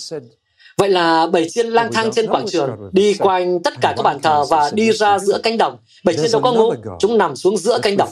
Vậy 0.79 0.89
là 0.89 1.27
bầy 1.27 1.49
chiên 1.51 1.67
lang 1.67 1.93
thang 1.93 2.11
trên 2.13 2.27
quảng 2.27 2.45
trường, 2.49 2.71
đi 2.93 3.15
quanh 3.15 3.63
tất 3.63 3.75
cả 3.81 3.95
các 3.97 4.03
bàn 4.03 4.21
thờ 4.23 4.45
và 4.51 4.71
đi 4.75 4.93
ra 4.93 5.19
giữa 5.19 5.39
cánh 5.43 5.59
đồng. 5.59 5.77
Bầy 6.05 6.17
chiên 6.17 6.31
đâu 6.33 6.43
có 6.43 6.53
ngu, 6.53 6.75
chúng 6.99 7.19
nằm 7.19 7.37
xuống 7.37 7.57
giữa 7.57 7.79
cánh 7.83 7.97
đồng. 7.97 8.09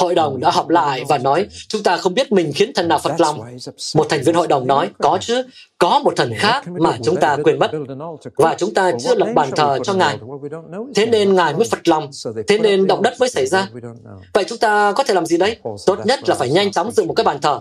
Hội 0.00 0.14
đồng 0.14 0.40
đã 0.40 0.50
họp 0.50 0.68
lại 0.68 1.04
và 1.08 1.18
nói, 1.18 1.46
chúng 1.68 1.82
ta 1.82 1.96
không 1.96 2.14
biết 2.14 2.32
mình 2.32 2.52
khiến 2.54 2.72
thần 2.74 2.88
nào 2.88 2.98
phật 2.98 3.20
lòng. 3.20 3.40
Một 3.94 4.06
thành 4.08 4.22
viên 4.22 4.34
hội 4.34 4.46
đồng 4.46 4.66
nói, 4.66 4.90
có 4.98 5.18
chứ, 5.20 5.42
có 5.78 5.98
một 5.98 6.16
thần 6.16 6.32
khác 6.36 6.64
mà 6.68 6.98
chúng 7.04 7.16
ta 7.16 7.36
quên 7.44 7.58
mất. 7.58 7.70
Và 8.36 8.54
chúng 8.58 8.74
ta 8.74 8.92
chưa 9.00 9.14
lập 9.14 9.28
bàn 9.34 9.50
thờ 9.56 9.78
cho 9.84 9.94
Ngài. 9.94 10.18
Thế 10.94 11.06
nên 11.06 11.34
Ngài 11.34 11.54
mới 11.54 11.68
phật 11.70 11.88
lòng. 11.88 12.10
Thế 12.48 12.58
nên 12.58 12.86
động 12.86 13.02
đất 13.02 13.14
mới 13.20 13.28
xảy 13.28 13.46
ra. 13.46 13.68
Vậy 14.34 14.44
chúng 14.48 14.58
ta 14.58 14.92
có 14.92 15.04
thể 15.04 15.14
làm 15.14 15.26
gì 15.26 15.36
đấy? 15.36 15.56
Tốt 15.86 15.98
nhất 16.04 16.28
là 16.28 16.34
phải 16.34 16.50
nhanh 16.50 16.72
chóng 16.72 16.90
dựng 16.92 17.06
một 17.06 17.14
cái 17.14 17.24
bàn 17.24 17.40
thờ. 17.40 17.60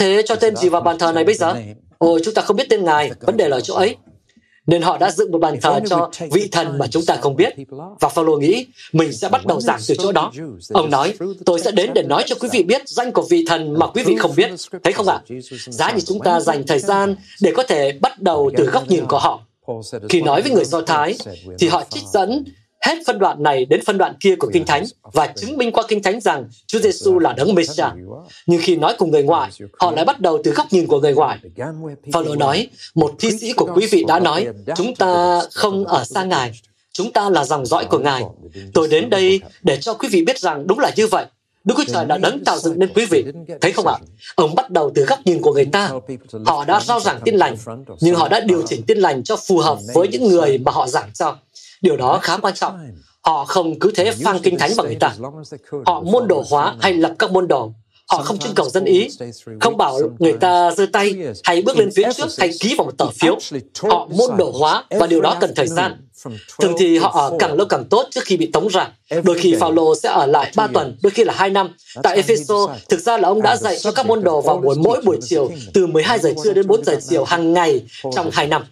Thế 0.00 0.22
cho 0.26 0.34
tên 0.36 0.56
gì 0.56 0.68
vào 0.68 0.80
bàn 0.80 0.98
thờ 0.98 1.12
này 1.12 1.24
bây 1.24 1.34
giờ? 1.34 1.54
Ồ, 1.98 2.18
chúng 2.24 2.34
ta 2.34 2.42
không 2.42 2.56
biết 2.56 2.66
tên 2.70 2.84
Ngài, 2.84 3.10
vấn 3.20 3.36
đề 3.36 3.48
là 3.48 3.56
ở 3.56 3.60
chỗ 3.60 3.74
ấy. 3.74 3.96
Nên 4.66 4.82
họ 4.82 4.98
đã 4.98 5.10
dựng 5.10 5.32
một 5.32 5.38
bàn 5.38 5.60
thờ 5.62 5.80
cho 5.90 6.10
vị 6.32 6.48
thần 6.52 6.78
mà 6.78 6.86
chúng 6.86 7.04
ta 7.06 7.16
không 7.16 7.36
biết. 7.36 7.54
Và 8.00 8.08
Phaolô 8.08 8.36
nghĩ 8.36 8.66
mình 8.92 9.12
sẽ 9.12 9.28
bắt 9.28 9.46
đầu 9.46 9.60
giảng 9.60 9.80
từ 9.88 9.94
chỗ 9.98 10.12
đó. 10.12 10.32
Ông 10.72 10.90
nói, 10.90 11.14
tôi 11.46 11.60
sẽ 11.60 11.70
đến 11.70 11.90
để 11.94 12.02
nói 12.02 12.22
cho 12.26 12.36
quý 12.40 12.48
vị 12.52 12.62
biết 12.62 12.88
danh 12.88 13.12
của 13.12 13.26
vị 13.30 13.44
thần 13.48 13.78
mà 13.78 13.86
quý 13.86 14.02
vị 14.02 14.16
không 14.16 14.32
biết. 14.36 14.50
Thấy 14.82 14.92
không 14.92 15.08
ạ? 15.08 15.20
Giá 15.66 15.92
như 15.92 16.00
chúng 16.00 16.20
ta 16.20 16.40
dành 16.40 16.66
thời 16.66 16.78
gian 16.78 17.16
để 17.40 17.52
có 17.56 17.62
thể 17.62 17.92
bắt 17.92 18.22
đầu 18.22 18.50
từ 18.56 18.64
góc 18.64 18.88
nhìn 18.88 19.06
của 19.06 19.18
họ. 19.18 19.40
Khi 20.08 20.22
nói 20.22 20.42
với 20.42 20.50
người 20.50 20.64
Do 20.64 20.80
Thái, 20.80 21.16
thì 21.58 21.68
họ 21.68 21.84
trích 21.90 22.04
dẫn 22.12 22.44
hết 22.80 22.98
phân 23.06 23.18
đoạn 23.18 23.42
này 23.42 23.64
đến 23.64 23.84
phân 23.84 23.98
đoạn 23.98 24.14
kia 24.20 24.36
của 24.36 24.50
Kinh 24.52 24.66
Thánh 24.66 24.84
và 25.02 25.26
chứng 25.26 25.56
minh 25.56 25.72
qua 25.72 25.84
Kinh 25.88 26.02
Thánh 26.02 26.20
rằng 26.20 26.48
Chúa 26.66 26.78
Giêsu 26.78 27.18
là 27.18 27.32
đấng 27.32 27.54
Messiah. 27.54 27.92
Nhưng 28.46 28.60
khi 28.62 28.76
nói 28.76 28.94
cùng 28.98 29.10
người 29.10 29.22
ngoại, 29.22 29.50
họ 29.78 29.90
lại 29.90 30.04
bắt 30.04 30.20
đầu 30.20 30.38
từ 30.44 30.50
góc 30.50 30.66
nhìn 30.70 30.86
của 30.86 31.00
người 31.00 31.14
ngoại. 31.14 31.38
Phaolô 32.12 32.34
nói, 32.34 32.68
một 32.94 33.14
thi 33.18 33.30
sĩ 33.30 33.52
của 33.52 33.70
quý 33.74 33.86
vị 33.90 34.04
đã 34.08 34.18
nói, 34.18 34.46
chúng 34.76 34.94
ta 34.94 35.40
không 35.52 35.84
ở 35.84 36.04
xa 36.04 36.24
Ngài, 36.24 36.52
chúng 36.92 37.12
ta 37.12 37.30
là 37.30 37.44
dòng 37.44 37.66
dõi 37.66 37.84
của 37.84 37.98
Ngài. 37.98 38.22
Tôi 38.74 38.88
đến 38.88 39.10
đây 39.10 39.40
để 39.62 39.76
cho 39.76 39.94
quý 39.94 40.08
vị 40.08 40.24
biết 40.24 40.38
rằng 40.38 40.66
đúng 40.66 40.78
là 40.78 40.92
như 40.96 41.06
vậy. 41.06 41.26
Đức 41.64 41.74
Chúa 41.76 41.84
Trời 41.92 42.04
đã 42.04 42.18
đấng 42.18 42.44
tạo 42.44 42.58
dựng 42.58 42.78
nên 42.78 42.92
quý 42.94 43.06
vị. 43.06 43.24
Thấy 43.60 43.72
không 43.72 43.86
ạ? 43.86 43.96
Ông 44.34 44.54
bắt 44.54 44.70
đầu 44.70 44.92
từ 44.94 45.04
góc 45.04 45.18
nhìn 45.24 45.42
của 45.42 45.52
người 45.52 45.64
ta. 45.64 45.90
Họ 46.44 46.64
đã 46.64 46.80
rao 46.80 47.00
giảng 47.00 47.20
tin 47.24 47.34
lành, 47.34 47.56
nhưng 48.00 48.14
họ 48.14 48.28
đã 48.28 48.40
điều 48.40 48.62
chỉnh 48.66 48.82
tin 48.82 48.98
lành 48.98 49.22
cho 49.22 49.36
phù 49.36 49.58
hợp 49.58 49.78
với 49.94 50.08
những 50.08 50.28
người 50.28 50.58
mà 50.58 50.72
họ 50.72 50.86
giảng 50.86 51.10
cho. 51.14 51.36
Điều 51.82 51.96
đó 51.96 52.18
khá 52.22 52.36
quan 52.36 52.54
trọng. 52.54 52.78
Họ 53.20 53.44
không 53.44 53.78
cứ 53.78 53.90
thế 53.94 54.12
phang 54.24 54.38
kinh 54.42 54.58
thánh 54.58 54.70
vào 54.76 54.86
người 54.86 54.96
ta. 55.00 55.14
Họ 55.86 56.00
môn 56.00 56.28
đồ 56.28 56.44
hóa 56.50 56.76
hay 56.80 56.94
lập 56.94 57.12
các 57.18 57.32
môn 57.32 57.48
đồ. 57.48 57.72
Họ 58.10 58.22
không 58.22 58.38
trưng 58.38 58.54
cầu 58.54 58.68
dân 58.68 58.84
ý, 58.84 59.08
không 59.60 59.76
bảo 59.76 59.98
người 60.18 60.32
ta 60.32 60.70
giơ 60.76 60.86
tay 60.92 61.14
hay 61.44 61.62
bước 61.62 61.76
lên 61.76 61.90
phía 61.96 62.12
trước 62.16 62.28
hay 62.38 62.50
ký 62.60 62.74
vào 62.78 62.84
một 62.84 62.98
tờ 62.98 63.06
phiếu. 63.10 63.38
Họ 63.82 64.08
môn 64.10 64.36
đồ 64.36 64.50
hóa 64.50 64.84
và 64.90 65.06
điều 65.06 65.20
đó 65.20 65.36
cần 65.40 65.52
thời 65.56 65.66
gian. 65.66 66.06
Thường 66.60 66.74
thì 66.78 66.98
họ 66.98 67.08
ở 67.08 67.36
càng 67.38 67.54
lâu 67.54 67.66
càng 67.66 67.84
tốt 67.84 68.08
trước 68.10 68.20
khi 68.24 68.36
bị 68.36 68.50
tống 68.52 68.68
ra. 68.68 68.92
Đôi 69.24 69.38
khi 69.38 69.54
Phaolô 69.60 69.94
sẽ 69.94 70.08
ở 70.08 70.26
lại 70.26 70.52
3 70.56 70.66
tuần, 70.66 70.98
đôi 71.02 71.10
khi 71.10 71.24
là 71.24 71.34
2 71.36 71.50
năm. 71.50 71.76
Tại 72.02 72.16
Epheso, 72.16 72.66
thực 72.88 73.00
ra 73.00 73.18
là 73.18 73.28
ông 73.28 73.42
đã 73.42 73.56
dạy 73.56 73.78
cho 73.78 73.92
các 73.92 74.06
môn 74.06 74.22
đồ 74.24 74.40
vào 74.40 74.56
buổi 74.56 74.76
mỗi 74.78 75.00
buổi 75.04 75.18
chiều 75.22 75.50
từ 75.74 75.86
12 75.86 76.18
giờ 76.18 76.32
trưa 76.44 76.52
đến 76.52 76.66
4 76.66 76.84
giờ 76.84 76.96
chiều 77.08 77.24
hàng 77.24 77.52
ngày 77.52 77.84
trong 78.14 78.30
2 78.32 78.46
năm. 78.46 78.64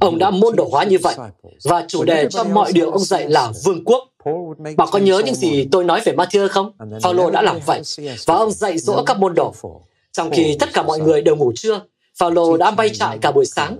Ông 0.00 0.18
đã 0.18 0.30
môn 0.30 0.56
đồ 0.56 0.68
hóa 0.70 0.84
như 0.84 0.98
vậy, 1.02 1.14
và 1.64 1.84
chủ 1.88 2.04
đề 2.04 2.26
cho 2.30 2.44
mọi 2.44 2.72
điều 2.72 2.90
ông 2.90 3.04
dạy 3.04 3.28
là 3.28 3.52
vương 3.64 3.84
quốc. 3.84 4.08
Bạn 4.76 4.88
có 4.92 4.98
nhớ 4.98 5.22
những 5.24 5.34
gì 5.34 5.68
tôi 5.72 5.84
nói 5.84 6.00
về 6.04 6.12
Matthew 6.12 6.48
không? 6.48 6.72
Phaolô 7.02 7.30
đã 7.30 7.42
làm 7.42 7.58
vậy, 7.66 7.82
và 8.26 8.34
ông 8.34 8.50
dạy 8.50 8.78
dỗ 8.78 9.02
các 9.06 9.18
môn 9.18 9.34
đồ. 9.34 9.54
Trong 10.12 10.30
khi 10.30 10.56
tất 10.60 10.68
cả 10.72 10.82
mọi 10.82 11.00
người 11.00 11.22
đều 11.22 11.36
ngủ 11.36 11.52
trưa, 11.54 11.80
Phaolô 12.18 12.56
đã 12.56 12.70
bay 12.70 12.90
trại 12.90 13.18
cả 13.18 13.32
buổi 13.32 13.44
sáng. 13.44 13.76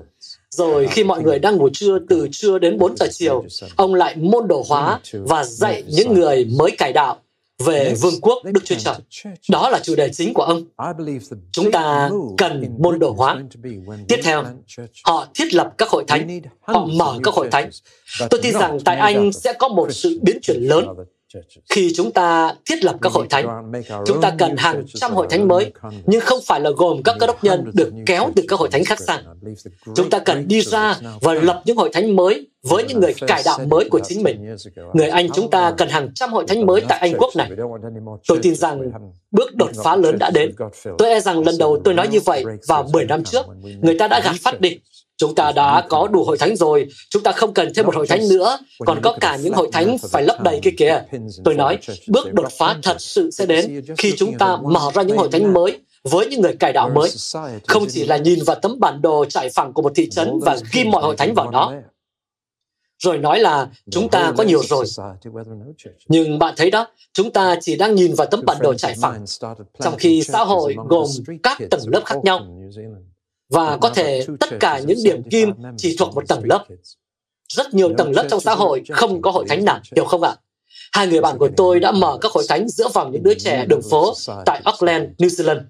Rồi 0.51 0.87
khi 0.87 1.05
mọi 1.05 1.23
người 1.23 1.39
đang 1.39 1.57
ngủ 1.57 1.69
trưa 1.73 1.99
từ 2.09 2.29
trưa 2.33 2.59
đến 2.59 2.79
4 2.79 2.97
giờ 2.97 3.07
chiều, 3.11 3.45
ông 3.77 3.95
lại 3.95 4.17
môn 4.17 4.49
đồ 4.49 4.65
hóa 4.69 5.01
và 5.13 5.45
dạy 5.45 5.83
những 5.87 6.15
người 6.15 6.45
mới 6.45 6.71
cải 6.79 6.93
đạo 6.93 7.17
về 7.67 7.95
vương 8.01 8.21
quốc 8.21 8.39
Đức 8.45 8.61
Chúa 8.65 8.75
Trời. 8.79 8.95
Đó 9.51 9.71
là 9.71 9.81
chủ 9.83 9.95
đề 9.97 10.09
chính 10.13 10.35
của 10.35 10.43
ông. 10.43 10.65
Chúng 11.53 11.71
ta 11.73 12.11
cần 12.39 12.77
môn 12.79 12.99
đồ 12.99 13.11
hóa. 13.11 13.43
Tiếp 14.09 14.21
theo, 14.23 14.45
họ 15.05 15.27
thiết 15.35 15.55
lập 15.55 15.73
các 15.79 15.89
hội 15.89 16.05
thánh, 16.09 16.41
họ 16.61 16.87
mở 16.87 17.19
các 17.23 17.35
hội 17.35 17.49
thánh. 17.51 17.71
Tôi 18.31 18.41
tin 18.43 18.53
rằng 18.53 18.79
tại 18.85 18.97
Anh 18.97 19.33
sẽ 19.33 19.53
có 19.53 19.69
một 19.69 19.93
sự 19.93 20.21
biến 20.23 20.39
chuyển 20.43 20.61
lớn 20.61 20.87
khi 21.71 21.93
chúng 21.95 22.13
ta 22.13 22.55
thiết 22.65 22.85
lập 22.85 22.97
các 23.03 23.13
hội 23.13 23.27
thánh, 23.31 23.73
chúng 24.07 24.21
ta 24.21 24.35
cần 24.39 24.57
hàng 24.57 24.85
trăm 24.95 25.13
hội 25.13 25.27
thánh 25.31 25.49
mới, 25.49 25.73
nhưng 26.07 26.21
không 26.21 26.39
phải 26.47 26.61
là 26.61 26.71
gồm 26.77 27.03
các 27.03 27.17
cơ 27.21 27.27
đốc 27.27 27.45
nhân 27.45 27.71
được 27.75 27.91
kéo 28.07 28.31
từ 28.37 28.43
các 28.49 28.59
hội 28.59 28.69
thánh 28.73 28.85
khác 28.85 29.01
sang. 29.01 29.25
Chúng 29.95 30.11
ta 30.11 30.19
cần 30.19 30.49
đi 30.49 30.63
ra 30.63 30.99
và 31.21 31.35
lập 31.35 31.63
những 31.65 31.77
hội 31.77 31.91
thánh 31.93 32.17
mới 32.17 32.49
với 32.63 32.85
những 32.85 33.01
người 33.01 33.15
cải 33.27 33.43
đạo 33.45 33.59
mới 33.71 33.89
của 33.91 34.01
chính 34.05 34.23
mình. 34.23 34.57
Người 34.93 35.09
Anh 35.09 35.29
chúng 35.35 35.51
ta 35.51 35.75
cần 35.79 35.89
hàng 35.89 36.15
trăm 36.15 36.33
hội 36.33 36.45
thánh 36.49 36.67
mới 36.67 36.81
tại 36.89 36.99
Anh 36.99 37.15
quốc 37.19 37.37
này. 37.37 37.51
Tôi 38.29 38.39
tin 38.43 38.55
rằng 38.55 38.91
bước 39.31 39.55
đột 39.55 39.71
phá 39.85 39.97
lớn 39.97 40.19
đã 40.19 40.31
đến. 40.31 40.55
Tôi 40.99 41.09
e 41.09 41.21
rằng 41.21 41.45
lần 41.45 41.59
đầu 41.59 41.81
tôi 41.85 41.95
nói 41.95 42.09
như 42.09 42.21
vậy 42.21 42.45
vào 42.69 42.89
10 42.93 43.05
năm 43.05 43.25
trước, 43.25 43.47
người 43.83 43.99
ta 43.99 44.09
đã 44.09 44.21
gạt 44.25 44.35
phát 44.43 44.61
đi 44.61 44.79
chúng 45.23 45.35
ta 45.35 45.53
đã 45.53 45.87
có 45.89 46.09
đủ 46.13 46.25
hội 46.25 46.39
thánh 46.39 46.57
rồi, 46.57 46.89
chúng 47.11 47.23
ta 47.23 47.33
không 47.33 47.55
cần 47.55 47.73
thêm 47.75 47.87
một 47.87 47.95
hội 47.95 48.07
thánh 48.07 48.29
nữa, 48.29 48.59
còn 48.79 49.01
có 49.03 49.17
cả 49.21 49.37
những 49.37 49.55
hội 49.55 49.69
thánh 49.73 49.97
phải 50.11 50.23
lấp 50.23 50.43
đầy 50.43 50.61
kia 50.63 50.71
kìa. 50.79 51.03
Tôi 51.45 51.55
nói, 51.55 51.79
bước 52.09 52.33
đột 52.33 52.49
phá 52.59 52.77
thật 52.83 52.97
sự 53.01 53.31
sẽ 53.31 53.47
đến 53.47 53.85
khi 53.99 54.13
chúng 54.17 54.39
ta 54.39 54.59
mở 54.63 54.91
ra 54.95 55.03
những 55.03 55.17
hội 55.17 55.29
thánh 55.33 55.53
mới 55.53 55.81
với 56.05 56.27
những 56.27 56.41
người 56.41 56.57
cải 56.57 56.73
đạo 56.73 56.91
mới, 56.95 57.11
không 57.67 57.87
chỉ 57.89 58.05
là 58.05 58.17
nhìn 58.17 58.39
vào 58.47 58.57
tấm 58.63 58.81
bản 58.81 59.03
đồ 59.03 59.25
trải 59.25 59.51
phẳng 59.51 59.73
của 59.73 59.83
một 59.83 59.93
thị 59.95 60.11
trấn 60.11 60.39
và 60.43 60.57
ghi 60.73 60.85
mọi 60.85 61.03
hội 61.03 61.17
thánh 61.17 61.35
vào 61.35 61.51
đó, 61.51 61.75
rồi 62.99 63.19
nói 63.19 63.39
là 63.39 63.69
chúng 63.91 64.09
ta 64.09 64.33
có 64.37 64.45
nhiều 64.45 64.63
rồi. 64.63 64.87
Nhưng 66.09 66.39
bạn 66.39 66.55
thấy 66.57 66.71
đó, 66.71 66.87
chúng 67.13 67.31
ta 67.31 67.57
chỉ 67.61 67.77
đang 67.77 67.95
nhìn 67.95 68.15
vào 68.15 68.27
tấm 68.31 68.43
bản 68.47 68.57
đồ 68.61 68.75
trải 68.75 68.95
phẳng, 69.03 69.25
trong 69.85 69.97
khi 69.99 70.23
xã 70.23 70.45
hội 70.45 70.77
gồm 70.89 71.07
các 71.43 71.59
tầng 71.71 71.83
lớp 71.87 72.03
khác 72.05 72.17
nhau. 72.25 72.47
Và 73.53 73.77
có 73.81 73.91
thể 73.91 74.27
tất 74.41 74.49
cả 74.61 74.81
những 74.87 74.99
điểm 75.05 75.23
kim 75.31 75.53
chỉ 75.77 75.97
thuộc 75.99 76.15
một 76.15 76.29
tầng 76.29 76.41
lớp. 76.45 76.67
Rất 77.49 77.75
nhiều 77.75 77.93
tầng 77.99 78.13
lớp 78.13 78.27
trong 78.31 78.41
xã 78.41 78.55
hội 78.55 78.83
không 78.89 79.23
có 79.23 79.31
hội 79.31 79.45
thánh 79.49 79.65
nào, 79.65 79.81
hiểu 79.97 80.05
không 80.05 80.23
ạ? 80.23 80.37
Hai 80.93 81.07
người 81.07 81.21
bạn 81.21 81.39
của 81.39 81.49
tôi 81.57 81.81
đã 81.81 81.93
mở 81.93 82.19
các 82.21 82.33
hội 82.33 82.45
thánh 82.49 82.69
giữa 82.69 82.89
vòng 82.95 83.13
những 83.13 83.23
đứa 83.23 83.35
trẻ 83.35 83.67
đường 83.69 83.81
phố 83.91 84.15
tại 84.47 84.61
Auckland, 84.65 85.05
New 85.19 85.29
Zealand. 85.29 85.61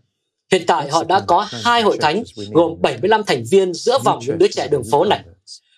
Hiện 0.52 0.62
tại 0.66 0.88
họ 0.90 1.04
đã 1.04 1.20
có 1.20 1.46
hai 1.50 1.82
hội 1.82 1.98
thánh 2.00 2.22
gồm 2.52 2.82
75 2.82 3.22
thành 3.24 3.44
viên 3.50 3.74
giữa 3.74 3.98
vòng 4.04 4.18
những 4.26 4.38
đứa 4.38 4.48
trẻ 4.48 4.68
đường 4.68 4.82
phố 4.90 5.04
này. 5.04 5.24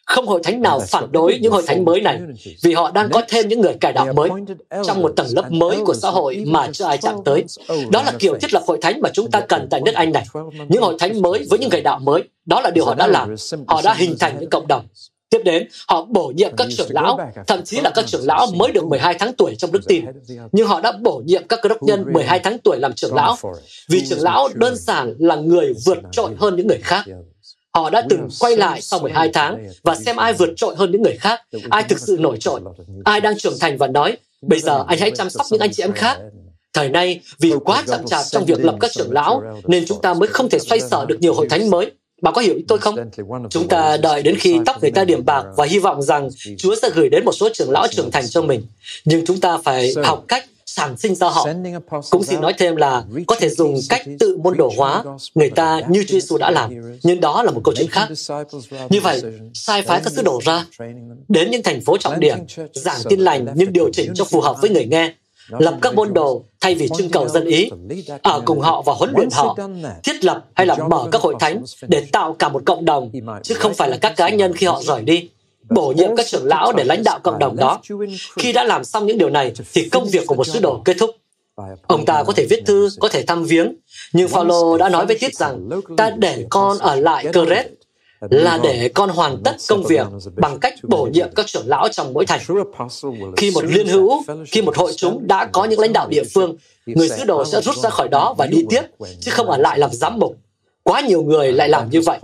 Không 0.06 0.26
hội 0.26 0.40
thánh 0.44 0.62
nào 0.62 0.80
phản 0.88 1.12
đối 1.12 1.38
những 1.38 1.52
hội 1.52 1.62
thánh 1.66 1.84
mới 1.84 2.00
này 2.00 2.20
vì 2.62 2.72
họ 2.72 2.90
đang 2.90 3.10
có 3.10 3.22
thêm 3.28 3.48
những 3.48 3.60
người 3.60 3.74
cải 3.80 3.92
đạo 3.92 4.12
mới 4.12 4.30
trong 4.86 5.02
một 5.02 5.12
tầng 5.16 5.26
lớp 5.36 5.52
mới 5.52 5.76
của 5.84 5.94
xã 5.94 6.10
hội 6.10 6.44
mà 6.46 6.68
chưa 6.72 6.84
ai 6.84 6.98
chạm 6.98 7.14
tới. 7.24 7.44
Đó 7.90 8.02
là 8.02 8.12
kiểu 8.18 8.38
thiết 8.40 8.54
lập 8.54 8.62
hội 8.66 8.78
thánh 8.82 9.00
mà 9.00 9.08
chúng 9.12 9.30
ta 9.30 9.40
cần 9.40 9.68
tại 9.70 9.80
nước 9.80 9.94
Anh 9.94 10.12
này. 10.12 10.24
Những 10.68 10.82
hội 10.82 10.96
thánh 10.98 11.22
mới 11.22 11.46
với 11.50 11.58
những 11.58 11.70
người 11.70 11.80
đạo 11.80 11.98
mới. 11.98 12.22
Đó 12.46 12.60
là 12.60 12.70
điều 12.70 12.84
họ 12.84 12.94
đã 12.94 13.06
làm. 13.06 13.34
Họ 13.66 13.82
đã 13.84 13.94
hình 13.94 14.16
thành 14.20 14.36
những 14.40 14.50
cộng 14.50 14.66
đồng. 14.66 14.86
Tiếp 15.30 15.40
đến, 15.44 15.68
họ 15.88 16.04
bổ 16.04 16.32
nhiệm 16.36 16.56
các 16.56 16.66
trưởng 16.76 16.88
lão, 16.90 17.18
thậm 17.46 17.64
chí 17.64 17.80
là 17.80 17.90
các 17.94 18.06
trưởng 18.06 18.26
lão 18.26 18.46
mới 18.54 18.72
được 18.72 18.84
12 18.84 19.14
tháng 19.18 19.32
tuổi 19.32 19.54
trong 19.58 19.72
đức 19.72 19.80
tin. 19.86 20.04
Nhưng 20.52 20.66
họ 20.66 20.80
đã 20.80 20.92
bổ 20.92 21.22
nhiệm 21.24 21.46
các 21.48 21.58
cơ 21.62 21.68
đốc 21.68 21.82
nhân 21.82 22.04
12 22.12 22.38
tháng 22.38 22.58
tuổi 22.58 22.78
làm 22.78 22.92
trưởng 22.92 23.14
lão, 23.14 23.36
vì 23.88 24.06
trưởng 24.08 24.22
lão 24.22 24.48
đơn 24.54 24.76
giản 24.76 25.14
là 25.18 25.36
người 25.36 25.72
vượt 25.86 25.98
trội 26.12 26.30
hơn 26.38 26.56
những 26.56 26.66
người 26.66 26.80
khác. 26.82 27.04
Họ 27.74 27.90
đã 27.90 28.02
từng 28.08 28.28
quay 28.40 28.56
lại 28.56 28.80
sau 28.82 29.00
12 29.00 29.30
tháng 29.32 29.68
và 29.82 29.94
xem 29.94 30.16
ai 30.16 30.32
vượt 30.32 30.50
trội 30.56 30.76
hơn 30.76 30.90
những 30.90 31.02
người 31.02 31.16
khác, 31.16 31.42
ai 31.70 31.82
thực 31.82 31.98
sự 31.98 32.16
nổi 32.20 32.36
trội, 32.40 32.60
ai 33.04 33.20
đang 33.20 33.38
trưởng 33.38 33.58
thành 33.60 33.78
và 33.78 33.86
nói, 33.86 34.16
bây 34.42 34.60
giờ 34.60 34.84
anh 34.88 34.98
hãy 34.98 35.10
chăm 35.10 35.30
sóc 35.30 35.46
những 35.50 35.60
anh 35.60 35.72
chị 35.72 35.82
em 35.82 35.92
khác. 35.92 36.18
Thời 36.72 36.88
nay, 36.88 37.20
vì 37.38 37.52
quá 37.64 37.82
chậm 37.86 38.06
chạp 38.06 38.22
trong 38.30 38.44
việc 38.44 38.64
lập 38.64 38.76
các 38.80 38.90
trưởng 38.92 39.12
lão, 39.12 39.42
nên 39.64 39.84
chúng 39.86 40.02
ta 40.02 40.14
mới 40.14 40.28
không 40.28 40.48
thể 40.48 40.58
xoay 40.58 40.80
sở 40.80 41.04
được 41.08 41.16
nhiều 41.20 41.34
hội 41.34 41.48
thánh 41.50 41.70
mới. 41.70 41.90
Bà 42.22 42.30
có 42.30 42.40
hiểu 42.40 42.54
ý 42.54 42.64
tôi 42.68 42.78
không? 42.78 42.96
Chúng 43.50 43.68
ta 43.68 43.96
đợi 43.96 44.22
đến 44.22 44.36
khi 44.38 44.58
tóc 44.66 44.76
người 44.82 44.90
ta 44.90 45.04
điểm 45.04 45.24
bạc 45.24 45.44
và 45.56 45.64
hy 45.64 45.78
vọng 45.78 46.02
rằng 46.02 46.28
Chúa 46.58 46.74
sẽ 46.82 46.90
gửi 46.94 47.08
đến 47.08 47.24
một 47.24 47.32
số 47.32 47.48
trưởng 47.54 47.70
lão 47.70 47.86
trưởng 47.88 48.10
thành 48.10 48.28
cho 48.28 48.42
mình. 48.42 48.66
Nhưng 49.04 49.26
chúng 49.26 49.40
ta 49.40 49.58
phải 49.64 49.94
học 50.04 50.24
cách 50.28 50.44
sản 50.76 50.96
sinh 50.96 51.14
ra 51.14 51.28
họ. 51.28 51.46
Cũng 52.10 52.24
xin 52.24 52.40
nói 52.40 52.52
thêm 52.58 52.76
là 52.76 53.04
có 53.26 53.36
thể 53.40 53.48
dùng 53.48 53.78
cách 53.88 54.02
tự 54.18 54.36
môn 54.36 54.56
đồ 54.56 54.72
hóa 54.76 55.04
người 55.34 55.50
ta 55.50 55.80
như 55.88 56.04
Chúa 56.08 56.12
Giêsu 56.12 56.38
đã 56.38 56.50
làm, 56.50 56.70
nhưng 57.02 57.20
đó 57.20 57.42
là 57.42 57.50
một 57.50 57.60
câu 57.64 57.74
chuyện 57.76 57.88
khác. 57.90 58.08
Như 58.90 59.00
vậy, 59.00 59.22
sai 59.54 59.82
phái 59.82 60.00
các 60.04 60.12
sứ 60.12 60.22
đồ 60.22 60.40
ra, 60.44 60.66
đến 61.28 61.50
những 61.50 61.62
thành 61.62 61.80
phố 61.80 61.96
trọng 61.96 62.20
điểm, 62.20 62.38
giảng 62.72 63.00
tin 63.08 63.20
lành 63.20 63.46
nhưng 63.54 63.72
điều 63.72 63.90
chỉnh 63.92 64.12
cho 64.14 64.24
phù 64.24 64.40
hợp 64.40 64.56
với 64.60 64.70
người 64.70 64.84
nghe, 64.84 65.14
lập 65.48 65.78
các 65.82 65.94
môn 65.94 66.14
đồ 66.14 66.44
thay 66.60 66.74
vì 66.74 66.88
trưng 66.98 67.10
cầu 67.10 67.28
dân 67.28 67.44
ý, 67.44 67.70
ở 68.22 68.42
cùng 68.44 68.60
họ 68.60 68.82
và 68.82 68.92
huấn 68.92 69.12
luyện 69.16 69.28
họ, 69.32 69.56
thiết 70.04 70.24
lập 70.24 70.44
hay 70.54 70.66
là 70.66 70.76
mở 70.90 71.08
các 71.12 71.20
hội 71.22 71.34
thánh 71.40 71.64
để 71.88 72.06
tạo 72.12 72.32
cả 72.38 72.48
một 72.48 72.62
cộng 72.66 72.84
đồng, 72.84 73.10
chứ 73.42 73.54
không 73.54 73.74
phải 73.74 73.88
là 73.88 73.96
các 73.96 74.16
cá 74.16 74.28
nhân 74.28 74.52
khi 74.52 74.66
họ 74.66 74.82
rời 74.82 75.02
đi 75.02 75.28
bổ 75.70 75.92
nhiệm 75.96 76.16
các 76.16 76.26
trưởng 76.26 76.44
lão 76.44 76.72
để 76.72 76.84
lãnh 76.84 77.04
đạo 77.04 77.20
cộng 77.22 77.38
đồng 77.38 77.56
đó. 77.56 77.80
Khi 78.36 78.52
đã 78.52 78.64
làm 78.64 78.84
xong 78.84 79.06
những 79.06 79.18
điều 79.18 79.30
này, 79.30 79.52
thì 79.72 79.88
công 79.88 80.04
việc 80.04 80.26
của 80.26 80.34
một 80.34 80.46
sứ 80.46 80.60
đồ 80.60 80.82
kết 80.84 80.96
thúc. 80.98 81.10
Ông 81.86 82.04
ta 82.04 82.22
có 82.22 82.32
thể 82.32 82.46
viết 82.50 82.62
thư, 82.66 82.88
có 83.00 83.08
thể 83.08 83.22
thăm 83.22 83.44
viếng, 83.44 83.74
nhưng 84.12 84.28
Phaolô 84.28 84.78
đã 84.78 84.88
nói 84.88 85.06
với 85.06 85.18
Tít 85.18 85.34
rằng 85.34 85.68
ta 85.96 86.10
để 86.10 86.46
con 86.50 86.78
ở 86.78 86.96
lại 86.96 87.26
Ceret 87.32 87.66
là 88.30 88.58
để 88.62 88.90
con 88.94 89.10
hoàn 89.10 89.42
tất 89.44 89.56
công 89.68 89.82
việc 89.82 90.06
bằng 90.36 90.58
cách 90.58 90.74
bổ 90.82 91.08
nhiệm 91.12 91.28
các 91.36 91.46
trưởng 91.46 91.66
lão 91.66 91.88
trong 91.88 92.12
mỗi 92.12 92.26
thành. 92.26 92.40
Khi 93.36 93.50
một 93.50 93.64
liên 93.64 93.86
hữu, 93.86 94.22
khi 94.46 94.62
một 94.62 94.76
hội 94.76 94.92
chúng 94.96 95.26
đã 95.26 95.44
có 95.44 95.64
những 95.64 95.80
lãnh 95.80 95.92
đạo 95.92 96.08
địa 96.08 96.24
phương, 96.34 96.56
người 96.86 97.08
sứ 97.08 97.24
đồ 97.24 97.44
sẽ 97.44 97.60
rút 97.60 97.76
ra 97.76 97.90
khỏi 97.90 98.08
đó 98.08 98.34
và 98.38 98.46
đi 98.46 98.64
tiếp, 98.70 98.82
chứ 99.20 99.30
không 99.30 99.50
ở 99.50 99.56
lại 99.56 99.78
làm 99.78 99.90
giám 99.92 100.18
mục. 100.18 100.36
Quá 100.82 101.00
nhiều 101.00 101.22
người 101.22 101.52
lại 101.52 101.68
làm 101.68 101.90
như 101.90 102.00
vậy. 102.00 102.18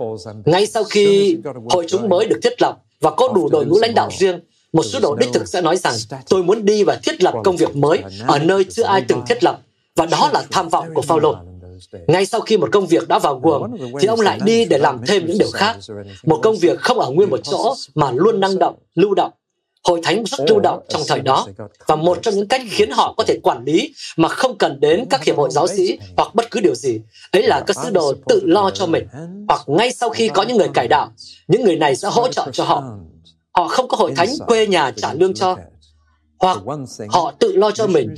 Ngay 0.45 0.65
sau 0.65 0.83
khi 0.83 1.37
hội 1.69 1.85
chúng 1.87 2.09
mới 2.09 2.25
được 2.25 2.39
thiết 2.43 2.61
lập, 2.61 2.77
và 3.01 3.11
có 3.11 3.27
đủ 3.35 3.49
đội 3.49 3.65
ngũ 3.65 3.79
lãnh 3.79 3.93
đạo 3.93 4.09
riêng, 4.19 4.39
một 4.73 4.83
số 4.83 4.99
đồ 4.99 5.15
đích 5.15 5.29
thực 5.33 5.47
sẽ 5.47 5.61
nói 5.61 5.77
rằng 5.77 5.93
tôi 6.29 6.43
muốn 6.43 6.65
đi 6.65 6.83
và 6.83 6.99
thiết 7.03 7.23
lập 7.23 7.33
công 7.43 7.57
việc 7.57 7.75
mới 7.75 8.03
ở 8.27 8.39
nơi 8.39 8.63
chưa 8.63 8.83
ai 8.83 9.05
từng 9.07 9.21
thiết 9.27 9.43
lập. 9.43 9.59
Và 9.95 10.05
đó 10.05 10.29
là 10.33 10.43
tham 10.51 10.69
vọng 10.69 10.87
của 10.93 11.01
Phaolô. 11.01 11.35
Ngay 12.07 12.25
sau 12.25 12.41
khi 12.41 12.57
một 12.57 12.69
công 12.71 12.87
việc 12.87 13.07
đã 13.07 13.19
vào 13.19 13.39
guồng, 13.39 13.77
thì 13.99 14.07
ông 14.07 14.21
lại 14.21 14.39
đi 14.43 14.65
để 14.65 14.77
làm 14.77 15.05
thêm 15.07 15.25
những 15.25 15.37
điều 15.37 15.51
khác. 15.53 15.77
Một 16.23 16.39
công 16.43 16.57
việc 16.57 16.79
không 16.79 16.99
ở 16.99 17.09
nguyên 17.09 17.29
một 17.29 17.39
chỗ, 17.43 17.75
mà 17.95 18.11
luôn 18.11 18.39
năng 18.39 18.59
động, 18.59 18.75
lưu 18.95 19.13
động. 19.13 19.31
Hội 19.83 19.99
thánh 20.03 20.23
rất 20.25 20.39
lưu 20.47 20.59
động 20.59 20.79
trong 20.89 21.01
thời 21.07 21.19
đó, 21.19 21.47
và 21.87 21.95
một 21.95 22.17
trong 22.21 22.35
những 22.35 22.47
cách 22.47 22.61
khiến 22.69 22.91
họ 22.91 23.13
có 23.17 23.23
thể 23.27 23.39
quản 23.43 23.63
lý 23.65 23.93
mà 24.17 24.27
không 24.27 24.57
cần 24.57 24.79
đến 24.79 25.05
các 25.09 25.23
hiệp 25.23 25.37
hội 25.37 25.49
giáo 25.51 25.67
sĩ 25.67 25.99
hoặc 26.17 26.35
bất 26.35 26.51
cứ 26.51 26.59
điều 26.59 26.75
gì, 26.75 26.99
ấy 27.31 27.43
là 27.43 27.63
các 27.67 27.75
sứ 27.83 27.89
đồ 27.89 28.13
tự 28.27 28.41
lo 28.45 28.69
cho 28.69 28.85
mình, 28.85 29.07
hoặc 29.47 29.61
ngay 29.67 29.91
sau 29.91 30.09
khi 30.09 30.29
có 30.29 30.43
những 30.43 30.57
người 30.57 30.69
cải 30.73 30.87
đạo, 30.87 31.11
những 31.47 31.63
người 31.63 31.75
này 31.75 31.95
sẽ 31.95 32.07
hỗ 32.11 32.27
trợ 32.27 32.47
cho 32.53 32.63
họ. 32.63 32.83
Họ 33.51 33.67
không 33.67 33.87
có 33.87 33.97
hội 33.97 34.13
thánh 34.15 34.29
quê 34.47 34.67
nhà 34.67 34.91
trả 34.97 35.13
lương 35.13 35.33
cho, 35.33 35.55
hoặc 36.39 36.57
họ 37.09 37.33
tự 37.39 37.55
lo 37.55 37.71
cho 37.71 37.87
mình, 37.87 38.15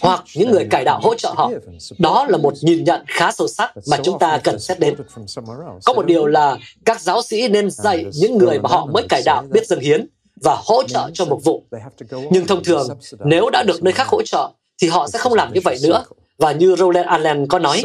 hoặc 0.00 0.24
những 0.34 0.50
người 0.50 0.66
cải 0.70 0.84
đạo 0.84 1.00
hỗ 1.02 1.14
trợ 1.14 1.32
họ. 1.36 1.50
Đó 1.98 2.26
là 2.28 2.38
một 2.38 2.54
nhìn 2.62 2.84
nhận 2.84 3.04
khá 3.06 3.32
sâu 3.32 3.48
sắc 3.48 3.72
mà 3.90 3.96
chúng 4.02 4.18
ta 4.18 4.40
cần 4.44 4.58
xét 4.58 4.80
đến. 4.80 4.94
Có 5.84 5.92
một 5.92 6.06
điều 6.06 6.26
là 6.26 6.58
các 6.84 7.00
giáo 7.00 7.22
sĩ 7.22 7.48
nên 7.48 7.70
dạy 7.70 8.04
những 8.12 8.38
người 8.38 8.58
mà 8.58 8.68
họ 8.68 8.86
mới 8.86 9.02
cải 9.08 9.22
đạo 9.24 9.44
biết 9.50 9.66
dâng 9.66 9.80
hiến, 9.80 10.06
và 10.44 10.58
hỗ 10.64 10.82
trợ 10.82 11.10
cho 11.14 11.24
một 11.24 11.40
vụ. 11.44 11.64
Nhưng 12.30 12.46
thông 12.46 12.64
thường, 12.64 12.88
nếu 13.24 13.50
đã 13.50 13.62
được 13.62 13.82
nơi 13.82 13.92
khác 13.92 14.08
hỗ 14.08 14.22
trợ, 14.22 14.50
thì 14.82 14.88
họ 14.88 15.08
sẽ 15.08 15.18
không 15.18 15.34
làm 15.34 15.52
như 15.52 15.60
vậy 15.64 15.78
nữa. 15.82 16.04
Và 16.38 16.52
như 16.52 16.76
Roland 16.76 17.06
Allen 17.06 17.46
có 17.46 17.58
nói, 17.58 17.82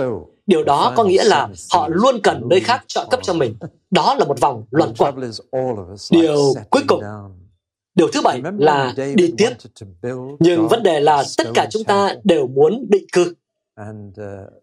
điều 0.47 0.63
đó 0.63 0.93
có 0.95 1.03
nghĩa 1.03 1.23
là 1.23 1.49
họ 1.73 1.87
luôn 1.91 2.19
cần 2.23 2.41
nơi 2.49 2.59
khác 2.59 2.83
trợ 2.87 3.05
cấp 3.11 3.19
cho 3.23 3.33
mình. 3.33 3.55
Đó 3.91 4.15
là 4.19 4.25
một 4.25 4.39
vòng 4.39 4.63
luẩn 4.71 4.93
quẩn. 4.97 5.31
Điều 6.11 6.53
cuối 6.69 6.81
cùng, 6.87 7.01
điều 7.95 8.07
thứ 8.07 8.21
bảy 8.21 8.41
là 8.57 8.93
đi 9.15 9.33
tiếp. 9.37 9.49
Nhưng 10.39 10.67
vấn 10.67 10.83
đề 10.83 10.99
là 10.99 11.23
tất 11.37 11.47
cả 11.53 11.67
chúng 11.71 11.83
ta 11.83 12.15
đều 12.23 12.47
muốn 12.47 12.85
định 12.89 13.05
cư. 13.13 13.33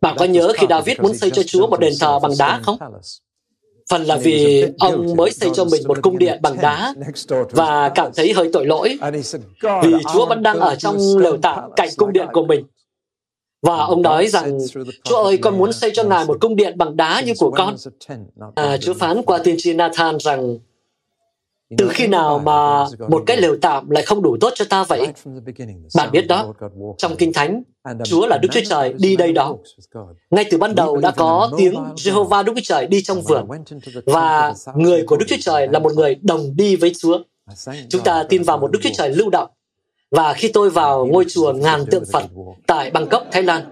Bạn 0.00 0.16
có 0.18 0.24
nhớ 0.24 0.52
khi 0.56 0.66
David 0.70 1.00
muốn 1.00 1.16
xây 1.16 1.30
cho 1.30 1.42
Chúa 1.46 1.66
một 1.66 1.80
đền 1.80 1.92
thờ 2.00 2.18
bằng 2.18 2.32
đá 2.38 2.60
không? 2.62 2.78
Phần 3.88 4.04
là 4.04 4.16
vì 4.16 4.64
ông 4.78 5.16
mới 5.16 5.30
xây 5.30 5.50
cho 5.54 5.64
mình 5.64 5.82
một 5.88 5.98
cung 6.02 6.18
điện 6.18 6.38
bằng 6.42 6.56
đá 6.62 6.94
và 7.50 7.88
cảm 7.94 8.10
thấy 8.16 8.32
hơi 8.32 8.50
tội 8.52 8.66
lỗi 8.66 8.98
vì 9.62 9.92
Chúa 10.12 10.26
vẫn 10.26 10.42
đang 10.42 10.58
ở 10.58 10.74
trong 10.74 10.96
lều 11.18 11.36
tạm 11.36 11.70
cạnh 11.76 11.88
cung 11.96 12.12
điện 12.12 12.26
của 12.32 12.44
mình. 12.44 12.64
Và 13.62 13.76
ông 13.76 14.02
nói 14.02 14.28
rằng, 14.28 14.58
Chúa 15.04 15.16
ơi, 15.16 15.36
con 15.36 15.58
muốn 15.58 15.72
xây 15.72 15.90
cho 15.94 16.04
Ngài 16.04 16.24
một 16.24 16.36
cung 16.40 16.56
điện 16.56 16.78
bằng 16.78 16.96
đá 16.96 17.20
như 17.20 17.32
của 17.38 17.50
con. 17.50 17.76
À, 18.54 18.76
Chúa 18.76 18.94
phán 18.94 19.22
qua 19.22 19.38
tiên 19.38 19.54
tri 19.58 19.72
Nathan 19.72 20.16
rằng, 20.20 20.58
từ 21.76 21.88
khi 21.88 22.06
nào 22.06 22.38
mà 22.38 22.84
một 23.08 23.22
cái 23.26 23.36
lều 23.36 23.56
tạm 23.62 23.90
lại 23.90 24.02
không 24.02 24.22
đủ 24.22 24.36
tốt 24.40 24.52
cho 24.54 24.64
ta 24.70 24.84
vậy? 24.84 25.06
Bạn 25.94 26.10
biết 26.12 26.26
đó, 26.26 26.52
trong 26.98 27.16
Kinh 27.16 27.32
Thánh, 27.32 27.62
Chúa 28.04 28.26
là 28.26 28.38
Đức 28.38 28.48
Chúa 28.52 28.60
Trời 28.70 28.94
đi 28.98 29.16
đây 29.16 29.32
đó. 29.32 29.56
Ngay 30.30 30.44
từ 30.50 30.58
ban 30.58 30.74
đầu 30.74 30.96
đã 30.96 31.10
có 31.10 31.50
tiếng 31.58 31.74
Jehovah 31.74 32.44
Đức 32.44 32.52
Chúa 32.56 32.62
Trời 32.64 32.86
đi 32.86 33.02
trong 33.02 33.22
vườn 33.22 33.46
và 34.06 34.54
người 34.74 35.04
của 35.06 35.16
Đức 35.16 35.26
Chúa 35.28 35.36
Trời 35.40 35.68
là 35.68 35.78
một 35.78 35.92
người 35.94 36.16
đồng 36.22 36.56
đi 36.56 36.76
với 36.76 36.92
Chúa. 36.98 37.18
Chúng 37.88 38.02
ta 38.02 38.24
tin 38.28 38.42
vào 38.42 38.58
một 38.58 38.70
Đức 38.72 38.78
Chúa 38.82 38.90
Trời 38.94 39.10
lưu 39.10 39.30
động. 39.30 39.50
Và 40.10 40.32
khi 40.32 40.48
tôi 40.48 40.70
vào 40.70 41.06
ngôi 41.06 41.24
chùa 41.28 41.52
ngàn 41.52 41.86
tượng 41.90 42.04
Phật 42.12 42.24
tại 42.66 42.90
Bangkok, 42.90 43.26
Thái 43.32 43.42
Lan, 43.42 43.62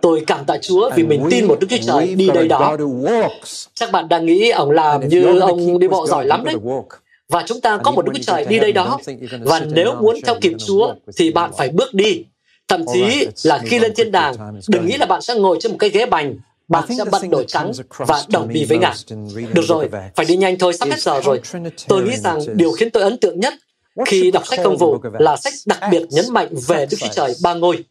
tôi 0.00 0.24
cảm 0.26 0.44
tạ 0.44 0.58
Chúa 0.58 0.90
vì 0.96 1.02
mình 1.02 1.22
tin 1.30 1.46
một 1.46 1.60
Đức 1.60 1.66
Chúa 1.70 1.76
Trời 1.86 2.14
đi 2.14 2.28
đây 2.34 2.48
đó. 2.48 2.76
Chắc 3.74 3.92
bạn 3.92 4.08
đang 4.08 4.26
nghĩ 4.26 4.50
ông 4.50 4.70
làm 4.70 5.08
như 5.08 5.38
ông 5.38 5.78
đi 5.78 5.88
bộ 5.88 6.06
giỏi 6.06 6.26
lắm 6.26 6.44
đấy. 6.44 6.54
Và 7.30 7.44
chúng 7.46 7.60
ta 7.60 7.78
có 7.84 7.90
một 7.90 8.04
Đức 8.04 8.12
Chúa 8.14 8.22
Trời 8.22 8.44
đi 8.44 8.58
đây 8.58 8.72
đó. 8.72 8.98
Và 9.40 9.60
nếu 9.60 9.94
muốn 10.00 10.16
theo 10.26 10.34
kịp 10.40 10.52
Chúa 10.66 10.94
thì 11.16 11.32
bạn 11.32 11.50
phải 11.56 11.68
bước 11.68 11.94
đi. 11.94 12.24
Thậm 12.68 12.84
chí 12.92 13.26
là 13.42 13.58
khi 13.66 13.78
lên 13.78 13.94
thiên 13.94 14.12
đàng, 14.12 14.34
đừng 14.68 14.86
nghĩ 14.86 14.96
là 14.96 15.06
bạn 15.06 15.22
sẽ 15.22 15.34
ngồi 15.34 15.58
trên 15.60 15.72
một 15.72 15.78
cái 15.80 15.90
ghế 15.90 16.06
bành 16.06 16.36
bạn 16.68 16.84
sẽ 16.98 17.04
bận 17.10 17.30
đổi 17.30 17.44
trắng 17.48 17.72
và 17.98 18.22
đồng 18.28 18.48
đi 18.52 18.64
với 18.64 18.78
Ngài. 18.78 18.94
Được 19.52 19.62
rồi, 19.62 19.88
phải 20.16 20.26
đi 20.26 20.36
nhanh 20.36 20.58
thôi, 20.58 20.74
sắp 20.74 20.88
hết 20.88 21.00
giờ 21.00 21.20
rồi. 21.20 21.40
Tôi 21.88 22.02
nghĩ 22.02 22.16
rằng 22.16 22.38
điều 22.54 22.72
khiến 22.72 22.90
tôi 22.90 23.02
ấn 23.02 23.18
tượng 23.18 23.40
nhất 23.40 23.54
khi 24.06 24.30
đọc 24.30 24.46
sách 24.46 24.60
công 24.64 24.76
vụ 24.76 24.98
là 25.18 25.36
sách 25.36 25.52
đặc 25.66 25.80
biệt 25.90 26.02
nhấn 26.10 26.24
mạnh 26.32 26.48
về 26.68 26.86
Đức 26.90 26.96
Chúa 27.00 27.12
Trời 27.12 27.34
ba 27.42 27.54
ngôi. 27.54 27.84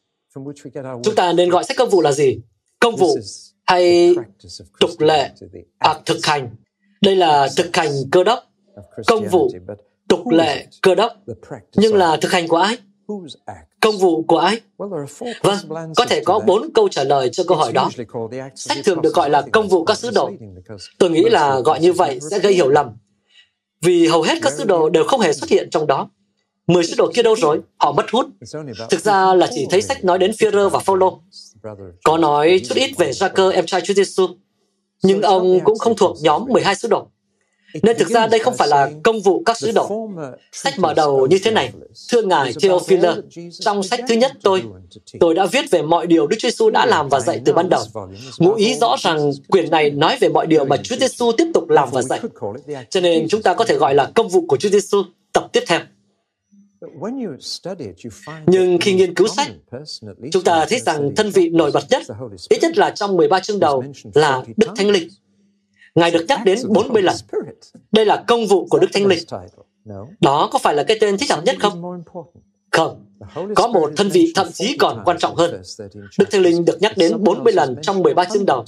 Chúng 1.04 1.16
ta 1.16 1.34
nên 1.34 1.50
gọi 1.50 1.64
sách 1.64 1.78
công 1.78 1.90
vụ 1.90 2.02
là 2.02 2.12
gì? 2.12 2.38
Công 2.80 2.96
vụ 2.96 3.18
hay 3.66 4.16
tục 4.80 4.92
lệ 5.00 5.30
hoặc 5.80 6.02
thực 6.06 6.26
hành 6.26 6.50
Đây 7.02 7.16
là 7.16 7.50
thực 7.58 7.78
hành 7.78 7.92
cơ 8.12 8.24
đốc, 8.24 8.44
công 9.08 9.28
vụ, 9.28 9.52
tục 10.08 10.30
lệ 10.30 10.68
cơ 10.82 10.96
đốc, 10.96 11.14
nhưng 11.76 11.96
là 11.96 12.18
thực 12.18 12.32
hành 12.32 12.48
của 12.48 12.58
ai? 12.58 12.78
Công 13.80 13.98
vụ 13.98 14.24
của 14.24 14.38
ai? 14.38 14.62
Vâng, 15.42 15.58
có 15.96 16.06
thể 16.06 16.22
có 16.26 16.40
bốn 16.40 16.74
câu 16.74 16.90
trả 16.90 17.04
lời 17.04 17.30
cho 17.30 17.44
câu 17.48 17.58
hỏi 17.58 17.72
đó. 17.74 17.90
Sách 18.56 18.78
thường 18.86 19.02
được 19.02 19.14
gọi 19.14 19.30
là 19.30 19.42
công 19.52 19.68
vụ 19.68 19.86
các 19.86 19.98
sứ 19.98 20.12
đồ. 20.16 20.32
Tôi 20.98 21.10
nghĩ 21.10 21.24
là 21.24 21.60
gọi 21.60 21.80
như 21.80 21.94
vậy 21.94 22.20
sẽ 22.32 22.40
gây 22.40 22.54
hiểu 22.54 22.70
lầm. 22.70 22.88
Vì 23.82 24.08
hầu 24.08 24.22
hết 24.22 24.38
các 24.42 24.54
sứ 24.54 24.64
đồ 24.64 24.90
đều 24.90 25.04
không 25.04 25.20
hề 25.20 25.34
xuất 25.34 25.50
hiện 25.50 25.70
trong 25.70 25.88
đó. 25.88 26.10
Mười 26.68 26.84
sứ 26.84 26.96
đồ 26.98 27.12
kia 27.16 27.24
đâu 27.24 27.36
rồi? 27.36 27.62
Họ 27.78 27.92
mất 27.92 28.06
hút. 28.12 28.26
Thực 28.90 29.02
ra 29.02 29.34
là 29.34 29.48
chỉ 29.52 29.68
thấy 29.70 29.82
sách 29.82 30.04
nói 30.04 30.18
đến 30.18 30.32
Führer 30.32 30.70
và 30.70 30.80
Phaolô. 30.80 31.22
Có 32.04 32.18
nói 32.18 32.62
chút 32.70 32.76
ít 32.76 32.92
về 32.98 33.14
Gia-cơ, 33.14 33.52
em 33.52 33.66
trai 33.66 33.82
Chúa 33.82 33.94
Giêsu, 33.94 34.28
nhưng 35.04 35.22
ông 35.22 35.60
cũng 35.64 35.78
không 35.78 35.96
thuộc 35.96 36.18
nhóm 36.22 36.46
12 36.50 36.76
sứ 36.76 36.88
đồ. 36.88 37.08
Nên 37.84 37.97
thực 37.97 38.07
ra 38.07 38.28
đây 38.28 38.39
không 38.39 38.57
phải 38.57 38.67
là 38.67 38.91
công 39.03 39.22
vụ 39.22 39.43
các 39.45 39.57
sứ 39.57 39.72
đồ. 39.72 40.09
Sách 40.51 40.80
mở 40.80 40.93
đầu 40.93 41.28
như 41.28 41.39
thế 41.43 41.51
này. 41.51 41.72
Thưa 42.11 42.22
Ngài 42.22 42.53
Theophilus, 42.61 43.17
trong 43.59 43.84
sách 43.84 43.99
thứ 44.07 44.15
nhất 44.15 44.32
tôi, 44.43 44.63
tôi 45.20 45.36
đã 45.36 45.45
viết 45.45 45.72
về 45.72 45.82
mọi 45.82 46.07
điều 46.07 46.28
Đức 46.28 46.38
Chúa 46.39 46.49
Giêsu 46.49 46.70
đã 46.70 46.86
làm 46.86 47.09
và 47.09 47.20
dạy 47.20 47.41
từ 47.45 47.53
ban 47.53 47.70
đầu. 47.70 47.84
Ngụ 48.38 48.53
ý 48.53 48.76
rõ 48.76 48.95
rằng 48.99 49.32
quyền 49.47 49.72
này 49.72 49.89
nói 49.89 50.17
về 50.20 50.30
mọi 50.30 50.47
điều 50.47 50.65
mà 50.65 50.78
Chúa 50.78 50.95
Giêsu 50.95 51.32
tiếp 51.38 51.47
tục 51.53 51.70
làm 51.70 51.89
và 51.91 52.01
dạy. 52.01 52.20
Cho 52.89 53.01
nên 53.01 53.28
chúng 53.30 53.41
ta 53.41 53.53
có 53.53 53.65
thể 53.65 53.76
gọi 53.76 53.95
là 53.95 54.11
công 54.15 54.30
vụ 54.30 54.45
của 54.47 54.57
Chúa 54.57 54.70
Giêsu 54.70 55.03
tập 55.34 55.47
tiếp 55.53 55.63
theo. 55.67 55.80
Nhưng 58.47 58.78
khi 58.82 58.93
nghiên 58.93 59.13
cứu 59.13 59.28
sách, 59.28 59.47
chúng 60.32 60.43
ta 60.43 60.65
thấy 60.70 60.80
rằng 60.80 61.15
thân 61.15 61.30
vị 61.30 61.49
nổi 61.49 61.72
bật 61.72 61.84
nhất, 61.89 62.03
ít 62.49 62.57
nhất 62.61 62.78
là 62.78 62.89
trong 62.89 63.17
13 63.17 63.39
chương 63.39 63.59
đầu, 63.59 63.84
là 64.13 64.43
Đức 64.57 64.67
Thánh 64.76 64.89
Linh. 64.89 65.09
Ngài 66.00 66.12
được 66.12 66.26
nhắc 66.28 66.39
đến 66.45 66.60
40 66.68 67.02
lần. 67.02 67.16
Đây 67.91 68.06
là 68.06 68.24
công 68.28 68.47
vụ 68.47 68.68
của 68.70 68.80
Đức 68.80 68.88
Thánh 68.93 69.06
Linh. 69.06 69.20
Đó 70.22 70.50
có 70.52 70.60
phải 70.60 70.76
là 70.76 70.84
cái 70.84 70.97
tên 71.02 71.18
thích 71.18 71.32
hợp 71.32 71.43
nhất 71.43 71.56
không? 71.60 72.04
Không. 72.72 73.06
Có 73.56 73.68
một 73.68 73.91
thân 73.97 74.10
vị 74.10 74.32
thậm 74.36 74.47
chí 74.54 74.78
còn 74.78 75.02
quan 75.06 75.18
trọng 75.18 75.36
hơn. 75.36 75.62
Đức 76.20 76.26
Thánh 76.32 76.41
Linh 76.41 76.66
được 76.66 76.82
nhắc 76.82 76.97
đến 76.97 77.24
40 77.24 77.54
lần 77.54 77.76
trong 77.82 78.02
13 78.02 78.24
chương 78.26 78.45
đầu, 78.45 78.66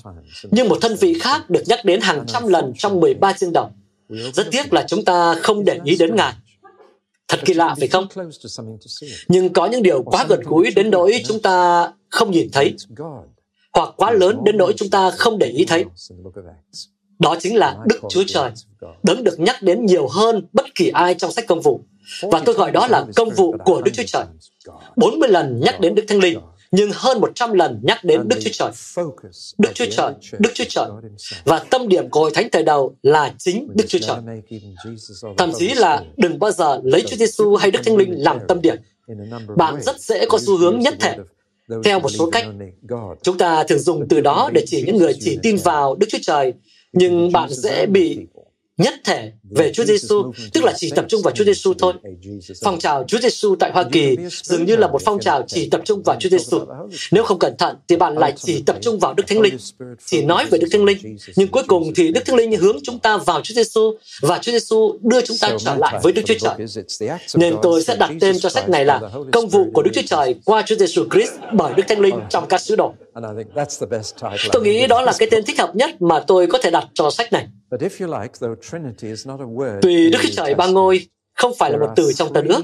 nhưng 0.52 0.70
một 0.70 0.78
thân 0.82 0.96
vị 0.96 1.20
khác 1.20 1.50
được 1.50 1.64
nhắc 1.66 1.86
đến 1.86 2.02
hàng 2.02 2.26
trăm 2.28 2.48
lần 2.48 2.74
trong 2.78 3.00
13 3.00 3.34
chương 3.34 3.52
đầu. 3.54 3.70
Rất 4.10 4.48
tiếc 4.52 4.74
là 4.74 4.86
chúng 4.88 5.06
ta 5.06 5.36
không 5.36 5.66
để 5.66 5.80
ý 5.84 5.96
đến 5.98 6.16
Ngài. 6.16 6.34
Thật 7.28 7.40
kỳ 7.46 7.54
lạ, 7.54 7.76
phải 7.80 7.88
không? 7.88 8.08
Nhưng 9.28 9.54
có 9.54 9.66
những 9.66 9.84
điều 9.84 10.04
quá 10.04 10.26
gần 10.30 10.40
gũi 10.44 10.72
đến 10.76 10.90
nỗi 10.90 11.22
chúng 11.26 11.42
ta 11.42 11.88
không 12.10 12.32
nhìn 12.32 12.50
thấy, 12.54 12.76
hoặc 13.74 13.94
quá 13.98 14.12
lớn 14.12 14.44
đến 14.44 14.58
nỗi 14.58 14.74
chúng 14.78 14.90
ta 14.90 15.12
không 15.12 15.38
để 15.38 15.48
ý 15.48 15.66
thấy. 15.66 15.86
Đó 17.22 17.36
chính 17.40 17.56
là 17.56 17.78
Đức 17.86 18.00
Chúa 18.10 18.24
Trời, 18.28 18.52
đấng 19.04 19.24
được 19.24 19.40
nhắc 19.40 19.62
đến 19.62 19.86
nhiều 19.86 20.08
hơn 20.08 20.48
bất 20.54 20.66
kỳ 20.76 20.90
ai 20.90 21.14
trong 21.14 21.32
sách 21.32 21.48
công 21.48 21.62
vụ. 21.62 21.82
Và 22.22 22.42
tôi 22.46 22.56
gọi 22.56 22.72
đó 22.72 22.88
là 22.88 23.06
công 23.16 23.30
vụ 23.30 23.56
của 23.66 23.82
Đức 23.82 23.92
Chúa 23.94 24.04
Trời. 24.08 24.26
40 24.96 25.30
lần 25.30 25.62
nhắc 25.66 25.80
đến 25.80 25.96
Đức 25.96 26.04
Thánh 26.08 26.20
Linh, 26.20 26.40
nhưng 26.72 26.92
hơn 26.94 27.22
100 27.22 27.54
lần 27.54 27.80
nhắc 27.84 28.04
đến 28.04 28.22
Đức 28.28 28.40
Chúa 28.42 28.50
Trời. 28.54 28.72
Đức 29.58 29.70
Chúa 29.74 29.86
Trời, 29.92 30.14
Đức 30.40 30.50
Chúa 30.54 30.64
Trời. 30.70 30.86
Và 31.44 31.60
tâm 31.60 31.88
điểm 31.88 32.10
của 32.10 32.20
hội 32.20 32.32
thánh 32.34 32.50
thời 32.52 32.64
đầu 32.64 32.96
là 33.04 33.34
chính 33.38 33.68
Đức 33.76 33.86
Chúa 33.88 34.00
Trời. 34.00 34.18
Thậm 35.38 35.52
chí 35.58 35.70
là 35.70 36.04
đừng 36.18 36.40
bao 36.40 36.52
giờ 36.52 36.80
lấy 36.84 37.02
Chúa 37.02 37.16
Giêsu 37.16 37.56
hay 37.56 37.72
Đức 37.72 37.80
Thánh 37.86 37.96
Linh 37.96 38.24
làm 38.24 38.40
tâm 38.48 38.62
điểm. 38.62 38.76
Bạn 39.58 39.82
rất 39.82 40.02
dễ 40.02 40.26
có 40.30 40.40
xu 40.40 40.58
hướng 40.58 40.80
nhất 40.80 40.96
thể. 41.00 41.16
Theo 41.84 42.00
một 42.00 42.10
số 42.10 42.30
cách, 42.30 42.46
chúng 43.22 43.38
ta 43.38 43.64
thường 43.64 43.80
dùng 43.80 44.08
từ 44.10 44.22
đó 44.22 44.50
để 44.54 44.64
chỉ 44.68 44.84
những 44.86 44.98
người 44.98 45.14
chỉ 45.20 45.40
tin 45.44 45.58
vào 45.64 45.96
Đức 45.96 46.08
Chúa 46.10 46.18
Trời, 46.22 46.54
nhưng 46.94 47.32
bạn 47.32 47.50
dễ 47.50 47.86
bị 47.86 48.28
nhất 48.82 48.94
thể 49.04 49.32
về 49.50 49.72
Chúa 49.74 49.84
Giêsu, 49.84 50.32
tức 50.54 50.64
là 50.64 50.74
chỉ 50.78 50.92
tập 50.96 51.06
trung 51.10 51.22
vào 51.22 51.34
Chúa 51.34 51.44
Giêsu 51.44 51.74
thôi. 51.74 51.94
Phong 52.64 52.80
trào 52.80 53.04
Chúa 53.08 53.18
Giêsu 53.20 53.56
tại 53.56 53.72
Hoa 53.72 53.84
Kỳ 53.92 54.18
dường 54.44 54.66
như 54.66 54.76
là 54.76 54.88
một 54.88 55.02
phong 55.06 55.20
trào 55.20 55.44
chỉ 55.48 55.70
tập 55.70 55.82
trung 55.86 56.02
vào 56.06 56.16
Chúa 56.20 56.30
Giêsu. 56.30 56.60
Nếu 57.12 57.24
không 57.24 57.40
cẩn 57.40 57.58
thận 57.58 57.76
thì 57.88 57.96
bạn 57.96 58.18
lại 58.18 58.34
chỉ 58.38 58.64
tập 58.66 58.76
trung 58.82 59.00
vào 59.00 59.14
Đức 59.14 59.24
Thánh 59.28 59.42
Linh, 59.42 59.58
chỉ 60.06 60.22
nói 60.22 60.46
về 60.46 60.58
Đức 60.58 60.68
Thánh 60.72 60.84
Linh, 60.84 61.18
nhưng 61.36 61.48
cuối 61.48 61.64
cùng 61.68 61.94
thì 61.96 62.12
Đức 62.12 62.22
Thánh 62.26 62.36
Linh 62.36 62.52
hướng 62.52 62.78
chúng 62.84 63.00
ta 63.00 63.18
vào 63.18 63.42
Chúa 63.42 63.54
Giêsu 63.54 63.94
và 64.22 64.38
Chúa 64.38 64.52
Giêsu 64.52 64.98
đưa 65.02 65.22
chúng 65.22 65.38
ta 65.42 65.50
trở 65.60 65.76
lại 65.76 66.00
với 66.04 66.14
Đức 66.14 66.22
Chúa 66.26 66.36
Trời. 66.40 66.54
Nên 67.36 67.56
tôi 67.62 67.84
sẽ 67.84 67.96
đặt 67.96 68.12
tên 68.20 68.40
cho 68.40 68.50
sách 68.50 68.70
này 68.70 68.86
là 68.86 69.02
Công 69.32 69.48
vụ 69.48 69.66
của 69.74 69.84
Đức 69.84 69.92
Chúa 69.94 70.02
Trời 70.08 70.36
qua 70.46 70.64
Chúa 70.66 70.76
Giêsu 70.76 71.06
Christ 71.12 71.32
bởi 71.54 71.74
Đức 71.74 71.84
Thánh 71.88 72.00
Linh 72.00 72.16
trong 72.30 72.48
các 72.48 72.62
sứ 72.62 72.76
đồ. 72.76 72.94
Tôi 74.52 74.64
nghĩ 74.64 74.88
đó 74.88 75.02
là 75.02 75.14
cái 75.20 75.28
tên 75.32 75.46
thích 75.46 75.60
hợp 75.60 75.76
nhất 75.76 76.02
mà 76.02 76.20
tôi 76.20 76.48
có 76.48 76.58
thể 76.58 76.72
đặt 76.72 76.88
cho 76.94 77.12
sách 77.12 77.34
này. 77.34 77.48
Tuy 79.82 80.10
Đức 80.12 80.20
Chúa 80.22 80.30
Trời 80.32 80.56
ba 80.56 80.68
ngôi 80.68 81.08
không 81.34 81.52
phải 81.60 81.72
là 81.72 81.78
một 81.78 81.94
từ 81.96 82.14
trong 82.14 82.34
Tân 82.34 82.48
ước, 82.48 82.62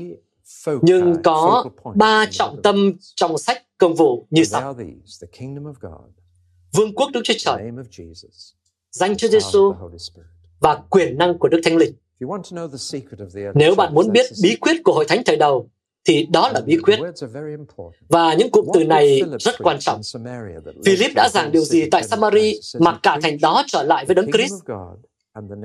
nhưng 0.81 1.15
có 1.23 1.65
ba 1.95 2.25
trọng 2.31 2.61
tâm 2.61 2.93
trong 3.15 3.37
sách 3.37 3.63
công 3.77 3.95
vụ 3.95 4.27
như 4.29 4.43
sau. 4.43 4.75
Vương 6.73 6.95
quốc 6.95 7.09
Đức 7.13 7.21
Chúa 7.23 7.33
Trời, 7.37 7.71
danh 8.91 9.17
Chúa 9.17 9.27
Giêsu 9.27 9.73
và 10.59 10.81
quyền 10.89 11.17
năng 11.17 11.37
của 11.39 11.47
Đức 11.47 11.61
Thánh 11.63 11.77
Linh. 11.77 11.93
Nếu 13.55 13.75
bạn 13.75 13.93
muốn 13.93 14.11
biết 14.11 14.25
bí 14.43 14.55
quyết 14.55 14.81
của 14.83 14.93
hội 14.93 15.05
thánh 15.07 15.21
thời 15.25 15.35
đầu, 15.37 15.69
thì 16.07 16.27
đó 16.31 16.49
là 16.53 16.61
bí 16.61 16.77
quyết. 16.77 16.99
Và 18.09 18.33
những 18.33 18.51
cụm 18.51 18.65
từ 18.73 18.83
này 18.83 19.21
rất 19.39 19.55
quan 19.59 19.79
trọng. 19.79 20.01
Philip 20.85 21.11
đã 21.15 21.29
giảng 21.33 21.51
điều 21.51 21.65
gì 21.65 21.89
tại 21.89 22.03
Samari 22.03 22.59
mà 22.79 22.99
cả 23.03 23.19
thành 23.21 23.37
đó 23.41 23.63
trở 23.67 23.83
lại 23.83 24.05
với 24.05 24.15
Đấng 24.15 24.31
Christ? 24.31 24.53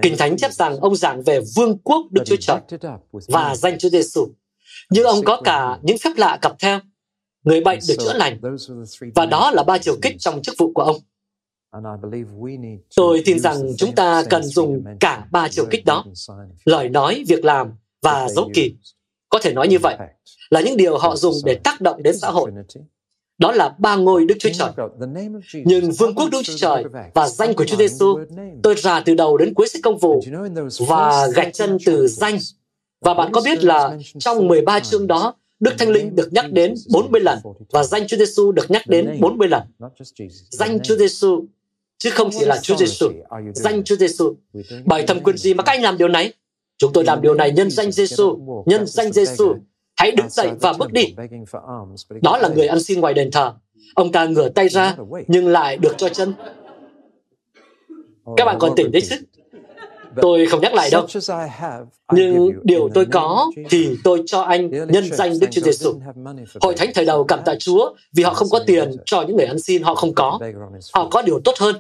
Kinh 0.03 0.16
Thánh 0.16 0.36
chép 0.36 0.53
rằng 0.53 0.76
ông 0.76 0.97
giảng 0.97 1.22
về 1.22 1.40
vương 1.57 1.78
quốc 1.78 2.07
Đức 2.11 2.22
Chúa 2.26 2.36
Trời 2.36 2.61
và 3.28 3.55
danh 3.57 3.78
Chúa 3.78 3.88
Giêsu. 3.88 4.26
Nhưng 4.90 5.05
ông 5.05 5.24
có 5.24 5.40
cả 5.45 5.78
những 5.82 5.99
phép 5.99 6.11
lạ 6.16 6.38
cặp 6.43 6.53
theo. 6.59 6.80
Người 7.45 7.61
bệnh 7.61 7.78
được 7.88 7.95
chữa 7.99 8.12
lành. 8.12 8.40
Và 9.14 9.26
đó 9.26 9.51
là 9.51 9.62
ba 9.62 9.78
chiều 9.78 9.95
kích 10.03 10.16
trong 10.18 10.43
chức 10.43 10.55
vụ 10.59 10.72
của 10.72 10.82
ông. 10.82 10.97
Tôi 12.97 13.22
tin 13.24 13.38
rằng 13.38 13.76
chúng 13.78 13.95
ta 13.95 14.24
cần 14.30 14.43
dùng 14.43 14.84
cả 15.01 15.26
ba 15.32 15.49
chiều 15.49 15.64
kích 15.70 15.84
đó. 15.84 16.05
Lời 16.64 16.88
nói, 16.88 17.24
việc 17.28 17.45
làm 17.45 17.70
và 18.03 18.28
dấu 18.28 18.51
kỳ. 18.55 18.74
Có 19.33 19.39
thể 19.43 19.53
nói 19.53 19.68
như 19.68 19.78
vậy 19.78 19.97
là 20.51 20.61
những 20.61 20.76
điều 20.76 20.99
họ 20.99 21.16
dùng 21.16 21.35
để 21.45 21.55
tác 21.55 21.80
động 21.80 22.03
đến 22.03 22.18
xã 22.18 22.30
hội. 22.30 22.51
Đó 23.39 23.53
là 23.53 23.74
ba 23.78 23.97
ngôi 23.97 24.26
Đức 24.26 24.35
Chúa 24.39 24.51
Trời. 24.59 24.70
Nhưng 25.64 25.93
vương 25.99 26.14
quốc 26.14 26.28
Đức 26.33 26.41
Chúa 26.45 26.57
Trời 26.57 26.85
và 27.14 27.28
danh 27.28 27.55
của 27.55 27.64
Chúa 27.64 27.76
Giêsu, 27.76 28.18
tôi 28.62 28.74
ra 28.74 29.01
từ 29.01 29.14
đầu 29.14 29.37
đến 29.37 29.55
cuối 29.55 29.68
sách 29.68 29.83
công 29.83 29.99
vụ 29.99 30.22
và 30.89 31.26
gạch 31.35 31.55
chân 31.55 31.78
từ 31.87 32.09
danh. 32.09 32.39
Và 33.01 33.14
bạn 33.14 33.33
có 33.33 33.41
biết 33.45 33.64
là 33.64 33.99
trong 34.18 34.49
13 34.49 34.80
chương 34.80 35.07
đó, 35.07 35.35
Đức 35.61 35.74
Thánh 35.78 35.89
Linh 35.89 36.16
được 36.16 36.33
nhắc 36.33 36.53
đến 36.53 36.74
40 36.93 37.20
lần 37.20 37.39
và 37.70 37.85
danh 37.85 38.07
Chúa 38.07 38.16
Giêsu 38.16 38.53
được 38.53 38.70
nhắc 38.70 38.83
đến 38.87 39.18
40 39.20 39.49
lần. 39.49 39.62
Danh 40.51 40.80
Chúa 40.80 40.97
Giêsu 40.97 41.45
chứ 41.99 42.11
không 42.11 42.30
chỉ 42.39 42.45
là 42.45 42.59
Chúa 42.62 42.76
Giêsu. 42.76 43.11
Danh 43.55 43.85
Chúa 43.85 43.97
Giêsu. 43.97 44.35
Bởi 44.85 45.07
thẩm 45.07 45.20
quyền 45.20 45.37
gì 45.37 45.55
mà 45.55 45.62
các 45.62 45.72
anh 45.72 45.83
làm 45.83 45.99
điều 45.99 46.09
này? 46.09 46.33
Chúng 46.83 46.93
tôi 46.93 47.05
làm 47.05 47.22
điều 47.22 47.35
này 47.35 47.53
nhân 47.53 47.70
danh 47.70 47.93
Giêsu, 47.93 48.39
nhân 48.66 48.87
danh 48.87 49.12
Giêsu. 49.12 49.55
Hãy 49.97 50.11
đứng 50.11 50.28
dậy 50.28 50.51
và 50.61 50.72
bước 50.72 50.93
đi. 50.93 51.14
Đó 52.22 52.39
là 52.39 52.49
người 52.49 52.66
ăn 52.66 52.80
xin 52.80 53.01
ngoài 53.01 53.14
đền 53.14 53.30
thờ. 53.30 53.53
Ông 53.95 54.12
ta 54.12 54.26
ngửa 54.26 54.49
tay 54.49 54.68
ra, 54.68 54.97
nhưng 55.26 55.49
lại 55.49 55.76
được 55.76 55.95
cho 55.99 56.09
chân. 56.09 56.35
Các 58.37 58.45
bạn 58.45 58.57
còn 58.61 58.72
tỉnh 58.76 58.93
đấy 58.93 59.03
chứ? 59.11 59.16
Tôi 60.22 60.47
không 60.47 60.61
nhắc 60.61 60.74
lại 60.74 60.91
đâu. 60.93 61.07
Nhưng 62.12 62.51
điều 62.62 62.89
tôi 62.95 63.07
có 63.12 63.51
thì 63.70 63.97
tôi 64.05 64.22
cho 64.26 64.41
anh 64.41 64.70
nhân 64.70 65.05
danh 65.12 65.33
Đức 65.41 65.47
Chúa 65.51 65.61
Giêsu. 65.61 65.95
Hội 66.61 66.74
thánh 66.74 66.91
thời 66.95 67.05
đầu 67.05 67.24
cảm 67.24 67.41
tạ 67.45 67.55
Chúa 67.59 67.95
vì 68.12 68.22
họ 68.22 68.35
không 68.35 68.49
có 68.51 68.61
tiền 68.66 68.91
cho 69.05 69.22
những 69.22 69.37
người 69.37 69.47
ăn 69.47 69.59
xin 69.59 69.83
họ 69.83 69.95
không 69.95 70.14
có. 70.14 70.39
Họ 70.95 71.09
có 71.11 71.22
điều 71.22 71.41
tốt 71.45 71.55
hơn. 71.59 71.76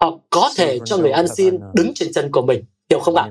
Họ 0.00 0.18
có 0.30 0.50
thể 0.56 0.78
cho 0.84 0.96
người 0.96 1.10
ăn 1.10 1.28
xin 1.28 1.58
đứng 1.74 1.94
trên 1.94 2.12
chân 2.12 2.30
của 2.32 2.42
mình. 2.42 2.64
Hiểu 2.90 3.00
không 3.00 3.16
ạ? 3.16 3.30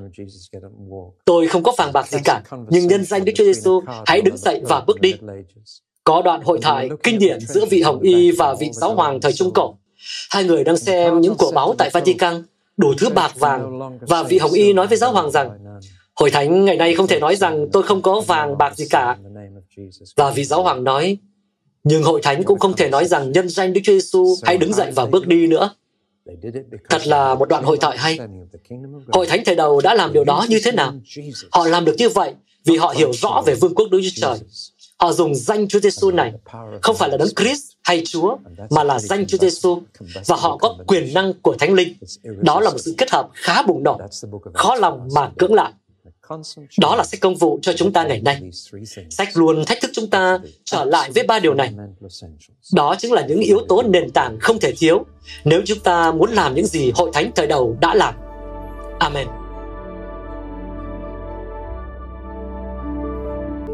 Tôi 1.26 1.48
không 1.48 1.64
có 1.64 1.74
vàng 1.78 1.94
bạc 1.94 2.08
gì 2.08 2.18
cả, 2.24 2.42
nhưng 2.70 2.88
nhân 2.88 3.06
danh 3.06 3.26
Đức 3.26 3.34
Chúa 3.36 3.44
Giêsu, 3.44 3.82
hãy 4.06 4.22
đứng 4.22 4.38
dậy 4.38 4.62
và 4.64 4.82
bước 4.88 5.02
đi. 5.02 5.14
Có 6.04 6.22
đoạn 6.22 6.42
hội 6.42 6.60
thoại 6.62 6.90
kinh 7.04 7.20
điển 7.20 7.40
giữa 7.40 7.66
vị 7.66 7.82
Hồng 7.82 8.00
Y 8.00 8.32
và 8.32 8.54
vị 8.54 8.70
Giáo 8.74 8.96
Hoàng 8.96 9.22
thời 9.22 9.34
Trung 9.34 9.54
Cổ. 9.54 9.76
Hai 10.30 10.44
người 10.44 10.64
đang 10.64 10.78
xem 10.78 11.22
những 11.22 11.36
của 11.38 11.52
báu 11.52 11.76
tại 11.78 11.90
Vatican, 11.94 12.44
đủ 12.78 12.94
thứ 12.98 13.10
bạc 13.10 13.32
vàng, 13.36 13.80
và 14.02 14.24
vị 14.24 14.38
Hồng 14.38 14.52
Y 14.52 14.74
nói 14.74 14.88
với 14.88 14.98
Giáo 14.98 15.12
Hoàng 15.12 15.32
rằng, 15.32 15.50
Hội 16.16 16.32
Thánh 16.32 16.66
ngày 16.66 16.78
nay 16.78 16.96
không 16.96 17.08
thể 17.08 17.20
nói 17.20 17.36
rằng 17.36 17.68
tôi 17.72 17.84
không 17.84 18.02
có 18.02 18.22
vàng 18.22 18.58
bạc 18.58 18.76
gì 18.76 18.86
cả. 18.90 19.18
Và 20.16 20.32
vị 20.32 20.44
Giáo 20.44 20.64
Hoàng 20.64 20.84
nói, 20.84 21.18
nhưng 21.84 22.04
Hội 22.04 22.22
Thánh 22.24 22.44
cũng 22.44 22.60
không 22.60 22.76
thể 22.76 22.90
nói 22.90 23.06
rằng 23.06 23.32
nhân 23.32 23.50
danh 23.50 23.74
Đức 23.74 23.82
Chúa 23.84 23.94
Giêsu 23.94 24.36
hãy 24.44 24.58
đứng 24.58 24.74
dậy 24.74 24.92
và 24.96 25.06
bước 25.06 25.28
đi 25.28 25.48
nữa. 25.48 25.76
Thật 26.90 27.08
là 27.08 27.36
một 27.36 27.50
đoạn 27.50 27.64
hội 27.64 27.78
thoại 27.82 27.98
hay. 27.98 28.20
Hội 29.08 29.28
thánh 29.28 29.44
thời 29.46 29.56
đầu 29.56 29.82
đã 29.82 29.94
làm 29.94 30.14
điều 30.14 30.24
đó 30.24 30.46
như 30.50 30.60
thế 30.64 30.72
nào? 30.72 30.94
Họ 31.52 31.68
làm 31.68 31.86
được 31.86 31.96
như 31.98 32.10
vậy 32.10 32.34
vì 32.66 32.78
họ 32.78 32.94
hiểu 32.98 33.12
rõ 33.14 33.44
về 33.46 33.56
vương 33.56 33.76
quốc 33.76 33.88
Đức 33.92 34.02
Chúa 34.04 34.22
Trời. 34.22 34.40
Họ 34.98 35.14
dùng 35.14 35.36
danh 35.36 35.68
Chúa 35.68 35.80
Giêsu 35.80 36.12
này, 36.12 36.34
không 36.82 36.96
phải 36.96 37.10
là 37.10 37.18
đấng 37.18 37.36
Christ 37.36 37.64
hay 37.84 38.04
Chúa, 38.06 38.38
mà 38.70 38.84
là 38.84 39.00
danh 39.00 39.28
Chúa 39.28 39.38
Giêsu 39.38 39.82
và 40.26 40.36
họ 40.36 40.58
có 40.58 40.78
quyền 40.88 41.14
năng 41.14 41.34
của 41.42 41.56
Thánh 41.60 41.74
Linh. 41.74 41.98
Đó 42.24 42.60
là 42.60 42.70
một 42.70 42.78
sự 42.78 42.96
kết 42.98 43.12
hợp 43.12 43.30
khá 43.34 43.62
bùng 43.62 43.84
nổ, 43.84 44.00
khó 44.54 44.76
lòng 44.76 45.08
mà 45.16 45.32
cưỡng 45.38 45.54
lại. 45.54 45.74
Đó 46.80 46.96
là 46.96 47.04
sách 47.04 47.22
công 47.22 47.36
vụ 47.36 47.60
cho 47.62 47.74
chúng 47.74 47.94
ta 47.94 48.04
ngày 48.04 48.22
nay. 48.22 48.42
Sách 49.10 49.28
luôn 49.34 49.66
thách 49.66 49.78
thức 49.82 49.92
chúng 49.94 50.10
ta 50.10 50.40
trở 50.64 50.86
lại 50.86 51.12
với 51.16 51.24
ba 51.28 51.40
điều 51.40 51.54
này. 51.54 51.74
Đó 52.74 52.96
chính 52.98 53.12
là 53.12 53.26
những 53.28 53.40
yếu 53.40 53.60
tố 53.70 53.84
nền 53.84 54.10
tảng 54.12 54.38
không 54.40 54.60
thể 54.60 54.74
thiếu 54.78 55.06
nếu 55.46 55.62
chúng 55.66 55.80
ta 55.80 56.12
muốn 56.12 56.30
làm 56.30 56.56
những 56.56 56.66
gì 56.66 56.92
hội 56.96 57.10
thánh 57.14 57.32
thời 57.36 57.48
đầu 57.48 57.78
đã 57.82 57.96
làm. 57.96 58.14
Amen. 59.00 59.28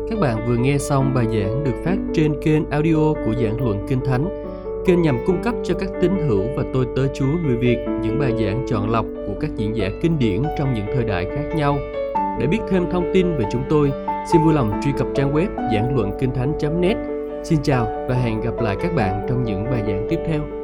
Các 0.10 0.20
bạn 0.20 0.48
vừa 0.48 0.56
nghe 0.56 0.78
xong 0.78 1.14
bài 1.14 1.26
giảng 1.26 1.64
được 1.64 1.82
phát 1.86 1.96
trên 2.14 2.42
kênh 2.44 2.70
audio 2.70 3.14
của 3.26 3.34
giảng 3.44 3.66
luận 3.66 3.86
Kinh 3.90 4.00
Thánh. 4.06 4.46
Kênh 4.86 5.02
nhằm 5.02 5.20
cung 5.28 5.44
cấp 5.44 5.56
cho 5.64 5.74
các 5.80 5.90
tín 6.02 6.12
hữu 6.28 6.44
và 6.56 6.64
tôi 6.74 6.86
tớ 6.96 7.08
Chúa 7.14 7.26
người 7.46 7.58
Việt 7.58 7.78
những 8.04 8.20
bài 8.20 8.32
giảng 8.32 8.66
chọn 8.70 8.90
lọc 8.90 9.06
của 9.28 9.34
các 9.42 9.50
diễn 9.58 9.76
giả 9.76 9.90
kinh 10.02 10.20
điển 10.20 10.44
trong 10.58 10.74
những 10.74 10.86
thời 10.96 11.04
đại 11.04 11.26
khác 11.36 11.56
nhau. 11.56 11.78
Để 12.42 12.48
biết 12.48 12.60
thêm 12.70 12.92
thông 12.92 13.12
tin 13.14 13.38
về 13.38 13.46
chúng 13.52 13.64
tôi, 13.70 13.92
xin 14.32 14.42
vui 14.44 14.54
lòng 14.54 14.82
truy 14.84 14.92
cập 14.98 15.08
trang 15.16 15.34
web 15.34 15.48
giảng 15.74 15.96
luận 15.96 16.12
kinh 16.20 16.34
thánh.net. 16.34 16.98
Xin 17.44 17.60
chào 17.64 17.88
và 18.10 18.16
hẹn 18.16 18.42
gặp 18.42 18.54
lại 18.62 18.76
các 18.82 18.96
bạn 18.96 19.26
trong 19.30 19.44
những 19.44 19.64
bài 19.64 19.84
giảng 19.88 20.08
tiếp 20.10 20.20
theo. 20.28 20.61